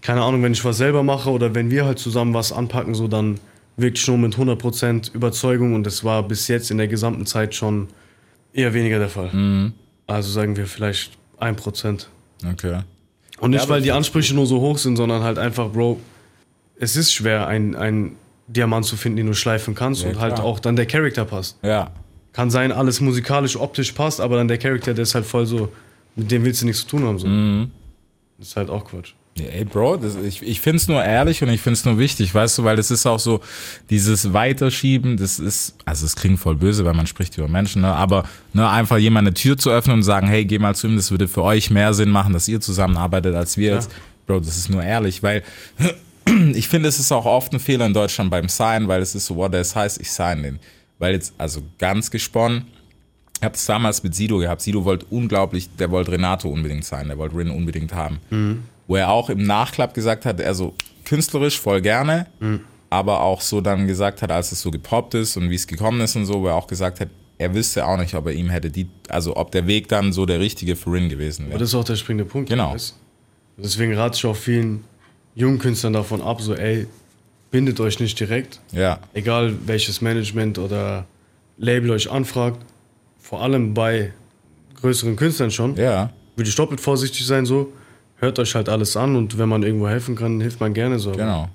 keine 0.02 0.22
Ahnung, 0.22 0.44
wenn 0.44 0.52
ich 0.52 0.64
was 0.66 0.78
selber 0.78 1.04
mache 1.04 1.30
oder 1.30 1.56
wenn 1.56 1.72
wir 1.72 1.86
halt 1.86 2.00
zusammen 2.00 2.34
was 2.34 2.52
anpacken, 2.52 2.94
so 2.96 3.08
dann 3.08 3.40
wirklich 3.78 4.06
nur 4.08 4.18
mit 4.18 4.36
100% 4.38 5.14
Überzeugung 5.14 5.74
und 5.74 5.86
das 5.86 6.04
war 6.04 6.24
bis 6.24 6.48
jetzt 6.50 6.72
in 6.72 6.78
der 6.78 6.88
gesamten 6.90 7.26
Zeit 7.26 7.56
schon 7.56 7.88
eher 8.54 8.74
weniger 8.74 9.00
der 9.00 9.10
Fall. 9.10 9.30
Mhm. 9.32 9.74
Also 10.08 10.30
sagen 10.32 10.58
wir 10.58 10.66
vielleicht 10.68 11.18
1%. 11.40 12.08
Okay. 12.52 12.80
Und 13.40 13.52
nicht, 13.52 13.64
Ja, 13.64 13.70
weil 13.70 13.82
die 13.82 13.92
Ansprüche 13.94 14.34
nur 14.36 14.46
so 14.46 14.60
hoch 14.60 14.78
sind, 14.78 14.98
sondern 14.98 15.24
halt 15.24 15.38
einfach, 15.38 15.70
Bro, 15.70 16.00
es 16.78 16.96
ist 16.98 17.14
schwer, 17.14 17.48
einen, 17.48 17.76
einen 17.76 18.16
Diamant 18.48 18.86
zu 18.86 18.98
finden, 18.98 19.18
den 19.18 19.28
du 19.28 19.34
schleifen 19.34 19.76
kannst 19.76 20.04
Ja, 20.04 20.10
und 20.10 20.20
halt 20.20 20.36
klar. 20.36 20.46
auch 20.46 20.60
dann 20.60 20.76
der 20.76 20.86
Charakter 20.86 21.24
passt. 21.24 21.58
Ja. 21.62 21.92
Kann 22.34 22.50
sein, 22.50 22.72
alles 22.72 23.02
musikalisch, 23.02 23.58
optisch 23.58 23.92
passt, 23.92 24.22
aber 24.22 24.38
dann 24.38 24.48
der 24.48 24.58
Charakter, 24.58 24.94
der 24.94 25.04
ist 25.04 25.16
halt 25.16 25.26
voll 25.26 25.46
so, 25.46 25.72
mit 26.16 26.30
dem 26.30 26.44
willst 26.44 26.62
du 26.62 26.66
nichts 26.66 26.82
zu 26.82 26.88
tun 26.88 27.04
haben. 27.06 27.20
So. 27.20 27.28
Mhm. 27.28 27.72
Das 28.38 28.50
ist 28.50 28.56
halt 28.56 28.70
auch 28.70 28.86
Quatsch. 28.86 29.14
Ja, 29.38 29.46
Ey, 29.46 29.66
Bro, 29.66 29.98
das, 29.98 30.16
ich, 30.16 30.42
ich 30.42 30.62
find's 30.62 30.88
nur 30.88 31.04
ehrlich 31.04 31.42
und 31.42 31.50
ich 31.50 31.62
find's 31.62 31.86
nur 31.86 31.98
wichtig, 31.98 32.34
weißt 32.34 32.58
du, 32.58 32.64
weil 32.64 32.76
das 32.76 32.92
ist 32.92 33.06
auch 33.06 33.20
so, 33.20 33.42
dieses 33.90 34.34
Weiterschieben, 34.34 35.18
das 35.18 35.40
ist, 35.40 35.76
also 35.86 36.06
es 36.06 36.16
klingt 36.16 36.40
voll 36.40 36.56
böse, 36.56 36.84
weil 36.86 36.94
man 36.94 37.08
spricht 37.08 37.38
über 37.38 37.48
Menschen, 37.48 37.82
ne? 37.82 37.94
aber 37.94 38.26
ne, 38.54 38.68
einfach 38.70 38.98
jemand 38.98 39.28
eine 39.28 39.34
Tür 39.34 39.58
zu 39.58 39.70
öffnen 39.70 39.98
und 39.98 40.04
sagen, 40.04 40.28
hey, 40.28 40.46
geh 40.46 40.60
mal 40.60 40.76
zu 40.76 40.88
ihm, 40.88 40.96
das 40.96 41.12
würde 41.12 41.28
für 41.28 41.44
euch 41.44 41.70
mehr 41.70 41.94
Sinn 41.94 42.10
machen, 42.10 42.34
dass 42.34 42.48
ihr 42.48 42.60
zusammenarbeitet 42.60 43.36
als 43.36 43.58
wir 43.58 43.74
jetzt. 43.76 43.92
Bro, 44.28 44.42
das 44.42 44.58
ist 44.58 44.70
nur 44.70 44.84
ehrlich, 44.84 45.24
weil 45.24 45.44
ich 46.54 46.68
finde, 46.68 46.90
es 46.90 47.00
ist 47.00 47.12
auch 47.12 47.26
oft 47.26 47.54
ein 47.54 47.60
Fehler 47.60 47.86
in 47.86 47.94
Deutschland 47.94 48.30
beim 48.30 48.50
Sign, 48.50 48.88
weil 48.88 49.02
es 49.02 49.16
ist 49.16 49.28
so, 49.28 49.36
what 49.36 49.54
das 49.54 49.76
heißt, 49.76 50.02
ich 50.02 50.12
sign 50.12 50.44
den. 50.44 50.60
Weil 51.00 51.14
jetzt, 51.14 51.34
also 51.38 51.62
ganz 51.78 52.12
gesponnen, 52.12 52.68
ich 53.40 53.44
habe 53.46 53.56
es 53.56 53.66
damals 53.66 54.04
mit 54.04 54.14
Sido 54.14 54.38
gehabt. 54.38 54.62
Sido 54.62 54.84
wollte 54.86 55.06
unglaublich, 55.10 55.70
der 55.78 55.90
wollte 55.92 56.12
Renato 56.12 56.50
unbedingt 56.50 56.84
sein, 56.86 57.08
der 57.08 57.18
wollte 57.18 57.38
Rin 57.38 57.50
unbedingt 57.50 57.94
haben. 57.94 58.20
Wo 58.88 58.96
er 58.98 59.10
auch 59.10 59.30
im 59.30 59.44
Nachklapp 59.44 59.94
gesagt 59.94 60.26
hat, 60.26 60.40
er 60.42 60.54
so 60.54 60.74
künstlerisch 61.06 61.60
voll 61.60 61.82
gerne, 61.82 62.28
aber 62.90 63.22
auch 63.22 63.40
so 63.42 63.62
dann 63.62 63.88
gesagt 63.88 64.22
hat, 64.22 64.32
als 64.32 64.52
es 64.52 64.62
so 64.62 64.72
gepoppt 64.72 65.14
ist 65.14 65.38
und 65.38 65.50
wie 65.50 65.56
es 65.56 65.68
gekommen 65.68 66.02
ist 66.02 66.16
und 66.18 66.26
so, 66.26 66.42
wo 66.42 66.48
er 66.48 66.56
auch 66.56 66.68
gesagt 66.68 67.00
hat, 67.00 67.08
er 67.38 67.56
wüsste 67.56 67.86
auch 67.88 67.98
nicht, 67.98 68.14
ob 68.16 68.26
er 68.26 68.34
ihm 68.34 68.50
hätte 68.50 68.70
die, 68.70 68.90
also 69.08 69.38
ob 69.38 69.52
der 69.52 69.66
Weg 69.68 69.88
dann 69.88 70.12
so 70.12 70.26
der 70.26 70.42
richtige 70.42 70.76
für 70.76 70.92
Rin 70.92 71.08
gewesen 71.08 71.44
Aber 71.44 71.52
wäre. 71.52 71.60
das 71.60 71.70
ist 71.70 71.76
auch 71.76 71.86
der 71.86 71.96
springende 71.96 72.26
Punkt. 72.26 72.50
Genau. 72.50 72.76
Deswegen 73.58 73.94
rate 73.96 74.18
ich 74.18 74.26
auch 74.26 74.36
vielen 74.36 74.84
jungen 75.36 75.60
Künstlern 75.60 75.94
davon 75.94 76.22
ab, 76.22 76.42
so, 76.42 76.54
ey, 76.56 76.88
bindet 77.52 77.80
euch 77.80 78.00
nicht 78.00 78.20
direkt. 78.20 78.60
Ja, 78.72 79.00
egal 79.14 79.54
welches 79.66 80.02
Management 80.02 80.58
oder 80.58 81.06
Label 81.58 81.92
euch 81.92 82.10
anfragt, 82.12 82.60
vor 83.20 83.42
allem 83.42 83.74
bei 83.74 84.14
größeren 84.82 85.16
Künstlern 85.16 85.52
schon, 85.52 85.76
ja, 85.76 86.12
würde 86.36 86.50
ich 86.50 86.56
doppelt 86.56 86.80
vorsichtig 86.80 87.26
sein 87.26 87.46
so. 87.46 87.74
Hört 88.18 88.38
euch 88.40 88.54
halt 88.56 88.68
alles 88.68 88.98
an 88.98 89.16
und 89.16 89.38
wenn 89.38 89.48
man 89.48 89.64
irgendwo 89.64 89.88
helfen 89.88 90.16
kann, 90.16 90.42
hilft 90.42 90.60
man 90.60 90.74
gerne 90.74 91.00
so. 91.00 91.12
genau. 91.12 91.50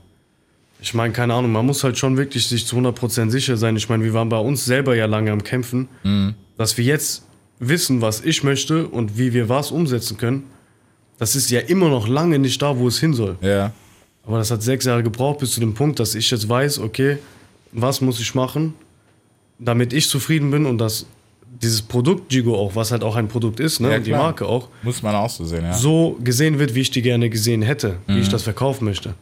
Ich 0.80 0.92
meine, 0.92 1.14
keine 1.14 1.32
Ahnung, 1.32 1.50
man 1.52 1.64
muss 1.64 1.82
halt 1.82 1.96
schon 1.96 2.18
wirklich 2.18 2.46
sich 2.46 2.66
zu 2.66 2.76
100% 2.76 3.30
sicher 3.30 3.56
sein. 3.56 3.74
Ich 3.76 3.88
meine, 3.88 4.04
wir 4.04 4.12
waren 4.12 4.28
bei 4.28 4.36
uns 4.38 4.66
selber 4.66 4.94
ja 4.94 5.06
lange 5.06 5.32
am 5.32 5.42
Kämpfen, 5.42 5.88
dass 6.58 6.76
wir 6.76 6.84
jetzt 6.84 7.22
wissen, 7.58 8.02
was 8.02 8.20
ich 8.22 8.42
möchte 8.44 8.86
und 8.88 9.16
wie 9.16 9.32
wir 9.32 9.48
was 9.48 9.70
umsetzen 9.70 10.18
können. 10.18 10.44
Das 11.16 11.36
ist 11.36 11.50
ja 11.50 11.60
immer 11.60 11.88
noch 11.88 12.06
lange 12.06 12.38
nicht 12.38 12.60
da, 12.60 12.76
wo 12.76 12.88
es 12.88 12.98
hin 12.98 13.14
soll. 13.14 13.36
Ja, 13.40 13.72
Aber 14.26 14.38
das 14.38 14.50
hat 14.50 14.62
sechs 14.62 14.84
Jahre 14.86 15.02
gebraucht 15.02 15.38
bis 15.40 15.52
zu 15.52 15.60
dem 15.60 15.74
Punkt, 15.74 16.00
dass 16.00 16.14
ich 16.14 16.30
jetzt 16.30 16.48
weiß, 16.48 16.78
okay, 16.78 17.18
was 17.72 18.00
muss 18.00 18.20
ich 18.20 18.34
machen, 18.34 18.74
damit 19.58 19.92
ich 19.92 20.08
zufrieden 20.08 20.50
bin 20.50 20.64
und 20.66 20.78
dass 20.78 21.06
dieses 21.62 21.82
Produkt 21.82 22.30
Gigo 22.30 22.56
auch, 22.56 22.74
was 22.74 22.90
halt 22.90 23.04
auch 23.04 23.16
ein 23.16 23.28
Produkt 23.28 23.60
ist, 23.60 23.80
ne, 23.80 23.90
Ja, 23.90 23.96
und 23.98 24.06
die. 24.06 24.10
Marke 24.10 24.46
auch, 24.46 24.68
muss 24.82 25.02
man 25.02 25.14
auch 25.14 25.30
so 25.30 25.44
sehen, 25.44 25.62
ja. 25.64 25.72
so 25.72 26.18
gesehen 26.24 26.58
wird, 26.58 26.74
wie 26.74 26.80
ich 26.80 26.90
die 26.90 27.02
gerne 27.02 27.30
gesehen 27.30 27.62
hätte, 27.62 27.96
wie 28.06 28.14
Mhm. 28.14 28.18
ich 28.22 28.28
das 28.28 28.42
verkaufen 28.42 28.84
möchte. 28.86 29.14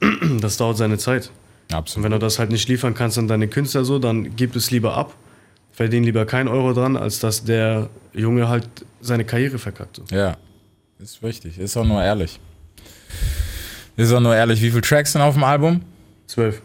Das 0.40 0.56
dauert 0.56 0.76
seine 0.78 0.98
Zeit. 0.98 1.30
Und 1.70 1.76
Absolut. 1.76 2.04
wenn 2.04 2.12
du 2.12 2.18
das 2.18 2.38
halt 2.38 2.50
nicht 2.50 2.68
liefern 2.68 2.94
kannst 2.94 3.18
an 3.18 3.28
deine 3.28 3.46
Künstler 3.46 3.84
so, 3.84 3.98
dann 4.00 4.34
gib 4.34 4.56
es 4.56 4.70
lieber 4.72 4.96
ab. 4.96 5.14
Verdien 5.72 6.02
lieber 6.02 6.24
keinen 6.26 6.48
Euro 6.48 6.72
dran, 6.72 6.96
als 6.96 7.20
dass 7.20 7.44
der 7.44 7.88
Junge 8.12 8.48
halt 8.48 8.68
seine 9.00 9.24
Karriere 9.24 9.58
verkackt. 9.58 9.96
So. 9.96 10.04
Ja, 10.14 10.36
ist 10.98 11.22
richtig. 11.22 11.58
Ist 11.58 11.76
auch 11.76 11.84
nur 11.84 12.02
ehrlich. 12.02 12.40
Ist 14.00 14.12
auch 14.12 14.20
nur 14.20 14.34
ehrlich. 14.34 14.60
Wie 14.62 14.70
viele 14.70 14.80
Tracks 14.82 15.12
sind 15.12 15.20
auf 15.20 15.34
dem 15.34 15.44
Album? 15.44 15.82
Zwölf. 16.26 16.62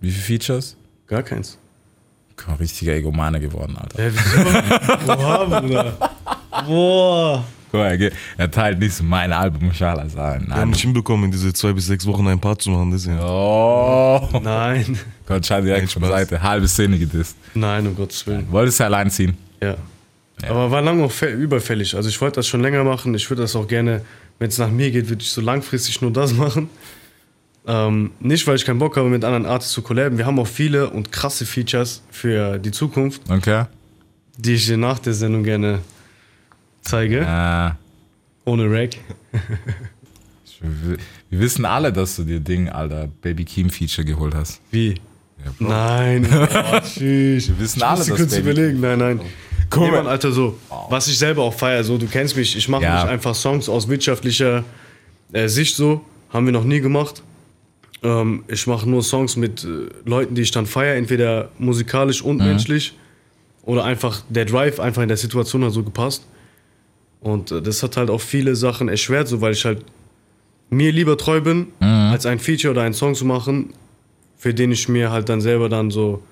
Wie 0.00 0.10
viele 0.10 0.38
Features? 0.38 0.76
Gar 1.06 1.22
keins. 1.22 1.58
Komm, 2.36 2.54
richtiger 2.54 2.92
Egomane 2.94 3.40
geworden, 3.40 3.76
Alter. 3.76 4.00
Hä, 4.02 4.10
wieso? 4.12 5.06
Boah, 5.16 5.60
Bruder. 5.60 5.96
Boah. 6.66 7.44
Guck 7.70 7.80
mal, 7.80 8.10
er, 8.38 8.50
teilt 8.50 8.78
nicht 8.78 9.02
mein 9.02 9.32
Album, 9.32 9.72
Schala 9.74 10.08
sagen. 10.08 10.46
Wir 10.46 10.54
haben 10.56 10.70
nicht 10.70 10.80
hinbekommen, 10.80 11.26
in 11.26 11.32
diese 11.32 11.52
zwei 11.52 11.72
bis 11.72 11.86
sechs 11.86 12.06
Wochen 12.06 12.26
ein 12.28 12.38
Part 12.40 12.62
zu 12.62 12.70
machen. 12.70 12.90
Deswegen. 12.92 13.18
Oh. 13.20 14.26
Nein. 14.42 14.98
Gott, 15.26 15.44
schau 15.44 15.60
direkt 15.60 15.90
Spaß. 15.90 16.08
Seite. 16.08 16.42
Halbe 16.42 16.66
Szene 16.68 16.98
gedisst. 16.98 17.36
Nein, 17.54 17.86
um 17.88 17.94
Gottes 17.96 18.26
Willen. 18.26 18.46
Wolltest 18.50 18.80
du 18.80 18.84
allein 18.84 19.10
ziehen? 19.10 19.36
Ja. 19.62 19.74
Aber 20.48 20.70
war 20.70 20.80
lange 20.80 21.02
auch 21.04 21.10
fä- 21.12 21.32
überfällig. 21.34 21.94
Also 21.96 22.08
ich 22.08 22.18
wollte 22.20 22.36
das 22.36 22.46
schon 22.46 22.60
länger 22.62 22.84
machen. 22.84 23.12
Ich 23.14 23.28
würde 23.28 23.42
das 23.42 23.56
auch 23.56 23.66
gerne, 23.66 24.02
wenn 24.38 24.48
es 24.48 24.58
nach 24.58 24.70
mir 24.70 24.90
geht, 24.90 25.08
würde 25.08 25.22
ich 25.22 25.30
so 25.30 25.40
langfristig 25.40 26.00
nur 26.00 26.12
das 26.12 26.32
machen. 26.34 26.68
Ähm, 27.66 28.12
nicht, 28.20 28.46
weil 28.46 28.56
ich 28.56 28.64
keinen 28.64 28.78
Bock 28.78 28.96
habe, 28.96 29.08
mit 29.08 29.24
anderen 29.24 29.44
Artists 29.46 29.74
zu 29.74 29.82
collaben. 29.82 30.16
Wir 30.16 30.24
haben 30.26 30.38
auch 30.38 30.46
viele 30.46 30.88
und 30.90 31.12
krasse 31.12 31.44
Features 31.44 32.02
für 32.10 32.58
die 32.58 32.70
Zukunft, 32.70 33.22
Okay. 33.28 33.64
die 34.38 34.54
ich 34.54 34.66
dir 34.66 34.76
nach 34.78 34.98
der 34.98 35.12
Sendung 35.12 35.42
gerne 35.44 35.80
zeige. 36.80 37.18
Äh, 37.20 37.70
Ohne 38.48 38.70
Rack. 38.70 38.96
wir, 40.60 41.40
wissen 41.40 41.64
alle, 41.64 41.92
dass 41.92 42.16
du 42.16 42.24
dir 42.24 42.40
Ding, 42.40 42.68
Alter, 42.68 43.08
Baby 43.20 43.44
Keem 43.44 43.68
Feature 43.70 44.04
geholt 44.06 44.34
hast. 44.34 44.60
Wie? 44.70 44.94
Ja. 45.44 45.52
Nein. 45.58 46.26
Oh. 46.30 46.80
Wir 47.00 47.58
wissen 47.58 47.82
alle, 47.82 47.98
dass 47.98 48.08
kurz 48.08 48.34
Baby 48.34 48.50
überlegen. 48.50 48.80
Nein, 48.80 48.98
nein. 48.98 49.20
Guck 49.70 49.82
Nee, 49.90 49.96
Alter, 49.96 50.32
so, 50.32 50.58
was 50.88 51.08
ich 51.08 51.18
selber 51.18 51.42
auch 51.42 51.54
feiere, 51.54 51.84
so, 51.84 51.98
du 51.98 52.06
kennst 52.06 52.36
mich, 52.36 52.56
ich 52.56 52.68
mache 52.68 52.82
Ja. 52.82 52.94
nicht 53.02 53.10
einfach 53.12 53.34
Songs 53.34 53.68
aus 53.68 53.88
wirtschaftlicher 53.88 54.64
äh, 55.32 55.48
Sicht 55.48 55.76
so, 55.76 56.00
haben 56.30 56.46
wir 56.46 56.52
noch 56.52 56.64
nie 56.64 56.80
gemacht. 56.80 57.22
Ähm, 58.02 58.44
ich 58.48 58.66
mache 58.66 58.88
nur 58.88 59.02
Songs 59.02 59.36
mit 59.36 59.64
äh, 59.64 59.88
Leuten, 60.04 60.34
die 60.34 60.42
ich 60.42 60.50
dann 60.50 60.66
feiere, 60.66 60.96
entweder 60.96 61.50
musikalisch 61.58 62.22
und 62.22 62.38
menschlich 62.38 62.94
oder 63.62 63.84
einfach 63.84 64.22
der 64.28 64.44
Drive 64.44 64.80
einfach 64.80 65.02
in 65.02 65.08
der 65.08 65.16
Situation 65.16 65.64
hat 65.64 65.72
so 65.72 65.82
gepasst. 65.82 66.26
Und 67.20 67.50
äh, 67.50 67.60
das 67.60 67.82
hat 67.82 67.96
halt 67.96 68.10
auch 68.10 68.20
viele 68.20 68.54
Sachen 68.56 68.88
erschwert, 68.88 69.28
so 69.28 69.40
weil 69.40 69.52
ich 69.52 69.64
halt 69.64 69.84
mir 70.70 70.92
lieber 70.92 71.16
treu 71.16 71.40
bin, 71.40 71.68
als 71.80 72.26
ein 72.26 72.38
Feature 72.38 72.72
oder 72.72 72.82
einen 72.82 72.94
Song 72.94 73.14
zu 73.14 73.24
machen 73.24 73.72
für 74.38 74.54
den 74.54 74.70
ich 74.70 74.88
mir 74.88 75.10
halt 75.10 75.28
dann 75.28 75.40
selber 75.40 75.68
dann 75.68 75.90
so, 75.90 76.22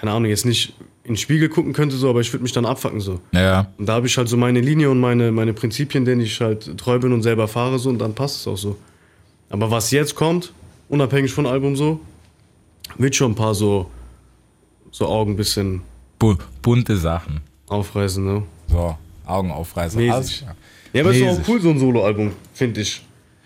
keine 0.00 0.12
Ahnung, 0.12 0.30
jetzt 0.30 0.46
nicht 0.46 0.72
in 1.04 1.12
den 1.12 1.16
Spiegel 1.18 1.50
gucken 1.50 1.74
könnte, 1.74 1.94
so, 1.96 2.08
aber 2.08 2.22
ich 2.22 2.32
würde 2.32 2.42
mich 2.42 2.52
dann 2.52 2.64
abfacken 2.64 3.00
so. 3.00 3.20
Ja. 3.32 3.70
Und 3.76 3.86
da 3.86 3.92
habe 3.94 4.06
ich 4.06 4.16
halt 4.16 4.30
so 4.30 4.38
meine 4.38 4.62
Linie 4.62 4.90
und 4.90 4.98
meine, 4.98 5.30
meine 5.30 5.52
Prinzipien, 5.52 6.06
denen 6.06 6.22
ich 6.22 6.40
halt 6.40 6.78
treu 6.78 6.98
bin 6.98 7.12
und 7.12 7.22
selber 7.22 7.46
fahre 7.48 7.78
so 7.78 7.90
und 7.90 7.98
dann 7.98 8.14
passt 8.14 8.36
es 8.40 8.46
auch 8.48 8.56
so. 8.56 8.78
Aber 9.50 9.70
was 9.70 9.90
jetzt 9.90 10.14
kommt, 10.14 10.54
unabhängig 10.88 11.32
von 11.32 11.44
Album 11.44 11.76
so, 11.76 12.00
wird 12.96 13.14
schon 13.14 13.32
ein 13.32 13.34
paar 13.34 13.54
so, 13.54 13.90
so 14.90 15.06
Augen 15.06 15.32
ein 15.32 15.36
bisschen 15.36 15.82
Bu 16.18 16.36
bunte 16.62 16.96
Sachen. 16.96 17.40
aufreißen, 17.68 18.24
ne? 18.24 18.42
So, 18.68 18.96
Augen 19.26 19.50
aufreißen. 19.50 20.00
Mäßig. 20.00 20.38
Klar. 20.38 20.56
Ja, 20.94 21.02
aber 21.02 21.10
es 21.10 21.18
ist 21.18 21.28
auch 21.28 21.48
cool, 21.48 21.60
so 21.60 21.68
ein 21.68 21.78
Soloalbum, 21.78 22.32
finde 22.54 22.80
ich. 22.80 23.02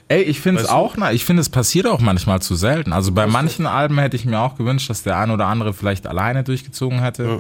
Ey, 0.09 0.23
ich 0.23 0.41
finde 0.41 0.61
es 0.61 0.67
Weißt 0.69 0.73
du? 0.75 0.77
auch, 0.79 0.97
na, 0.99 1.13
ich 1.13 1.25
finde, 1.25 1.41
es 1.41 1.49
passiert 1.49 1.87
auch 1.87 2.01
manchmal 2.01 2.41
zu 2.43 2.55
selten. 2.57 2.93
Also 2.93 3.13
bei 3.13 3.27
manchen 3.27 3.67
Alben 3.67 3.99
hätte 3.99 4.17
ich 4.17 4.25
mir 4.27 4.39
auch 4.41 4.57
gewünscht, 4.57 4.91
dass 4.91 5.03
der 5.03 5.19
ein 5.19 5.31
oder 5.31 5.47
andere 5.47 5.73
vielleicht 5.73 6.07
alleine 6.07 6.45
durchgezogen 6.45 7.01
hätte. 7.01 7.25
Ja. 7.25 7.39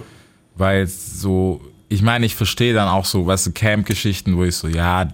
Weil 0.56 0.86
so, 0.86 1.60
ich 1.88 2.00
meine, 2.02 2.24
ich 2.24 2.34
verstehe 2.34 2.72
dann 2.72 2.88
auch 2.88 3.04
so, 3.04 3.26
weißt 3.26 3.46
du, 3.48 3.52
Camp-Geschichten, 3.52 4.36
wo 4.36 4.44
ich 4.44 4.56
so, 4.56 4.68
ja, 4.68 5.08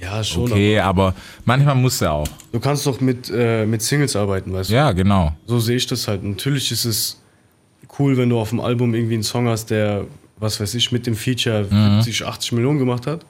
Ja, 0.00 0.22
schon. 0.22 0.44
okay, 0.52 0.78
aber 0.78 1.14
manchmal 1.44 1.74
muss 1.74 2.00
er 2.00 2.12
auch. 2.12 2.26
Aber 2.28 2.36
du 2.52 2.60
kannst 2.60 2.86
doch 2.86 3.00
mit, 3.00 3.30
äh, 3.34 3.66
mit 3.66 3.82
Singles 3.82 4.14
arbeiten, 4.14 4.52
weißt 4.52 4.70
du? 4.70 4.74
Ja, 4.74 4.92
genau. 4.92 5.32
So 5.46 5.58
sehe 5.58 5.76
ich 5.76 5.86
das 5.88 6.06
halt. 6.06 6.22
Natürlich 6.22 6.70
ist 6.70 6.84
es 6.84 7.20
cool, 7.98 8.16
wenn 8.16 8.28
du 8.28 8.38
auf 8.38 8.50
dem 8.50 8.60
Album 8.60 8.94
irgendwie 8.94 9.14
einen 9.14 9.22
Song 9.24 9.48
hast, 9.48 9.66
der, 9.70 10.04
was 10.38 10.60
weiß 10.60 10.74
ich, 10.76 10.92
mit 10.92 11.06
dem 11.06 11.16
Feature 11.16 11.66
Mhm. 11.68 12.00
70, 12.02 12.24
80 12.26 12.52
Millionen 12.52 12.78
gemacht 12.78 13.06
hat. 13.08 13.26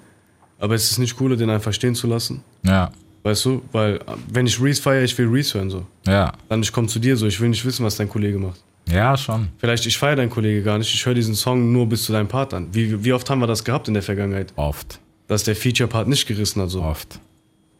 Aber 0.58 0.74
es 0.74 0.90
ist 0.90 0.98
nicht 0.98 1.16
cooler, 1.16 1.36
den 1.36 1.48
einfach 1.50 1.72
stehen 1.72 1.94
zu 1.94 2.06
lassen. 2.06 2.44
Ja, 2.64 2.90
Weißt 3.22 3.44
du? 3.44 3.62
Weil, 3.72 4.00
wenn 4.32 4.46
ich 4.46 4.60
Reese 4.60 4.82
feiere, 4.82 5.04
ich 5.04 5.16
will 5.16 5.28
Reese 5.28 5.54
hören, 5.58 5.70
so. 5.70 5.86
ja, 6.06 6.32
Dann 6.48 6.62
ich 6.62 6.72
komme 6.72 6.88
zu 6.88 6.98
dir, 6.98 7.16
so. 7.16 7.26
Ich 7.26 7.40
will 7.40 7.48
nicht 7.48 7.64
wissen, 7.64 7.84
was 7.84 7.96
dein 7.96 8.08
Kollege 8.08 8.38
macht. 8.38 8.60
ja, 8.88 9.16
schon. 9.16 9.48
Vielleicht, 9.58 9.86
ich 9.86 9.96
feiere 9.96 10.16
deinen 10.16 10.30
Kollege 10.30 10.62
gar 10.62 10.76
nicht. 10.78 10.92
Ich 10.92 11.06
höre 11.06 11.14
diesen 11.14 11.34
Song 11.36 11.70
nur 11.72 11.88
bis 11.88 12.02
zu 12.04 12.12
deinem 12.12 12.26
Part 12.28 12.52
an. 12.52 12.68
Wie, 12.72 13.04
wie 13.04 13.12
oft 13.12 13.28
haben 13.30 13.38
wir 13.40 13.46
das 13.46 13.62
gehabt 13.62 13.86
in 13.88 13.94
der 13.94 14.02
Vergangenheit? 14.02 14.52
Oft, 14.56 14.98
Dass 15.28 15.44
der 15.44 15.54
Feature-Part 15.54 16.08
nicht 16.08 16.26
gerissen 16.26 16.60
hat, 16.62 16.70
so. 16.70 16.82
oft. 16.82 17.20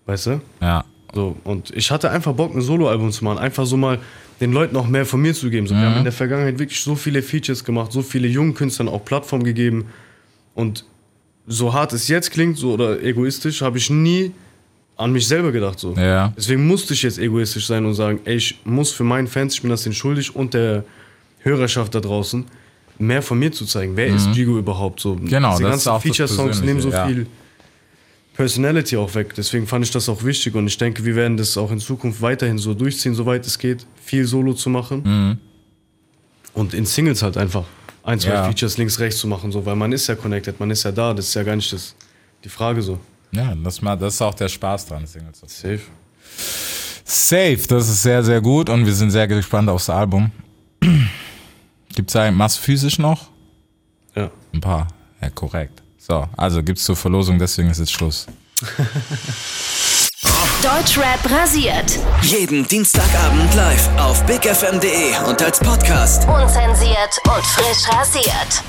Weißt 0.06 0.26
du? 0.26 0.40
Ja, 0.60 0.84
So, 1.12 1.36
und 1.44 1.70
ich 1.76 1.90
hatte 1.90 2.10
einfach 2.10 2.32
Bock, 2.34 2.54
ein 2.54 2.60
Soloalbum 2.60 3.10
zu 3.10 3.24
machen. 3.24 3.38
Einfach 3.38 3.66
so 3.66 3.76
mal 3.76 3.98
den 4.40 4.52
Leuten 4.52 4.76
auch 4.76 4.86
mehr 4.86 5.06
von 5.06 5.20
mir 5.20 5.34
zu 5.34 5.50
geben. 5.50 5.66
So, 5.66 5.74
Wir 5.74 5.82
haben 5.82 5.98
in 5.98 6.04
der 6.04 6.12
Vergangenheit 6.12 6.58
wirklich 6.60 6.80
so 6.80 6.94
viele 6.94 7.20
Features 7.22 7.64
gemacht, 7.64 7.90
so 7.92 8.02
viele 8.02 8.28
jungen 8.28 8.54
Künstlern 8.54 8.88
auch 8.88 9.04
Plattform 9.04 9.42
gegeben. 9.42 9.86
Und 10.54 10.84
so 11.48 11.72
hart 11.74 11.92
es 11.92 12.06
jetzt 12.08 12.30
klingt, 12.30 12.56
so 12.58 12.72
oder 12.74 13.02
egoistisch, 13.02 13.62
habe 13.62 13.78
ich 13.78 13.90
nie 13.90 14.30
an 14.96 15.12
mich 15.12 15.26
selber 15.26 15.52
gedacht. 15.52 15.78
So. 15.78 15.94
ja, 15.94 16.32
Deswegen 16.36 16.66
musste 16.66 16.94
ich 16.94 17.02
jetzt 17.02 17.18
egoistisch 17.18 17.66
sein 17.66 17.84
und 17.86 17.94
sagen, 17.94 18.20
ey, 18.24 18.36
ich 18.36 18.60
muss 18.64 18.92
für 18.92 19.04
meinen 19.04 19.26
Fans, 19.26 19.54
ich 19.54 19.62
bin 19.62 19.70
das 19.70 19.82
denen 19.82 19.94
schuldig 19.94 20.34
und 20.36 20.54
der 20.54 20.84
Hörerschaft 21.40 21.94
da 21.94 22.00
draußen, 22.00 22.44
mehr 22.98 23.22
von 23.22 23.38
mir 23.38 23.50
zu 23.50 23.64
zeigen. 23.66 23.96
Wer 23.96 24.08
ist 24.08 24.32
Gigo 24.32 24.58
überhaupt 24.58 25.00
so? 25.00 25.14
Mhm. 25.14 25.28
Genau, 25.28 25.56
Diese 25.56 25.68
ganzen 25.68 26.00
Feature-Songs 26.00 26.60
nehmen 26.62 26.80
so 26.80 26.90
ja. 26.90 27.06
viel 27.06 27.26
Personality 28.34 28.96
auch 28.96 29.14
weg. 29.14 29.34
Deswegen 29.36 29.66
fand 29.66 29.84
ich 29.84 29.90
das 29.90 30.08
auch 30.08 30.22
wichtig 30.24 30.54
und 30.54 30.66
ich 30.66 30.78
denke, 30.78 31.04
wir 31.04 31.16
werden 31.16 31.36
das 31.36 31.56
auch 31.56 31.70
in 31.70 31.80
Zukunft 31.80 32.22
weiterhin 32.22 32.58
so 32.58 32.72
durchziehen, 32.74 33.14
soweit 33.14 33.46
es 33.46 33.58
geht, 33.58 33.84
viel 34.02 34.24
Solo 34.26 34.54
zu 34.54 34.70
machen. 34.70 35.38
Und 36.54 36.74
in 36.74 36.86
Singles 36.86 37.22
halt 37.22 37.36
einfach 37.36 37.64
ein, 38.04 38.18
zwei 38.20 38.28
Mhm. 38.30 38.34
Ja. 38.34 38.44
Features 38.44 38.78
links, 38.78 38.98
rechts 39.00 39.20
zu 39.20 39.26
machen, 39.26 39.50
so, 39.52 39.64
weil 39.66 39.76
man 39.76 39.92
ist 39.92 40.06
ja 40.06 40.14
connected, 40.14 40.58
man 40.60 40.70
ist 40.70 40.82
ja 40.84 40.92
da, 40.92 41.12
das 41.14 41.28
ist 41.28 41.34
ja 41.34 41.42
gar 41.42 41.56
nicht 41.56 41.72
das, 41.72 41.94
die 42.44 42.48
Frage 42.48 42.82
so. 42.82 42.98
Ja, 43.32 43.54
das, 43.56 43.82
ma- 43.82 43.96
das 43.96 44.14
ist 44.14 44.22
auch 44.22 44.34
der 44.34 44.48
Spaß 44.48 44.86
dran, 44.86 45.06
Singles. 45.06 45.40
Safe. 45.46 45.80
Safe, 47.04 47.58
das 47.68 47.88
ist 47.88 48.02
sehr, 48.02 48.22
sehr 48.22 48.40
gut 48.40 48.70
und 48.70 48.86
wir 48.86 48.94
sind 48.94 49.10
sehr 49.10 49.26
gespannt 49.28 49.68
aufs 49.68 49.90
Album. 49.90 50.30
Gibt's 51.94 52.16
ein, 52.16 52.34
machst 52.34 52.58
du 52.58 52.62
physisch 52.62 52.98
noch? 52.98 53.28
Ja. 54.14 54.30
Ein 54.54 54.60
paar. 54.60 54.88
Ja, 55.20 55.28
korrekt. 55.30 55.82
So, 55.98 56.26
also 56.36 56.62
gibt's 56.62 56.84
zur 56.84 56.96
Verlosung, 56.96 57.38
deswegen 57.38 57.70
ist 57.70 57.78
jetzt 57.78 57.92
Schluss. 57.92 58.26
Deutschrap 60.62 61.28
rasiert. 61.30 61.98
Jeden 62.22 62.66
Dienstagabend 62.68 63.54
live 63.54 63.88
auf 63.98 64.24
bigfm.de 64.26 65.18
und 65.28 65.42
als 65.42 65.58
Podcast. 65.58 66.26
Unzensiert 66.28 67.18
und 67.24 67.44
frisch 67.44 67.88
rasiert. 67.92 68.62